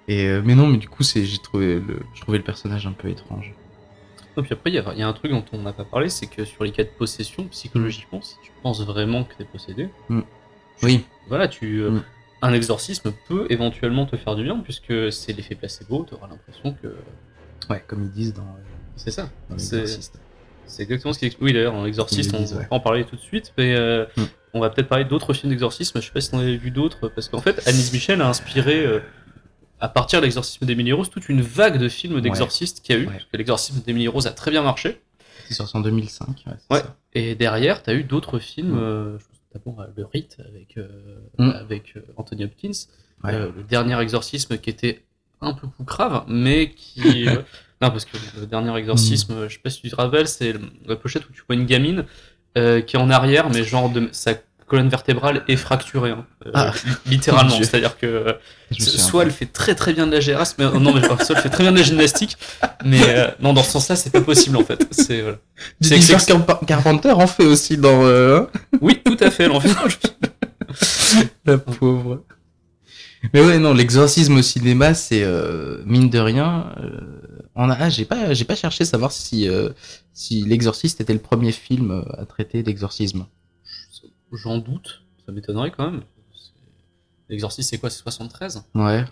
Et 0.07 0.27
euh, 0.27 0.40
mais 0.44 0.55
non, 0.55 0.66
mais 0.68 0.77
du 0.77 0.88
coup, 0.88 1.03
c'est, 1.03 1.25
j'ai 1.25 1.38
trouvé 1.38 1.77
le, 1.81 1.99
je 2.14 2.20
trouvais 2.20 2.38
le 2.38 2.44
personnage 2.44 2.87
un 2.87 2.92
peu 2.92 3.09
étrange. 3.09 3.53
Et 4.37 4.42
puis 4.42 4.53
après, 4.53 4.70
il 4.70 4.75
y, 4.75 4.79
a- 4.79 4.92
il 4.92 4.99
y 4.99 5.03
a 5.03 5.09
un 5.09 5.12
truc 5.12 5.33
dont 5.33 5.44
on 5.53 5.59
n'a 5.62 5.73
pas 5.73 5.85
parlé, 5.85 6.09
c'est 6.11 6.27
que 6.27 6.44
sur 6.44 6.62
les 6.62 6.70
cas 6.70 6.85
de 6.85 6.90
possession, 6.97 7.44
psychologiquement, 7.49 8.20
si 8.23 8.35
tu 8.44 8.53
penses 8.62 8.85
vraiment 8.87 9.25
que 9.25 9.35
t'es 9.37 9.44
possédé, 9.44 9.88
Oui. 10.83 11.01
voilà, 11.29 11.49
tu, 11.49 11.81
euh, 11.81 11.90
Mm. 11.90 12.03
Un 12.42 12.53
exorcisme 12.53 13.12
peut 13.29 13.47
éventuellement 13.51 14.07
te 14.07 14.16
faire 14.16 14.37
du 14.37 14.44
bien, 14.44 14.59
puisque 14.61 15.12
c'est 15.12 15.33
l'effet 15.33 15.55
placebo, 15.55 16.05
tu 16.09 16.14
auras 16.14 16.29
l'impression 16.29 16.75
que 16.83 16.94
Ouais, 17.70 17.83
comme 17.87 18.03
ils 18.05 18.11
disent 18.11 18.35
dans, 18.35 18.57
c'est 18.97 19.11
ça. 19.11 19.31
dans 19.49 19.57
C'est- 19.59 20.83
exactement 20.83 21.12
ce 21.12 21.18
qui 21.18 21.27
explique. 21.27 21.44
Oui, 21.44 21.53
d'ailleurs, 21.53 21.73
dans 21.73 21.85
l'exorciste, 21.85 22.31
Ils 22.33 22.37
on 22.37 22.44
va 22.44 22.57
ouais. 22.61 22.66
en 22.70 22.81
parler 22.81 23.05
tout 23.05 23.16
de 23.16 23.20
suite, 23.20 23.53
mais 23.57 23.75
euh, 23.75 24.05
Mm. 24.16 24.23
on 24.55 24.61
va 24.61 24.70
peut-être 24.70 24.88
parler 24.88 25.05
d'autres 25.05 25.33
films 25.33 25.51
d'exorcisme. 25.51 26.01
Je 26.01 26.07
sais 26.07 26.12
pas 26.12 26.20
si 26.20 26.31
t'en 26.31 26.38
avais 26.38 26.57
vu 26.57 26.70
d'autres, 26.70 27.09
parce 27.09 27.29
qu'en 27.29 27.40
fait, 27.40 27.66
Annise 27.66 27.92
Michel 27.92 28.20
a 28.20 28.29
inspiré, 28.29 28.85
euh, 28.85 29.01
à 29.81 29.88
partir 29.88 30.20
de 30.20 30.25
l'exorcisme 30.27 30.64
d'Emily 30.66 30.92
Rose, 30.92 31.11
toute 31.11 31.29
une 31.29 31.40
vague 31.42 31.79
de 31.79 31.88
films 31.88 32.20
d'exorcistes 32.20 32.81
qu'il 32.83 32.97
y 32.97 32.99
a 32.99 33.03
eu, 33.03 33.07
Ouais. 33.07 33.12
parce 33.12 33.25
que 33.25 33.37
l'exorcisme 33.37 33.81
d'Emily 33.87 34.09
Rose 34.09 34.27
a 34.27 34.31
très 34.33 34.51
bien 34.51 34.62
marché. 34.62 35.01
C'est 35.49 35.55
sorti 35.55 35.77
en 35.77 35.81
2005. 35.81 36.44
Ouais. 36.47 36.53
Ouais. 36.70 36.79
ça. 36.81 36.97
Et 37.14 37.35
derrière, 37.35 37.83
t'as 37.83 37.92
eu 37.94 38.03
d'autres 38.05 38.38
films, 38.38 38.73
Mm. 38.75 38.79
euh, 38.79 39.18
je 39.18 39.25
d'abord 39.55 39.81
à 39.81 39.88
Le 39.97 40.05
Rite 40.05 40.37
avec, 40.47 40.77
euh, 40.77 40.88
Mm. 41.38 41.51
avec 41.51 41.95
euh, 41.97 42.01
Anthony 42.17 42.45
Hopkins, 42.45 42.73
Ouais. 43.23 43.33
Euh, 43.35 43.51
le 43.57 43.62
dernier 43.62 43.99
exorcisme 44.01 44.59
qui 44.59 44.69
était 44.69 45.03
un 45.40 45.55
peu 45.55 45.67
plus 45.69 45.85
grave, 45.85 46.25
mais 46.29 46.71
qui. 46.73 47.01
euh, 47.29 47.37
non, 47.81 47.90
parce 47.90 48.05
que 48.05 48.17
le 48.38 48.47
dernier 48.47 48.77
exorcisme, 48.77 49.35
Mm. 49.45 49.49
je 49.49 49.55
sais 49.55 49.61
pas 49.61 49.71
si 49.71 49.81
tu 49.81 49.88
te 49.90 49.97
rappelles, 49.97 50.29
c'est 50.29 50.55
la 50.87 50.97
pochette 50.97 51.27
où 51.29 51.33
tu 51.33 51.43
vois 51.47 51.57
une 51.57 51.64
gamine 51.67 52.05
euh, 52.59 52.81
qui 52.83 52.97
est 52.97 52.99
en 52.99 53.09
arrière, 53.11 53.49
mais 53.51 53.62
genre 53.64 53.88
de, 53.90 54.09
sa 54.12 54.35
colonne 54.75 54.89
vertébrale 54.89 55.45
est 55.47 55.57
fracturée, 55.57 56.11
hein, 56.11 56.27
euh, 56.47 56.51
Ah. 56.55 56.73
littéralement. 57.07 57.57
C'est-à-dire 57.63 57.97
que 57.97 58.37
soit 58.73 59.23
elle 59.23 59.31
fait 59.31 59.47
très 59.47 59.75
très 59.77 59.93
bien 59.93 60.07
de 60.09 60.13
la 60.13 60.21
GRS, 60.21 60.55
mais 60.59 60.65
euh, 60.65 60.79
non, 60.81 60.93
mais 60.93 61.03
soit 61.03 61.17
elle 61.31 61.37
fait 61.43 61.49
très 61.49 61.63
bien 61.63 61.71
de 61.73 61.79
la 61.79 61.85
gymnastique, 61.85 62.37
mais 62.85 63.01
euh, 63.07 63.29
non, 63.41 63.53
dans 63.53 63.63
ce 63.63 63.71
sens-là, 63.71 63.95
c'est 63.97 64.11
pas 64.11 64.21
possible 64.21 64.57
en 64.57 64.65
fait. 64.65 64.87
C'est 64.91 65.23
voilà. 65.23 65.39
Carpenter 66.67 67.13
en 67.13 67.27
fait 67.29 67.45
aussi 67.45 67.77
dans. 67.77 68.05
euh, 68.05 68.41
hein 68.41 68.49
Oui, 68.81 69.01
tout 69.05 69.17
à 69.21 69.31
fait. 69.31 69.45
elle 69.45 69.53
en 69.53 69.61
fait- 69.61 70.17
La 71.45 71.59
pauvre. 71.59 72.25
Mais 73.33 73.41
ouais, 73.41 73.59
non, 73.59 73.73
l'exorcisme 73.73 74.37
au 74.37 74.43
cinéma, 74.43 74.93
c'est 74.93 75.23
euh, 75.23 75.79
mine 75.87 76.11
de 76.11 76.19
rien. 76.19 76.75
Euh, 76.83 77.01
on 77.55 77.71
a, 77.71 77.77
ah, 77.81 77.89
j'ai 77.89 78.05
pas, 78.05 78.35
j'ai 78.35 78.45
pas 78.45 78.57
cherché 78.57 78.83
à 78.83 78.87
savoir 78.87 79.13
si 79.13 79.49
euh, 79.49 79.71
si 80.13 80.43
l'exorciste 80.43 81.01
était 81.01 81.13
le 81.15 81.21
premier 81.21 81.53
film 81.53 82.05
à 82.19 82.27
traiter 82.27 82.63
d'exorcisme. 82.63 83.27
J'en 84.33 84.59
doute, 84.59 85.03
ça 85.25 85.33
m'étonnerait 85.33 85.71
quand 85.71 85.91
même. 85.91 86.03
L'exorcisme, 87.29 87.69
c'est 87.71 87.79
quoi 87.79 87.91
C'est 87.91 88.01
73 88.03 88.65
Ouais. 88.75 89.05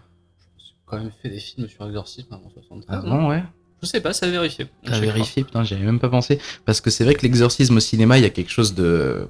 J'ai 0.59 0.72
quand 0.87 0.98
même 0.98 1.11
fait 1.22 1.29
des 1.31 1.40
films 1.40 1.68
sur 1.68 1.85
l'exorcisme 1.85 2.33
avant 2.33 2.51
73. 2.51 2.85
Ah 3.05 3.09
non 3.09 3.22
bon, 3.22 3.29
ouais. 3.31 3.42
Je 3.83 3.87
sais 3.88 4.01
pas, 4.01 4.12
ça 4.12 4.27
a 4.27 4.31
vérifié. 4.31 4.66
T'as 4.85 5.01
vérifié, 5.01 5.42
putain, 5.42 5.64
j'avais 5.64 5.85
même 5.85 5.98
pas 5.98 6.09
pensé. 6.09 6.38
Parce 6.64 6.81
que 6.81 6.88
c'est 6.90 7.03
vrai 7.03 7.14
que 7.14 7.22
l'exorcisme 7.22 7.77
au 7.77 7.81
cinéma, 7.81 8.16
il 8.16 8.22
y 8.22 8.27
a 8.27 8.31
quelque 8.31 8.51
chose 8.51 8.75
de 8.75 9.27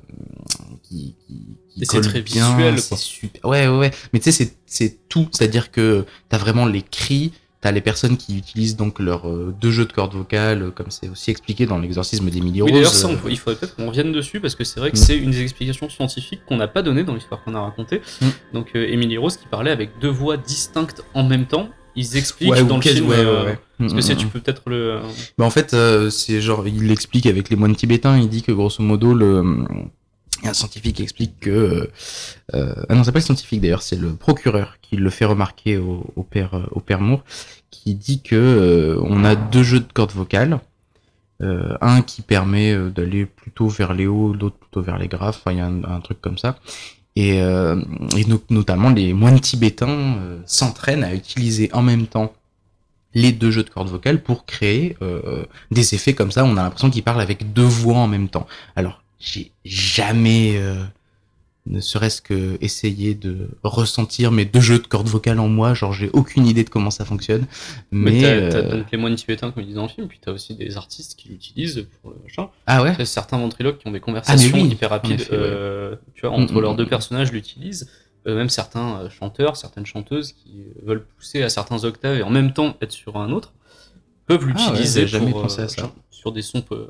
qui, 0.83 1.15
qui, 1.27 1.57
qui 1.71 1.83
Et 1.83 1.85
c'est 1.87 2.03
très 2.03 2.21
bien, 2.21 2.55
visuel, 2.57 2.79
c'est 2.79 2.89
quoi. 2.91 2.99
super. 2.99 3.45
Ouais, 3.47 3.67
ouais, 3.67 3.79
ouais. 3.79 3.91
Mais 4.13 4.19
tu 4.21 4.31
sais, 4.31 4.45
c'est 4.45 4.57
c'est 4.67 5.09
tout. 5.09 5.27
C'est-à-dire 5.33 5.71
que 5.71 6.05
t'as 6.29 6.37
vraiment 6.37 6.67
les 6.67 6.83
cris. 6.83 7.33
T'as 7.63 7.71
les 7.71 7.81
personnes 7.81 8.17
qui 8.17 8.37
utilisent 8.37 8.75
donc 8.75 8.99
leurs 8.99 9.29
euh, 9.29 9.55
deux 9.61 9.71
jeux 9.71 9.85
de 9.87 9.93
cordes 9.93 10.15
vocales, 10.15 10.63
euh, 10.63 10.71
comme 10.73 10.91
c'est 10.91 11.09
aussi 11.09 11.31
expliqué 11.31 11.65
dans 11.65 11.79
l'exorcisme 11.79 12.29
d'Emily 12.29 12.61
Rose. 12.61 12.71
Oui, 12.71 12.77
d'ailleurs, 12.77 12.93
ça, 12.93 13.07
on 13.07 13.13
euh, 13.13 13.31
il 13.31 13.39
faudrait 13.39 13.55
peut-être 13.61 13.77
qu'on 13.77 13.87
revienne 13.87 14.11
dessus 14.11 14.41
parce 14.41 14.57
que 14.57 14.65
c'est 14.65 14.81
vrai 14.81 14.91
que 14.91 14.97
Mm. 14.97 15.01
c'est 15.01 15.17
une 15.17 15.31
des 15.31 15.43
explications 15.43 15.89
scientifiques 15.89 16.41
qu'on 16.45 16.57
n'a 16.57 16.67
pas 16.67 16.83
données 16.83 17.05
dans 17.05 17.15
l'histoire 17.15 17.41
qu'on 17.45 17.55
a 17.55 17.61
racontée. 17.61 18.03
Mm. 18.21 18.27
Donc, 18.55 18.71
euh, 18.75 18.89
Emily 18.89 19.17
Rose 19.17 19.37
qui 19.37 19.47
parlait 19.47 19.71
avec 19.71 19.91
deux 20.01 20.09
voix 20.11 20.37
distinctes 20.37 21.05
en 21.15 21.23
même 21.23 21.47
temps. 21.47 21.69
Ils 21.95 22.17
expliquent 22.17 22.51
ouais, 22.51 22.65
dans 22.65 22.79
le 22.79 22.83
film. 22.83 23.09
ouais, 23.09 23.17
euh, 23.19 23.45
ouais. 23.45 23.59
Parce 23.79 23.95
que 23.95 24.01
c'est, 24.01 24.15
mm, 24.15 24.19
tu 24.19 24.27
peux 24.27 24.41
peut-être 24.41 24.63
le. 24.69 24.99
Bah, 25.39 25.45
en 25.45 25.51
fait, 25.51 25.77
c'est 26.11 26.41
genre, 26.41 26.67
il 26.67 26.89
l'explique 26.89 27.27
avec 27.27 27.49
les 27.49 27.55
moines 27.55 27.77
tibétains. 27.77 28.19
Il 28.19 28.29
dit 28.29 28.43
que 28.43 28.51
grosso 28.51 28.83
modo, 28.83 29.15
le 29.15 29.45
un 30.45 30.55
scientifique 30.55 30.97
qui 30.97 31.03
explique 31.03 31.39
que 31.41 31.51
euh, 31.51 31.91
euh, 32.55 32.75
ah 32.89 32.95
non, 32.95 33.05
c'est 33.05 33.13
pas 33.13 33.21
le 33.21 33.25
scientifique 33.25 33.61
d'ailleurs, 33.61 33.83
c'est 33.83 33.97
le 33.97 34.15
procureur 34.15 34.79
qui 34.83 34.97
le 34.97 35.11
fait 35.11 35.25
remarquer 35.25 35.77
au, 35.77 36.13
au 36.17 36.23
père 36.23 36.55
euh, 36.55 36.67
au 36.73 36.81
père 36.81 37.01
Moore, 37.01 37.25
qui 37.71 37.95
dit 37.95 38.23
que 38.23 38.37
euh, 38.37 39.01
on 39.03 39.25
a 39.25 39.35
deux 39.35 39.63
jeux 39.63 39.81
de 39.81 39.93
cordes 39.93 40.13
vocales. 40.13 40.61
Euh, 41.41 41.77
un 41.81 42.03
qui 42.03 42.23
permet 42.23 42.73
euh, 42.73 42.89
d'aller 42.91 43.27
plutôt 43.27 43.67
vers 43.67 43.95
les 43.95 44.07
hauts, 44.07 44.33
l'autre 44.33 44.57
plutôt 44.57 44.81
vers 44.81 44.97
les 44.97 45.09
graves. 45.09 45.37
Enfin, 45.41 45.51
il 45.51 45.59
y 45.59 45.61
a 45.61 45.67
un, 45.67 45.83
un 45.83 46.01
truc 46.01 46.21
comme 46.21 46.39
ça. 46.39 46.57
Et, 47.17 47.39
et 47.39 48.25
no- 48.27 48.43
notamment 48.49 48.89
les 48.89 49.13
moines 49.13 49.41
tibétains 49.41 50.17
s'entraînent 50.47 51.05
à 51.05 51.13
utiliser 51.13 51.69
en 51.75 51.83
même 51.83 52.07
temps 52.07 52.33
les 53.13 53.33
deux 53.33 53.51
jeux 53.51 53.65
de 53.65 53.69
cordes 53.69 53.91
vocales 53.91 54.23
pour 54.23 54.47
créer 54.47 54.97
des 55.71 55.95
effets 55.95 56.15
comme 56.15 56.31
ça. 56.31 56.45
On 56.45 56.57
a 56.57 56.63
l'impression 56.63 56.89
qu'ils 56.91 57.03
parlent 57.03 57.21
avec 57.21 57.53
deux 57.53 57.65
voix 57.67 57.99
en 57.99 58.09
même 58.09 58.29
temps. 58.29 58.47
Alors, 58.77 59.02
j'ai 59.23 59.53
jamais, 59.65 60.57
euh, 60.57 60.83
ne 61.67 61.81
serait-ce 61.81 62.21
que 62.21 62.59
essayé 62.61 63.15
de 63.15 63.49
ressentir 63.63 64.33
mes 64.33 64.45
deux 64.45 64.61
jeux 64.61 64.81
de 64.81 64.87
cordes 64.89 65.07
vocales 65.09 65.39
en 65.39 65.47
moi. 65.49 65.75
Genre, 65.75 65.93
j'ai 65.93 66.11
aucune 66.13 66.45
idée 66.47 66.65
de 66.65 66.71
comment 66.71 66.91
ça 66.91 67.05
fonctionne. 67.05 67.47
Mais, 67.93 68.11
Mais, 68.11 68.21
t'as, 68.51 68.57
euh, 68.59 68.79
donc 68.79 68.91
les 68.91 68.99
moines 68.99 69.15
tibétains, 69.15 69.53
comme 69.53 69.63
ils 69.63 69.67
disent 69.67 69.77
dans 69.77 69.83
le 69.85 69.89
film, 69.89 70.09
puis 70.09 70.19
t'as 70.21 70.33
aussi 70.33 70.57
des 70.57 70.77
artistes 70.77 71.15
qui 71.17 71.29
l'utilisent 71.29 71.87
pour 72.01 72.11
le 72.11 72.17
machin. 72.25 72.49
ah 72.67 72.83
ouais. 72.83 73.05
Certains 73.05 73.39
ventriloques 73.39 73.79
qui 73.79 73.87
ont 73.87 73.93
des 73.93 74.01
conversations 74.01 74.51
Ah, 74.53 74.59
oui, 74.61 74.69
hyper 74.71 74.91
rapides, 74.91 75.13
en 75.13 75.15
effet, 75.15 75.31
ouais. 75.31 75.39
euh, 75.41 75.95
tu 76.15 76.23
vois, 76.27 76.31
entre 76.37 76.53
Mm, 76.55 76.61
leurs 76.61 76.75
mm, 76.75 76.77
deux 76.79 76.87
mm. 76.87 76.89
personnages 76.89 77.31
l'utilisent. 77.33 77.89
Euh, 78.27 78.35
même 78.37 78.49
certains 78.51 79.09
chanteurs, 79.11 79.57
certaines 79.57 79.87
chanteuses 79.87 80.33
qui 80.33 80.65
veulent 80.85 81.05
pousser 81.17 81.43
à 81.43 81.49
certains 81.49 81.83
octaves 81.85 82.19
et 82.19 82.23
en 82.23 82.31
même 82.31 82.53
temps 82.53 82.77
être 82.81 82.93
sur 82.93 83.17
un 83.17 83.31
autre 83.33 83.53
peuvent 84.27 84.41
Ah 84.43 84.47
ouais, 84.47 84.53
l'utiliser 84.71 85.07
j'avais 85.07 85.25
jamais 85.27 85.33
pensé 85.33 85.61
à 85.63 85.69
ça. 85.69 85.93
sur 86.11 86.31
des 86.33 86.43
sons. 86.43 86.61
peu- 86.63 86.89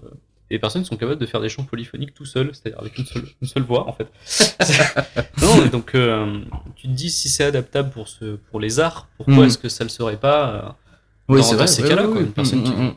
Et 0.53 0.57
les 0.57 0.59
personnes 0.59 0.85
sont 0.85 0.99
capables 0.99 1.19
de 1.19 1.25
faire 1.25 1.41
des 1.41 1.49
chants 1.49 1.65
polyphoniques 1.65 2.13
tout 2.13 2.27
seuls, 2.27 2.51
c'est-à-dire 2.53 2.79
avec 2.79 2.99
une 2.99 3.07
seule, 3.07 3.25
une 3.41 3.49
seule 3.49 3.63
voix 3.63 3.89
en 3.89 3.95
fait. 3.95 4.07
non, 5.43 5.63
mais 5.63 5.71
donc 5.71 5.95
euh, 5.95 6.41
tu 6.77 6.89
te 6.89 6.93
dis 6.93 7.11
si 7.11 7.31
c'est 7.31 7.45
adaptable 7.45 7.89
pour 7.91 8.07
ce, 8.07 8.37
pour 8.51 8.61
les 8.61 8.79
arts, 8.79 9.09
pourquoi 9.17 9.37
Mm. 9.39 9.45
est-ce 9.45 9.57
que 9.57 9.71
ça 9.71 9.83
le 9.83 9.89
serait 9.89 10.19
pas 10.19 10.49
euh, 10.51 10.63
Oui, 11.31 11.41
dans- 11.41 11.67
ces 11.67 11.83
cas-là, 11.83 12.05
une 12.21 12.33
personne 12.33 12.61
Mm, 12.61 12.65
qui- 12.65 12.71
mm. 12.73 12.95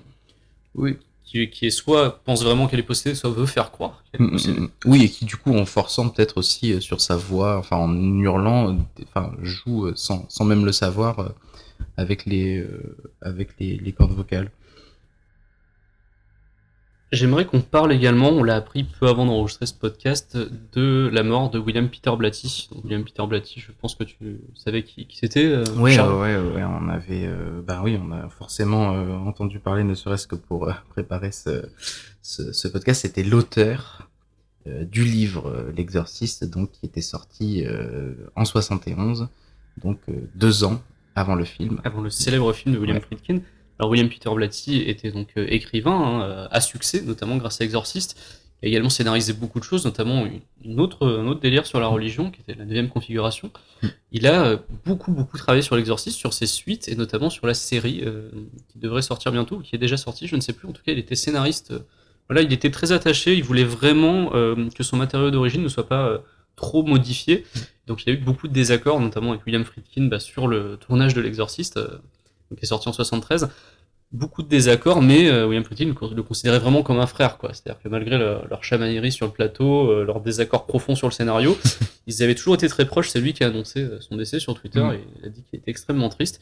Oui. 0.76 0.98
qui, 1.24 1.50
qui 1.50 1.68
est 1.68 1.70
soit 1.70 2.22
pense 2.26 2.44
vraiment 2.44 2.68
qu'elle 2.68 2.82
est 2.82 2.84
possédée, 2.84 3.16
soit 3.16 3.30
veut 3.30 3.46
faire 3.46 3.72
croire 3.72 4.04
qu'elle 4.12 4.28
est 4.28 4.32
possédée. 4.32 4.60
Oui, 4.84 5.06
et 5.06 5.10
qui 5.10 5.24
du 5.24 5.38
coup, 5.38 5.56
en 5.58 5.66
forçant 5.66 6.10
peut-être 6.10 6.38
aussi 6.38 6.74
euh, 6.74 6.82
sur 6.82 7.00
sa 7.00 7.16
voix, 7.16 7.58
enfin 7.58 7.78
en 7.78 7.96
hurlant, 8.20 8.78
enfin 9.08 9.32
joue 9.42 9.96
sans, 9.96 10.26
sans 10.28 10.44
même 10.44 10.66
le 10.66 10.74
savoir 10.74 11.32
avec 11.96 12.26
les 12.26 12.66
avec 13.22 13.50
les, 13.62 13.78
les 13.78 13.92
cordes 13.94 14.12
vocales. 14.12 14.52
J'aimerais 17.16 17.46
qu'on 17.46 17.62
parle 17.62 17.92
également, 17.94 18.30
on 18.30 18.44
l'a 18.44 18.56
appris 18.58 18.84
peu 18.84 19.08
avant 19.08 19.26
d'enregistrer 19.26 19.66
ce 19.66 19.74
podcast, 19.74 20.38
de 20.74 21.10
la 21.12 21.24
mort 21.24 21.50
de 21.50 21.58
William 21.60 21.90
Peter 21.90 22.12
Blatty. 22.18 22.68
Donc, 22.72 22.84
William 22.84 23.04
Peter 23.04 23.24
Blatty, 23.28 23.60
je 23.60 23.72
pense 23.82 23.96
que 23.96 24.04
tu 24.04 24.40
savais 24.54 24.84
qui, 24.84 25.08
qui 25.08 25.18
c'était. 25.18 25.46
euh, 25.46 25.64
ouais, 25.78 25.98
ouais, 26.00 26.64
on 26.64 26.90
avait, 26.90 27.26
euh, 27.26 27.62
bah 27.66 27.82
oui, 27.84 27.98
on 28.02 28.12
a 28.12 28.28
forcément 28.30 28.94
euh, 28.94 29.14
entendu 29.16 29.60
parler, 29.60 29.84
ne 29.84 29.96
serait-ce 29.96 30.28
que 30.28 30.36
pour 30.36 30.68
euh, 30.68 30.74
préparer 30.90 31.32
ce, 31.32 31.66
ce, 32.22 32.52
ce 32.52 32.68
podcast. 32.68 33.02
C'était 33.02 33.24
l'auteur 33.24 34.10
du 34.66 35.04
livre 35.04 35.68
L'Exorciste, 35.78 36.44
donc 36.50 36.72
qui 36.72 36.88
était 36.88 37.00
sorti 37.02 37.64
en 38.36 38.46
71, 38.46 39.28
donc 39.84 40.00
deux 40.34 40.64
ans 40.64 40.82
avant 41.14 41.36
le 41.36 41.46
film. 41.46 41.80
avant 41.84 42.02
le 42.02 42.10
célèbre 42.10 42.52
film 42.52 42.74
de 42.74 42.80
William 42.80 42.98
Ouais. 42.98 43.04
Friedkin. 43.04 43.42
Alors 43.80 43.92
William 43.92 44.10
Peter 44.10 44.30
Blatty 44.34 44.82
était 44.82 45.12
donc 45.12 45.30
euh, 45.38 45.46
écrivain 45.50 45.92
hein, 45.92 46.22
euh, 46.24 46.48
à 46.52 46.62
succès, 46.62 47.02
notamment 47.02 47.36
grâce 47.38 47.62
à 47.62 47.66
Exorcist. 47.66 48.18
Il 48.62 48.68
a 48.68 48.70
également 48.70 48.90
scénarisé 48.90 49.34
beaucoup 49.34 49.60
de 49.60 49.66
choses, 49.66 49.84
notamment 49.84 50.26
une- 50.64 50.80
autre, 50.80 51.06
un 51.06 51.28
autre 51.28 51.42
délire 51.42 51.66
sur 51.66 51.80
la 51.82 51.88
religion, 51.88 52.32
qui 52.32 52.40
était 52.42 52.58
la 52.58 52.64
neuvième 52.66 52.88
configuration. 52.88 53.52
Mm. 53.84 53.88
Il 54.14 54.28
a 54.28 54.46
euh, 54.46 54.58
beaucoup, 54.86 55.12
beaucoup 55.12 55.38
travaillé 55.38 55.62
sur 55.62 55.76
l'Exorcist, 55.76 56.18
sur 56.18 56.34
ses 56.34 56.48
suites, 56.48 56.88
et 56.88 56.96
notamment 56.96 57.30
sur 57.30 57.48
la 57.48 57.54
série 57.54 58.02
euh, 58.06 58.30
qui 58.70 58.80
devrait 58.80 59.02
sortir 59.02 59.32
bientôt, 59.34 59.58
ou 59.58 59.62
qui 59.62 59.76
est 59.76 59.80
déjà 59.80 59.98
sortie, 59.98 60.28
je 60.28 60.36
ne 60.38 60.42
sais 60.42 60.54
plus. 60.54 60.68
En 60.70 60.72
tout 60.72 60.82
cas, 60.84 60.94
il 60.94 60.98
était 61.00 61.16
scénariste. 61.16 61.74
Voilà, 62.30 62.42
il 62.42 62.52
était 62.54 62.72
très 62.72 62.92
attaché, 62.94 63.36
il 63.36 63.44
voulait 63.44 63.66
vraiment 63.66 64.32
euh, 64.34 64.70
que 64.74 64.84
son 64.84 64.96
matériau 64.98 65.32
d'origine 65.32 65.62
ne 65.62 65.68
soit 65.68 65.88
pas 65.88 66.08
euh, 66.08 66.18
trop 66.56 66.82
modifié. 66.82 67.46
Donc 67.88 68.04
il 68.04 68.10
y 68.10 68.16
a 68.16 68.16
eu 68.16 68.22
beaucoup 68.24 68.48
de 68.48 68.54
désaccords, 68.54 69.00
notamment 69.02 69.32
avec 69.32 69.46
William 69.46 69.64
Friedkin, 69.66 70.06
bah, 70.06 70.20
sur 70.20 70.48
le 70.48 70.78
tournage 70.78 71.14
de 71.14 71.22
l'Exorciste, 71.22 71.80
qui 72.56 72.64
est 72.64 72.68
sorti 72.68 72.88
en 72.90 72.94
73. 72.94 73.50
Beaucoup 74.12 74.44
de 74.44 74.48
désaccords, 74.48 75.02
mais 75.02 75.28
euh, 75.30 75.46
William 75.48 75.64
Friedkin 75.64 75.86
le, 75.88 76.16
le 76.16 76.24
considérait 76.24 76.60
vraiment 76.60 76.84
comme 76.84 77.00
un 77.00 77.08
frère, 77.08 77.38
quoi. 77.38 77.54
C'est-à-dire 77.54 77.82
que 77.82 77.90
malgré 77.90 78.18
leur, 78.18 78.48
leur 78.48 78.64
chamaillerie 78.64 79.12
sur 79.12 79.26
le 79.26 79.32
plateau, 79.32 79.90
euh, 79.92 80.06
leur 80.06 80.22
désaccord 80.22 80.66
profond 80.68 80.96
sur 80.96 81.08
le 81.08 81.12
scénario, 81.12 81.58
ils 82.08 82.22
avaient 82.24 82.36
toujours 82.36 82.56
été 82.56 82.68
très 82.70 82.86
proches. 82.86 83.10
C'est 83.10 83.20
lui 83.20 83.34
qui 83.34 83.44
a 83.44 83.48
annoncé 83.48 83.82
euh, 83.82 84.00
son 84.00 84.16
décès 84.16 84.40
sur 84.40 84.54
Twitter 84.54 84.80
Mm. 84.80 84.94
et 84.94 85.00
il 85.22 85.26
a 85.26 85.30
dit 85.30 85.44
qu'il 85.50 85.60
était 85.60 85.72
extrêmement 85.72 86.08
triste. 86.10 86.40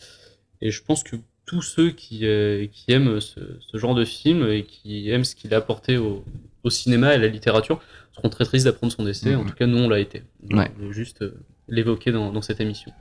Et 0.62 0.72
je 0.72 0.84
pense 0.84 1.04
que 1.04 1.16
tous 1.46 1.62
ceux 1.62 1.90
qui, 1.92 2.26
euh, 2.28 2.68
qui 2.72 2.92
aiment 2.92 3.20
ce, 3.20 3.40
ce 3.60 3.78
genre 3.78 3.96
de 3.96 4.06
film 4.06 4.48
et 4.50 4.64
qui 4.64 5.10
aiment 5.10 5.24
ce 5.26 5.34
qu'il 5.36 5.54
a 5.54 5.58
apporté 5.58 5.98
au, 5.98 6.24
au 6.64 6.70
cinéma 6.70 7.12
et 7.14 7.16
à 7.16 7.18
la 7.18 7.28
littérature 7.28 7.82
seront 8.14 8.30
très 8.30 8.46
tristes 8.46 8.66
d'apprendre 8.66 8.94
son 8.94 9.04
décès. 9.04 9.32
Mhm. 9.32 9.40
En 9.40 9.46
tout 9.46 9.56
cas, 9.56 9.66
nous, 9.66 9.78
on 9.80 9.90
l'a 9.90 10.00
été. 10.00 10.22
Donc, 10.44 10.60
Ouais. 10.60 10.72
Juste 10.92 11.24
l'évoquer 11.70 12.12
dans, 12.12 12.32
dans 12.32 12.42
cette 12.42 12.60
émission. 12.60 12.92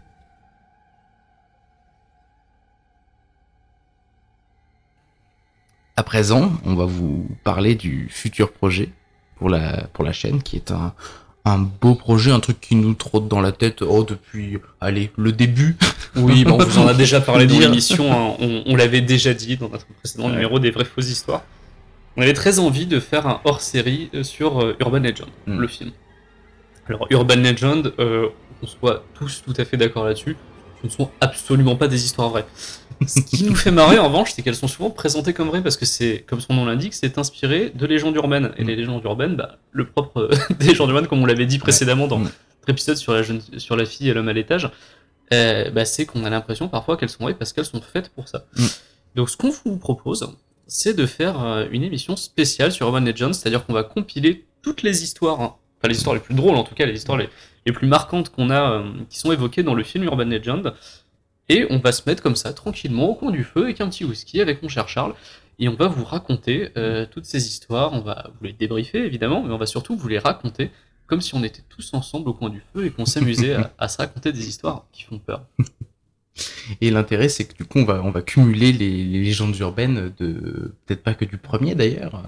À 5.96 6.02
présent, 6.02 6.52
on 6.64 6.74
va 6.74 6.84
vous 6.86 7.28
parler 7.44 7.74
du 7.74 8.08
futur 8.10 8.52
projet 8.52 8.88
pour 9.36 9.50
la, 9.50 9.86
pour 9.92 10.04
la 10.04 10.12
chaîne, 10.12 10.42
qui 10.42 10.56
est 10.56 10.70
un, 10.70 10.94
un 11.44 11.58
beau 11.58 11.94
projet, 11.94 12.30
un 12.30 12.40
truc 12.40 12.60
qui 12.60 12.76
nous 12.76 12.94
trotte 12.94 13.28
dans 13.28 13.40
la 13.40 13.52
tête 13.52 13.82
oh, 13.82 14.02
depuis, 14.04 14.58
allez, 14.80 15.12
le 15.16 15.32
début. 15.32 15.76
Oui, 16.16 16.44
bon, 16.44 16.54
on 16.60 16.64
vous 16.64 16.78
en 16.78 16.86
a 16.86 16.94
déjà 16.94 17.20
parlé 17.20 17.46
dans 17.46 17.58
l'émission, 17.58 18.10
hein. 18.12 18.36
on, 18.40 18.62
on 18.66 18.76
l'avait 18.76 19.00
déjà 19.02 19.34
dit 19.34 19.56
dans 19.56 19.68
notre 19.68 19.86
précédent 19.86 20.26
Ouais. 20.26 20.32
numéro 20.32 20.58
des 20.58 20.70
vraies 20.70 20.84
fausses 20.84 21.10
histoires. 21.10 21.42
On 22.16 22.22
avait 22.22 22.34
très 22.34 22.58
envie 22.58 22.86
de 22.86 23.00
faire 23.00 23.26
un 23.26 23.40
hors-série 23.44 24.10
euh, 24.14 24.22
sur 24.22 24.62
euh, 24.62 24.76
Urban 24.80 24.98
Legend, 25.00 25.28
Mm. 25.46 25.58
le 25.60 25.68
film. 25.68 25.90
Alors, 26.88 27.06
Urban 27.10 27.36
Legend, 27.36 27.92
euh, 27.98 28.28
on 28.62 28.66
soit 28.66 29.04
tous 29.14 29.42
tout 29.44 29.54
à 29.56 29.64
fait 29.64 29.76
d'accord 29.76 30.04
là-dessus, 30.04 30.36
ne 30.84 30.90
sont 30.90 31.10
absolument 31.20 31.76
pas 31.76 31.88
des 31.88 32.04
histoires 32.04 32.30
vraies. 32.30 32.46
Ce 33.06 33.20
qui 33.20 33.44
nous 33.44 33.54
fait 33.54 33.70
marrer 33.70 33.98
en 33.98 34.06
revanche, 34.08 34.32
c'est 34.34 34.42
qu'elles 34.42 34.54
sont 34.54 34.68
souvent 34.68 34.90
présentées 34.90 35.32
comme 35.32 35.48
vraies 35.48 35.62
parce 35.62 35.76
que 35.76 35.84
c'est, 35.84 36.24
comme 36.26 36.40
son 36.40 36.54
nom 36.54 36.64
l'indique, 36.64 36.94
c'est 36.94 37.18
inspiré 37.18 37.72
de 37.74 37.86
légendes 37.86 38.16
urbaines. 38.16 38.52
Et 38.56 38.64
les 38.64 38.76
légendes 38.76 39.02
urbaines, 39.04 39.36
bah, 39.36 39.58
le 39.72 39.86
propre 39.86 40.30
des 40.58 40.68
légendes 40.68 40.90
urbaines, 40.90 41.06
comme 41.06 41.22
on 41.22 41.26
l'avait 41.26 41.46
dit 41.46 41.58
précédemment 41.58 42.06
dans 42.06 42.18
notre 42.18 42.34
épisode 42.68 42.96
sur 42.96 43.12
la, 43.12 43.22
jeune, 43.22 43.40
sur 43.58 43.76
la 43.76 43.84
fille 43.84 44.08
et 44.08 44.14
l'homme 44.14 44.28
à 44.28 44.32
l'étage, 44.32 44.70
euh, 45.32 45.70
bah, 45.70 45.84
c'est 45.84 46.06
qu'on 46.06 46.24
a 46.24 46.30
l'impression 46.30 46.68
parfois 46.68 46.96
qu'elles 46.96 47.08
sont 47.08 47.24
vraies 47.24 47.34
parce 47.34 47.52
qu'elles 47.52 47.64
sont 47.64 47.80
faites 47.80 48.10
pour 48.10 48.28
ça. 48.28 48.44
Mm. 48.56 48.66
Donc 49.16 49.30
ce 49.30 49.36
qu'on 49.36 49.50
vous 49.50 49.78
propose, 49.78 50.28
c'est 50.66 50.94
de 50.94 51.06
faire 51.06 51.42
euh, 51.42 51.66
une 51.70 51.82
émission 51.82 52.16
spéciale 52.16 52.72
sur 52.72 52.86
Urban 52.86 53.00
Legends, 53.00 53.32
c'est-à-dire 53.32 53.64
qu'on 53.66 53.72
va 53.72 53.84
compiler 53.84 54.46
toutes 54.62 54.82
les 54.82 55.02
histoires, 55.02 55.40
hein, 55.40 55.56
enfin 55.78 55.88
les 55.88 55.96
histoires 55.96 56.14
les 56.14 56.20
plus 56.20 56.34
drôles 56.34 56.56
en 56.56 56.64
tout 56.64 56.74
cas, 56.74 56.86
les 56.86 56.94
histoires 56.94 57.18
les, 57.18 57.28
les 57.66 57.72
plus 57.72 57.86
marquantes 57.86 58.30
qu'on 58.30 58.50
a, 58.50 58.72
euh, 58.72 58.92
qui 59.08 59.18
sont 59.18 59.32
évoquées 59.32 59.62
dans 59.62 59.74
le 59.74 59.84
film 59.84 60.04
Urban 60.04 60.24
Legend, 60.24 60.74
et 61.48 61.66
on 61.70 61.78
va 61.78 61.92
se 61.92 62.02
mettre 62.06 62.22
comme 62.22 62.36
ça 62.36 62.52
tranquillement 62.52 63.10
au 63.10 63.14
coin 63.14 63.30
du 63.30 63.44
feu 63.44 63.64
avec 63.64 63.80
un 63.80 63.88
petit 63.88 64.04
whisky 64.04 64.40
avec 64.40 64.62
mon 64.62 64.68
cher 64.68 64.88
Charles, 64.88 65.14
et 65.58 65.68
on 65.68 65.74
va 65.74 65.86
vous 65.86 66.04
raconter 66.04 66.70
euh, 66.76 67.06
toutes 67.10 67.24
ces 67.24 67.46
histoires, 67.46 67.92
on 67.92 68.00
va 68.00 68.30
vous 68.38 68.46
les 68.46 68.52
débriefer 68.52 69.04
évidemment, 69.04 69.42
mais 69.42 69.52
on 69.52 69.58
va 69.58 69.66
surtout 69.66 69.96
vous 69.96 70.08
les 70.08 70.18
raconter 70.18 70.70
comme 71.06 71.20
si 71.20 71.34
on 71.34 71.44
était 71.44 71.62
tous 71.68 71.92
ensemble 71.92 72.30
au 72.30 72.32
coin 72.32 72.48
du 72.48 72.62
feu 72.72 72.86
et 72.86 72.90
qu'on 72.90 73.04
s'amusait 73.04 73.56
à, 73.78 73.88
se 73.88 73.98
raconter 73.98 74.32
des 74.32 74.48
histoires 74.48 74.86
qui 74.92 75.02
font 75.02 75.18
peur. 75.18 75.44
Et 76.80 76.90
l'intérêt, 76.90 77.28
c'est 77.28 77.44
que 77.44 77.54
du 77.54 77.66
coup, 77.66 77.80
on 77.80 77.84
va, 77.84 78.02
on 78.02 78.12
cumuler 78.22 78.72
les, 78.72 79.04
les 79.04 79.22
légendes 79.22 79.54
urbaines 79.58 80.12
de, 80.18 80.74
peut-être 80.86 81.02
pas 81.02 81.12
que 81.12 81.26
du 81.26 81.36
premier 81.36 81.74
d'ailleurs. 81.74 82.22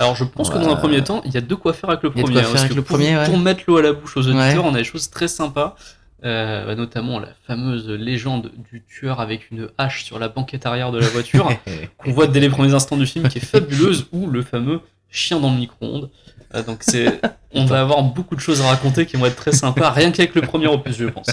Alors 0.00 0.16
je 0.16 0.24
pense 0.24 0.50
que 0.50 0.58
dans 0.58 0.68
un 0.72 0.76
premier 0.76 1.04
temps, 1.04 1.20
il 1.24 1.32
y 1.32 1.36
a 1.36 1.40
de 1.42 1.54
quoi 1.54 1.72
faire 1.72 1.90
avec 1.90 2.02
le 2.02 2.10
premier. 2.10 2.38
hein, 2.38 2.42
parce 2.42 2.60
avec 2.60 2.70
que 2.70 2.74
le 2.76 2.82
pour, 2.82 2.96
premier, 2.96 3.16
ouais. 3.16 3.26
pour 3.26 3.38
mettre 3.38 3.62
l'eau 3.68 3.76
à 3.76 3.82
la 3.82 3.92
bouche 3.92 4.16
aux 4.16 4.20
auditeurs, 4.26 4.64
Ouais. 4.64 4.70
on 4.70 4.74
a 4.74 4.78
des 4.78 4.84
choses 4.84 5.10
très 5.10 5.28
sympas. 5.28 5.76
Euh, 6.22 6.66
bah, 6.66 6.74
notamment 6.74 7.18
la 7.18 7.28
fameuse 7.46 7.88
légende 7.88 8.50
du 8.70 8.82
tueur 8.84 9.20
avec 9.20 9.50
une 9.50 9.68
hache 9.78 10.04
sur 10.04 10.18
la 10.18 10.28
banquette 10.28 10.66
arrière 10.66 10.92
de 10.92 10.98
la 10.98 11.06
voiture, 11.08 11.48
qu'on 11.96 12.12
voit 12.12 12.26
dès 12.26 12.40
les 12.40 12.50
premiers 12.50 12.74
instants 12.74 12.98
du 12.98 13.06
film, 13.06 13.26
qui 13.28 13.38
est 13.38 13.44
fabuleuse, 13.44 14.06
ou 14.12 14.26
le 14.26 14.42
fameux 14.42 14.80
chien 15.10 15.40
dans 15.40 15.50
le 15.50 15.56
micro-ondes. 15.56 16.10
Euh, 16.54 16.62
donc 16.62 16.78
c'est, 16.82 17.20
on 17.54 17.64
va 17.64 17.80
avoir 17.80 18.02
beaucoup 18.02 18.36
de 18.36 18.40
choses 18.40 18.60
à 18.60 18.66
raconter 18.68 19.06
qui 19.06 19.16
vont 19.16 19.24
être 19.26 19.36
très 19.36 19.52
sympas, 19.52 19.90
rien 19.90 20.10
qu'avec 20.12 20.34
le 20.34 20.42
premier 20.42 20.66
opus, 20.66 20.96
je 20.98 21.06
pense. 21.06 21.26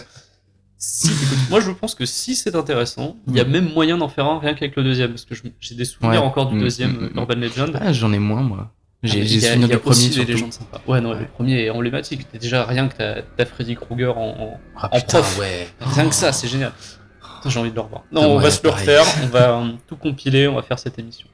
Si, 0.79 1.07
écoute, 1.07 1.37
moi 1.49 1.59
je 1.59 1.71
pense 1.71 1.95
que 1.95 2.05
si 2.05 2.35
c'est 2.35 2.55
intéressant, 2.55 3.17
il 3.27 3.35
y 3.35 3.39
a 3.39 3.45
Mm. 3.45 3.49
même 3.51 3.73
moyen 3.73 3.97
d'en 3.97 4.09
faire 4.09 4.25
un 4.27 4.37
rien 4.39 4.53
qu'avec 4.53 4.75
le 4.75 4.83
deuxième, 4.83 5.09
parce 5.11 5.25
que 5.25 5.33
j'ai 5.59 5.75
des 5.75 5.85
souvenirs 5.85 6.21
Ouais. 6.21 6.27
encore 6.27 6.47
du 6.49 6.55
Mm, 6.55 6.59
deuxième 6.59 6.91
mm. 6.91 7.11
Urban 7.17 7.35
Legend. 7.35 7.77
Ah, 7.81 7.91
j'en 7.93 8.13
ai 8.13 8.19
moins, 8.19 8.41
moi. 8.43 8.71
J'ai 9.03 9.21
Ah, 9.21 9.25
j'ai 9.25 9.35
il 9.35 9.41
y 9.41 9.45
a- 9.45 9.49
souvenir 9.49 9.67
il 9.67 9.71
y 9.71 9.73
a 9.73 9.75
du 9.77 9.81
premier 9.81 9.95
aussi 9.95 10.09
des 10.11 10.25
légendes 10.25 10.53
sympas. 10.53 10.81
Ouais, 10.87 11.01
non, 11.01 11.13
le 11.13 11.25
premier 11.25 11.63
est 11.65 11.69
emblématique. 11.71 12.27
Déjà 12.39 12.63
rien 12.65 12.87
que 12.87 12.95
t'as 13.37 13.45
Freddy 13.45 13.75
Krueger 13.75 14.17
en, 14.17 14.59
Ah 14.75 14.89
en 14.91 14.99
putain, 14.99 15.19
prof. 15.19 15.39
ouais. 15.39 15.67
en- 15.81 15.89
Rien 15.89 16.09
que 16.09 16.15
ça, 16.15 16.31
c'est 16.31 16.47
génial. 16.47 16.73
J'ai 17.45 17.59
envie 17.59 17.69
de 17.69 17.75
le 17.75 17.81
revoir. 17.81 18.03
Non, 18.11 18.21
Ah, 18.23 18.27
on 18.27 18.37
ouais, 18.37 18.43
va 18.43 18.51
se 18.51 18.61
le 18.63 18.69
refaire, 18.69 19.03
on 19.23 19.27
va 19.27 19.57
euh, 19.61 19.67
tout 19.87 19.95
compiler, 19.95 20.47
on 20.47 20.55
va 20.55 20.63
faire 20.63 20.77
cette 20.79 20.99
émission. 20.99 21.27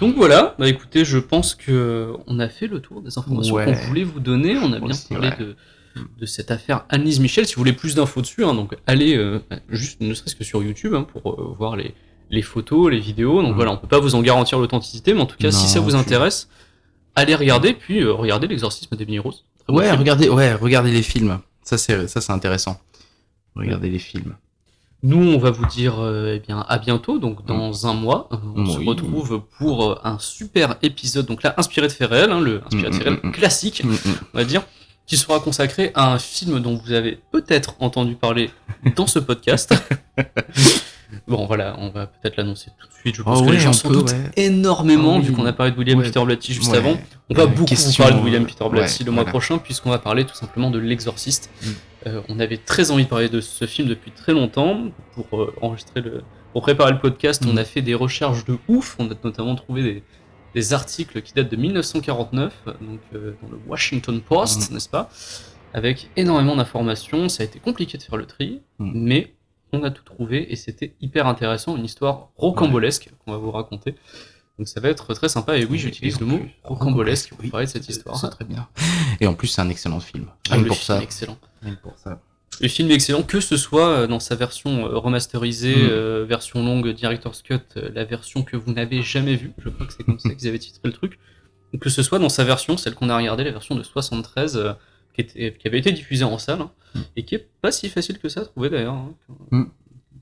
Donc 0.00 0.14
voilà, 0.16 0.54
bah 0.58 0.68
écoutez, 0.68 1.04
je 1.04 1.18
pense 1.18 1.54
que 1.54 2.12
on 2.26 2.38
a 2.38 2.48
fait 2.48 2.66
le 2.66 2.80
tour 2.80 3.02
des 3.02 3.18
informations 3.18 3.56
qu'on 3.56 3.72
voulait 3.72 4.04
vous 4.04 4.20
donner. 4.20 4.56
On 4.56 4.72
a 4.72 4.78
bien 4.78 4.88
Aussi, 4.90 5.08
parlé 5.08 5.30
de, 5.38 5.56
de 6.18 6.26
cette 6.26 6.50
affaire 6.50 6.84
Annelise 6.88 7.20
Michel. 7.20 7.46
Si 7.46 7.54
vous 7.54 7.60
voulez 7.60 7.72
plus 7.72 7.94
d'infos 7.94 8.20
dessus, 8.20 8.44
hein, 8.44 8.54
donc 8.54 8.74
allez 8.86 9.16
euh, 9.16 9.40
juste 9.68 10.00
ne 10.00 10.12
serait-ce 10.14 10.34
que 10.36 10.44
sur 10.44 10.62
YouTube 10.62 10.94
hein, 10.94 11.02
pour 11.04 11.32
euh, 11.32 11.54
voir 11.56 11.76
les, 11.76 11.94
les 12.30 12.42
photos, 12.42 12.90
les 12.90 13.00
vidéos. 13.00 13.42
Donc 13.42 13.54
voilà, 13.54 13.70
on 13.72 13.76
peut 13.76 13.88
pas 13.88 14.00
vous 14.00 14.14
en 14.14 14.22
garantir 14.22 14.58
l'authenticité, 14.58 15.14
mais 15.14 15.20
en 15.20 15.26
tout 15.26 15.36
cas, 15.38 15.50
si 15.50 15.68
ça 15.68 15.80
vous 15.80 15.94
intéresse, 15.94 16.48
allez 17.14 17.34
regarder, 17.34 17.74
puis 17.74 18.02
euh, 18.02 18.12
regardez 18.12 18.46
l'exorcisme 18.46 18.96
d'Emily 18.96 19.18
Rose. 19.18 19.44
Bon 19.68 19.76
Ouais, 19.78 19.86
film. 19.88 19.98
regardez, 20.00 20.28
ouais, 20.28 20.52
regardez 20.54 20.90
les 20.90 21.02
films. 21.02 21.38
Ça, 21.62 21.78
c'est, 21.78 22.06
ça, 22.08 22.20
c'est 22.20 22.32
intéressant. 22.32 22.78
Regardez 23.54 23.88
les 23.88 23.98
films. 23.98 24.36
Nous, 25.02 25.18
on 25.34 25.38
va 25.38 25.50
vous 25.50 25.66
dire 25.66 26.00
euh, 26.00 26.34
eh 26.34 26.40
bien 26.40 26.64
à 26.66 26.78
bientôt, 26.78 27.18
donc 27.18 27.44
dans 27.44 27.86
un 27.86 27.92
mois. 27.92 28.28
On 28.56 28.64
se 28.66 28.78
retrouve 28.78 29.42
pour 29.58 29.84
euh, 29.92 29.98
un 30.02 30.18
super 30.18 30.76
épisode, 30.82 31.26
donc 31.26 31.42
là 31.42 31.54
inspiré 31.58 31.86
de 31.88 31.92
faits 31.92 32.08
réels, 32.10 32.30
hein, 32.32 32.40
le 32.40 32.62
inspiré 32.64 32.84
de 32.84 32.88
Mm, 32.88 32.92
faits 32.94 33.02
réels 33.04 33.20
mm, 33.22 33.28
mm. 33.28 33.32
classique, 33.32 33.84
Mm, 33.84 33.90
mm. 33.90 33.96
on 34.32 34.38
va 34.38 34.44
dire, 34.44 34.62
qui 35.06 35.16
sera 35.16 35.38
consacré 35.40 35.90
à 35.94 36.12
un 36.12 36.18
film 36.18 36.60
dont 36.60 36.76
vous 36.82 36.92
avez 36.92 37.18
peut-être 37.30 37.74
entendu 37.80 38.14
parler 38.14 38.50
dans 38.96 39.06
ce 39.06 39.18
podcast. 39.18 39.74
bon, 41.28 41.46
voilà, 41.46 41.76
on 41.78 41.90
va 41.90 42.06
peut-être 42.06 42.36
l'annoncer 42.36 42.70
tout 42.78 42.86
de 42.88 42.92
suite. 42.92 43.14
Je 43.16 43.22
pense 43.22 43.40
Oh 43.42 43.46
que 43.46 43.50
les 43.52 43.60
gens 43.60 43.72
s'en 43.72 43.90
doutent 43.90 44.10
ouais. 44.12 44.30
énormément, 44.36 45.14
Ah 45.16 45.18
oui. 45.18 45.26
vu 45.26 45.32
qu'on 45.32 45.46
a 45.46 45.52
parlé 45.52 45.72
de 45.72 45.76
William 45.78 45.98
Ouais. 45.98 46.06
Peter 46.06 46.24
Blatty 46.24 46.54
juste 46.54 46.72
avant. 46.74 46.96
On 47.30 47.34
va 47.34 47.46
beaucoup 47.46 47.64
question, 47.66 48.02
parler 48.04 48.18
de 48.18 48.24
William 48.24 48.46
Peter 48.46 48.64
Blatty 48.68 49.04
le 49.04 49.10
mois 49.10 49.22
voilà. 49.24 49.30
prochain, 49.30 49.58
puisqu'on 49.58 49.90
va 49.90 49.98
parler 49.98 50.24
tout 50.24 50.34
simplement 50.34 50.70
de 50.70 50.78
L'Exorciste. 50.78 51.50
Mm. 51.62 51.68
Euh, 52.06 52.20
on 52.28 52.38
avait 52.40 52.58
très 52.58 52.90
envie 52.90 53.04
de 53.04 53.08
parler 53.08 53.28
de 53.28 53.40
ce 53.40 53.66
film 53.66 53.88
depuis 53.88 54.10
très 54.10 54.32
longtemps. 54.32 54.78
Pour 55.14 55.40
euh, 55.42 55.54
enregistrer 55.62 56.00
le, 56.00 56.22
pour 56.52 56.62
préparer 56.62 56.92
le 56.92 56.98
podcast, 56.98 57.44
Mm. 57.44 57.50
on 57.52 57.56
a 57.58 57.64
fait 57.64 57.82
des 57.82 57.94
recherches 57.94 58.44
de 58.46 58.58
ouf. 58.68 58.96
On 58.98 59.10
a 59.10 59.14
notamment 59.22 59.54
trouvé 59.54 59.82
des, 59.82 60.02
des 60.54 60.72
articles 60.72 61.20
qui 61.22 61.32
datent 61.34 61.50
de 61.50 61.56
1949, 61.56 62.54
donc 62.80 63.00
euh, 63.14 63.34
dans 63.42 63.48
le 63.48 63.58
Washington 63.66 64.20
Post, 64.20 64.70
Mm. 64.70 64.74
n'est-ce 64.74 64.88
pas? 64.88 65.10
Avec 65.72 66.08
énormément 66.16 66.54
d'informations. 66.56 67.28
Ça 67.28 67.42
a 67.42 67.46
été 67.46 67.58
compliqué 67.58 67.98
de 67.98 68.02
faire 68.02 68.16
le 68.16 68.26
tri, 68.26 68.60
Mm. 68.78 68.92
mais 68.94 69.34
on 69.72 69.82
a 69.82 69.90
tout 69.90 70.04
trouvé 70.04 70.52
et 70.52 70.56
c'était 70.56 70.94
hyper 71.00 71.26
intéressant. 71.26 71.76
Une 71.76 71.84
histoire 71.84 72.28
rocambolesque 72.36 73.10
qu'on 73.24 73.32
va 73.32 73.38
vous 73.38 73.50
raconter. 73.50 73.96
Donc 74.56 74.68
ça 74.68 74.78
va 74.80 74.88
être 74.88 75.12
très 75.14 75.28
sympa. 75.28 75.58
Et 75.58 75.64
oui, 75.64 75.78
j'utilise 75.78 76.20
le 76.20 76.26
mot 76.26 76.38
plus, 76.38 76.54
rocambolesque 76.62 77.30
pour 77.30 77.40
oui, 77.40 77.50
parler 77.50 77.66
de 77.66 77.70
cette 77.72 77.88
histoire. 77.88 78.16
C'est 78.16 78.30
très 78.30 78.44
bien. 78.44 78.68
Et 79.20 79.26
en 79.26 79.34
plus, 79.34 79.48
c'est 79.48 79.60
un 79.62 79.68
excellent 79.68 79.98
film. 79.98 80.26
Ah, 80.48 80.54
Rien 80.54 80.62
le 80.62 80.68
pour 80.68 80.76
ça. 80.76 81.02
excellent. 81.02 81.36
Rien 81.62 81.74
pour 81.82 81.98
ça. 81.98 82.20
Le 82.60 82.68
film 82.68 82.90
est 82.90 82.94
excellent, 82.94 83.22
que 83.22 83.40
ce 83.40 83.56
soit 83.56 83.88
euh, 83.88 84.06
dans 84.06 84.20
sa 84.20 84.34
version 84.36 84.86
euh, 84.86 84.98
remasterisée, 84.98 85.74
Mm. 85.76 85.88
euh, 85.90 86.24
version 86.28 86.64
longue, 86.64 86.88
Director's 86.92 87.42
Cut, 87.42 87.60
la 87.76 88.04
version 88.04 88.42
que 88.42 88.56
vous 88.56 88.72
n'avez 88.72 89.02
jamais 89.02 89.34
vue, 89.36 89.52
je 89.58 89.68
crois 89.68 89.86
que 89.86 89.92
c'est 89.92 90.04
comme 90.04 90.18
ça 90.18 90.28
qu'ils 90.34 90.48
avaient 90.48 90.58
titré 90.58 90.80
le 90.84 90.92
truc, 90.92 91.18
ou 91.72 91.78
que 91.78 91.90
ce 91.90 92.02
soit 92.02 92.18
dans 92.18 92.28
sa 92.28 92.44
version, 92.44 92.76
celle 92.76 92.94
qu'on 92.94 93.08
a 93.10 93.16
regardée, 93.16 93.44
la 93.44 93.50
version 93.52 93.74
de 93.74 93.82
73, 93.82 94.56
euh, 94.56 94.72
qui, 95.14 95.20
était- 95.22 95.56
qui 95.58 95.66
avait 95.68 95.78
été 95.78 95.90
diffusée 95.92 96.24
en 96.24 96.38
salle, 96.38 96.60
hein, 96.60 96.70
et 97.16 97.24
qui 97.24 97.34
est 97.34 97.48
pas 97.60 97.72
si 97.72 97.88
facile 97.88 98.18
que 98.18 98.28
ça 98.28 98.40
à 98.42 98.44
trouver 98.44 98.70
d'ailleurs. 98.70 98.94
hein. 98.94 99.14
Mm. 99.50 99.64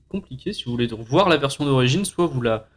Compliqué, 0.09 0.53
si 0.53 0.65
vous 0.65 0.71
voulez 0.71 0.87
voir 0.87 1.27
la 1.29 1.37
version 1.37 1.65
d'origine, 1.65 2.05
soit 2.05 2.27
vous 2.27 2.41
la 2.41 2.67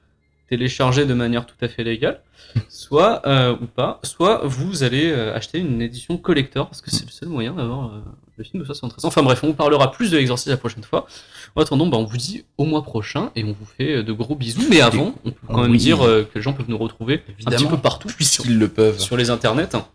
téléchargez 0.49 1.05
de 1.07 1.15
manière 1.15 1.47
tout 1.47 1.55
à 1.61 1.69
fait 1.69 1.85
légale, 1.85 2.21
soit 2.69 3.27
euh, 3.27 3.57
ou 3.61 3.67
pas, 3.67 4.01
soit 4.03 4.43
vous 4.45 4.83
allez 4.83 5.11
euh, 5.11 5.35
acheter 5.35 5.59
une 5.59 5.83
édition 5.83 6.17
collector 6.19 6.69
parce 6.69 6.81
que 6.81 6.91
c'est 6.91 7.05
le 7.05 7.11
seul 7.11 7.29
moyen 7.29 7.53
d'avoir 7.55 7.87
euh, 7.95 7.99
le 8.37 8.45
film 8.45 8.61
de 8.63 8.67
73. 8.67 9.05
Enfin 9.05 9.23
bref, 9.23 9.41
on 9.43 9.49
vous 9.49 9.55
parlera 9.55 9.91
plus 9.91 10.11
de 10.11 10.17
l'exorcisme 10.17 10.51
la 10.51 10.57
prochaine 10.57 10.83
fois. 10.85 11.07
En 11.55 11.63
attendant, 11.63 11.87
bah, 11.87 11.97
on 11.97 12.05
vous 12.05 12.17
dit 12.19 12.45
au 12.59 12.65
mois 12.65 12.83
prochain 12.83 13.31
et 13.35 13.45
on 13.45 13.53
vous 13.53 13.65
fait 13.65 14.03
de 14.03 14.13
gros 14.13 14.35
bisous. 14.37 14.63
Mais 14.71 14.81
avant, 14.81 15.15
on 15.25 15.31
peut 15.31 15.47
quand 15.49 15.63
même 15.63 15.77
dire 15.77 15.99
que 16.01 16.27
les 16.35 16.43
gens 16.43 16.53
peuvent 16.53 16.69
nous 16.69 16.79
retrouver 16.79 17.23
un 17.47 17.51
petit 17.51 17.65
peu 17.67 17.79
partout, 17.79 18.09
Puisqu'ils 18.09 18.59
le 18.59 18.69
peuvent. 18.69 18.99
sur 18.99 19.17
les 19.17 19.31
internets, 19.31 19.75
hein, 19.75 19.87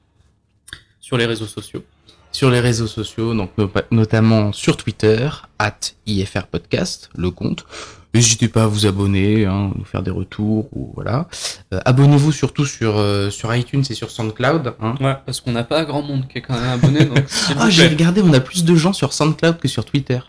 sur 0.99 1.18
les 1.18 1.26
réseaux 1.26 1.45
sociaux. 1.45 1.84
sur 2.32 2.49
les 2.49 2.60
réseaux 2.62 2.88
sociaux, 2.88 3.34
donc 3.36 3.52
no- 3.58 3.70
notamment 3.91 4.52
sur 4.54 4.76
Twitter, 4.78 5.30
at 5.60 5.78
IFR 6.08 6.47
Podcast, 6.49 7.10
le 7.16 7.30
compte. 7.30 7.66
N'hésitez 8.14 8.49
pas 8.49 8.64
à 8.64 8.68
vous 8.68 8.86
abonner, 8.86 9.45
hein, 9.45 9.72
nous 9.78 9.86
faire 9.86 10.03
des 10.03 10.12
retours, 10.12 10.68
ou 10.76 10.91
voilà. 10.95 11.28
Euh, 11.74 11.80
Abonnez-vous 11.86 12.32
surtout 12.34 12.66
sur, 12.66 12.97
euh, 12.97 13.30
sur 13.30 13.55
iTunes 13.55 13.84
et 13.89 13.93
sur 13.93 14.12
SoundCloud. 14.12 14.74
Hein. 14.82 14.95
Ouais, 14.99 15.16
parce 15.26 15.39
qu'on 15.39 15.53
n'a 15.53 15.64
pas 15.64 15.86
grand 15.86 16.01
monde 16.01 16.28
qui 16.28 16.39
est 16.39 16.41
quand 16.41 16.53
même 16.59 16.70
abonné, 16.72 17.05
donc 17.05 17.24
Ah, 17.57 17.70
j'ai 17.70 17.88
regardé, 17.88 18.22
on 18.22 18.34
a 18.34 18.41
plus 18.41 18.66
de 18.66 18.76
gens 18.76 18.91
sur 18.93 19.14
SoundCloud 19.14 19.59
que 19.59 19.68
sur 19.70 19.86
Twitter. 19.86 20.20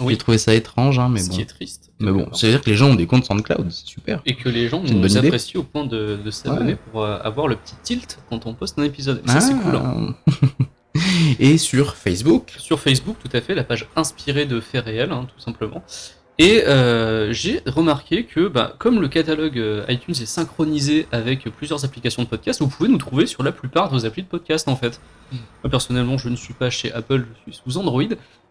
Oui. 0.00 0.14
J'ai 0.14 0.18
trouvé 0.18 0.38
ça 0.38 0.54
étrange, 0.54 0.98
hein, 0.98 1.08
mais 1.08 1.20
ce 1.20 1.28
bon. 1.28 1.36
qui 1.36 1.42
est 1.42 1.46
triste. 1.46 1.92
Mais 2.00 2.10
bon, 2.10 2.32
ça 2.32 2.46
veut 2.46 2.52
dire 2.54 2.62
que 2.62 2.70
les 2.70 2.76
gens 2.76 2.88
ont 2.88 2.94
des 2.94 3.06
comptes 3.06 3.26
SoundCloud, 3.26 3.70
c'est 3.70 3.86
super. 3.86 4.20
Et 4.26 4.34
que 4.34 4.48
les 4.48 4.68
gens 4.68 4.82
nous 4.82 5.16
apprécient 5.18 5.60
au 5.60 5.64
point 5.64 5.84
de, 5.86 6.18
de 6.24 6.30
s'abonner 6.32 6.72
Ouais. 6.72 6.78
pour 6.90 7.04
euh, 7.04 7.18
avoir 7.22 7.46
le 7.46 7.56
petit 7.56 7.74
tilt 7.84 8.18
quand 8.28 8.46
on 8.46 8.54
poste 8.54 8.78
un 8.78 8.82
épisode. 8.84 9.22
Et 9.24 9.28
ça, 9.28 9.40
c'est 9.40 9.54
cool. 9.54 9.76
hein. 9.76 10.14
Ah. 10.26 10.46
et 11.38 11.58
sur 11.58 11.94
Facebook. 11.94 12.54
Sur 12.58 12.80
Facebook, 12.80 13.16
tout 13.22 13.36
à 13.36 13.40
fait, 13.40 13.54
la 13.54 13.64
page 13.64 13.86
inspirée 13.94 14.46
de 14.46 14.60
faits 14.60 14.84
réels, 14.86 15.12
hein, 15.12 15.26
tout 15.32 15.40
simplement. 15.40 15.84
Et 16.38 16.64
euh, 16.66 17.32
j'ai 17.32 17.60
remarqué 17.66 18.24
que, 18.24 18.48
bah, 18.48 18.74
comme 18.78 19.00
le 19.00 19.08
catalogue 19.08 19.58
euh, 19.58 19.84
iTunes 19.88 20.14
est 20.20 20.26
synchronisé 20.26 21.06
avec 21.12 21.44
plusieurs 21.50 21.84
applications 21.84 22.22
de 22.22 22.28
podcast, 22.28 22.60
vous 22.62 22.68
pouvez 22.68 22.88
nous 22.88 22.96
trouver 22.98 23.26
sur 23.26 23.42
la 23.42 23.52
plupart 23.52 23.88
de 23.90 23.94
vos 23.94 24.06
applis 24.06 24.22
de 24.22 24.28
podcast 24.28 24.66
en 24.66 24.76
fait. 24.76 24.98
Moi 25.30 25.70
personnellement, 25.70 26.16
je 26.18 26.28
ne 26.30 26.36
suis 26.36 26.54
pas 26.54 26.70
chez 26.70 26.90
Apple, 26.92 27.26
je 27.46 27.52
suis 27.52 27.60
sous 27.62 27.76
Android 27.78 28.02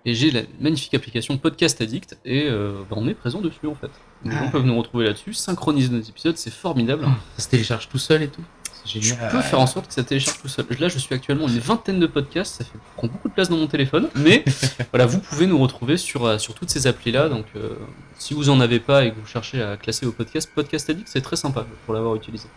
et 0.05 0.13
j'ai 0.15 0.31
la 0.31 0.41
magnifique 0.59 0.93
application 0.93 1.37
Podcast 1.37 1.81
Addict 1.81 2.17
et 2.23 2.45
euh, 2.47 2.73
bah, 2.89 2.95
on 2.99 3.07
est 3.07 3.13
présent 3.15 3.41
dessus 3.41 3.67
en 3.67 3.75
fait. 3.75 3.91
Les 4.25 4.31
gens 4.31 4.45
Ah. 4.47 4.51
peuvent 4.51 4.65
nous 4.65 4.77
retrouver 4.77 5.05
là-dessus, 5.05 5.33
synchroniser 5.33 5.89
nos 5.89 6.01
épisodes, 6.01 6.37
c'est 6.37 6.53
formidable. 6.53 7.05
Ça 7.37 7.43
se 7.43 7.49
télécharge 7.49 7.89
tout 7.89 7.97
seul 7.97 8.21
et 8.21 8.27
tout? 8.27 8.43
Génial. 8.85 9.31
peux 9.31 9.41
faire 9.41 9.59
en 9.59 9.67
sorte 9.67 9.87
que 9.87 9.93
ça 9.93 10.03
télécharge 10.03 10.41
tout 10.41 10.47
seul. 10.47 10.65
Là, 10.79 10.89
je 10.89 10.97
suis 10.99 11.13
actuellement 11.13 11.47
une 11.47 11.59
vingtaine 11.59 11.99
de 11.99 12.07
podcasts, 12.07 12.57
ça 12.57 12.63
fait, 12.63 12.77
prend 12.97 13.07
beaucoup 13.07 13.29
de 13.29 13.33
place 13.33 13.49
dans 13.49 13.57
mon 13.57 13.67
téléphone, 13.67 14.09
mais 14.15 14.43
voilà, 14.91 15.05
vous 15.05 15.19
pouvez 15.19 15.47
nous 15.47 15.57
retrouver 15.57 15.97
sur, 15.97 16.25
euh, 16.25 16.37
sur 16.37 16.53
toutes 16.53 16.69
ces 16.69 16.87
applis-là. 16.87 17.29
Donc, 17.29 17.45
euh, 17.55 17.75
si 18.17 18.33
vous 18.33 18.49
en 18.49 18.59
avez 18.59 18.79
pas 18.79 19.05
et 19.05 19.11
que 19.11 19.19
vous 19.19 19.27
cherchez 19.27 19.61
à 19.61 19.77
classer 19.77 20.05
vos 20.05 20.11
podcasts, 20.11 20.49
Podcast 20.53 20.89
Addict, 20.89 21.07
c'est 21.07 21.21
très 21.21 21.35
sympa 21.35 21.65
pour 21.85 21.93
l'avoir 21.93 22.15
utilisé. 22.15 22.47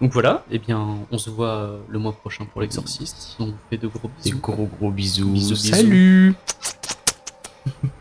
Donc 0.00 0.12
voilà, 0.12 0.44
et 0.50 0.58
bien, 0.58 0.98
on 1.10 1.16
se 1.18 1.30
voit 1.30 1.54
euh, 1.54 1.78
le 1.88 1.98
mois 1.98 2.12
prochain 2.12 2.44
pour 2.44 2.60
l'exorciste. 2.60 3.36
On 3.38 3.46
vous 3.46 3.54
fait 3.70 3.78
de 3.78 3.88
gros 3.88 4.10
Des 4.22 4.30
bisous. 4.30 4.40
gros 4.40 4.66
gros 4.66 4.90
bisous. 4.90 5.30
Bisous, 5.30 5.54
bisous. 5.54 5.74
Salut 5.74 6.34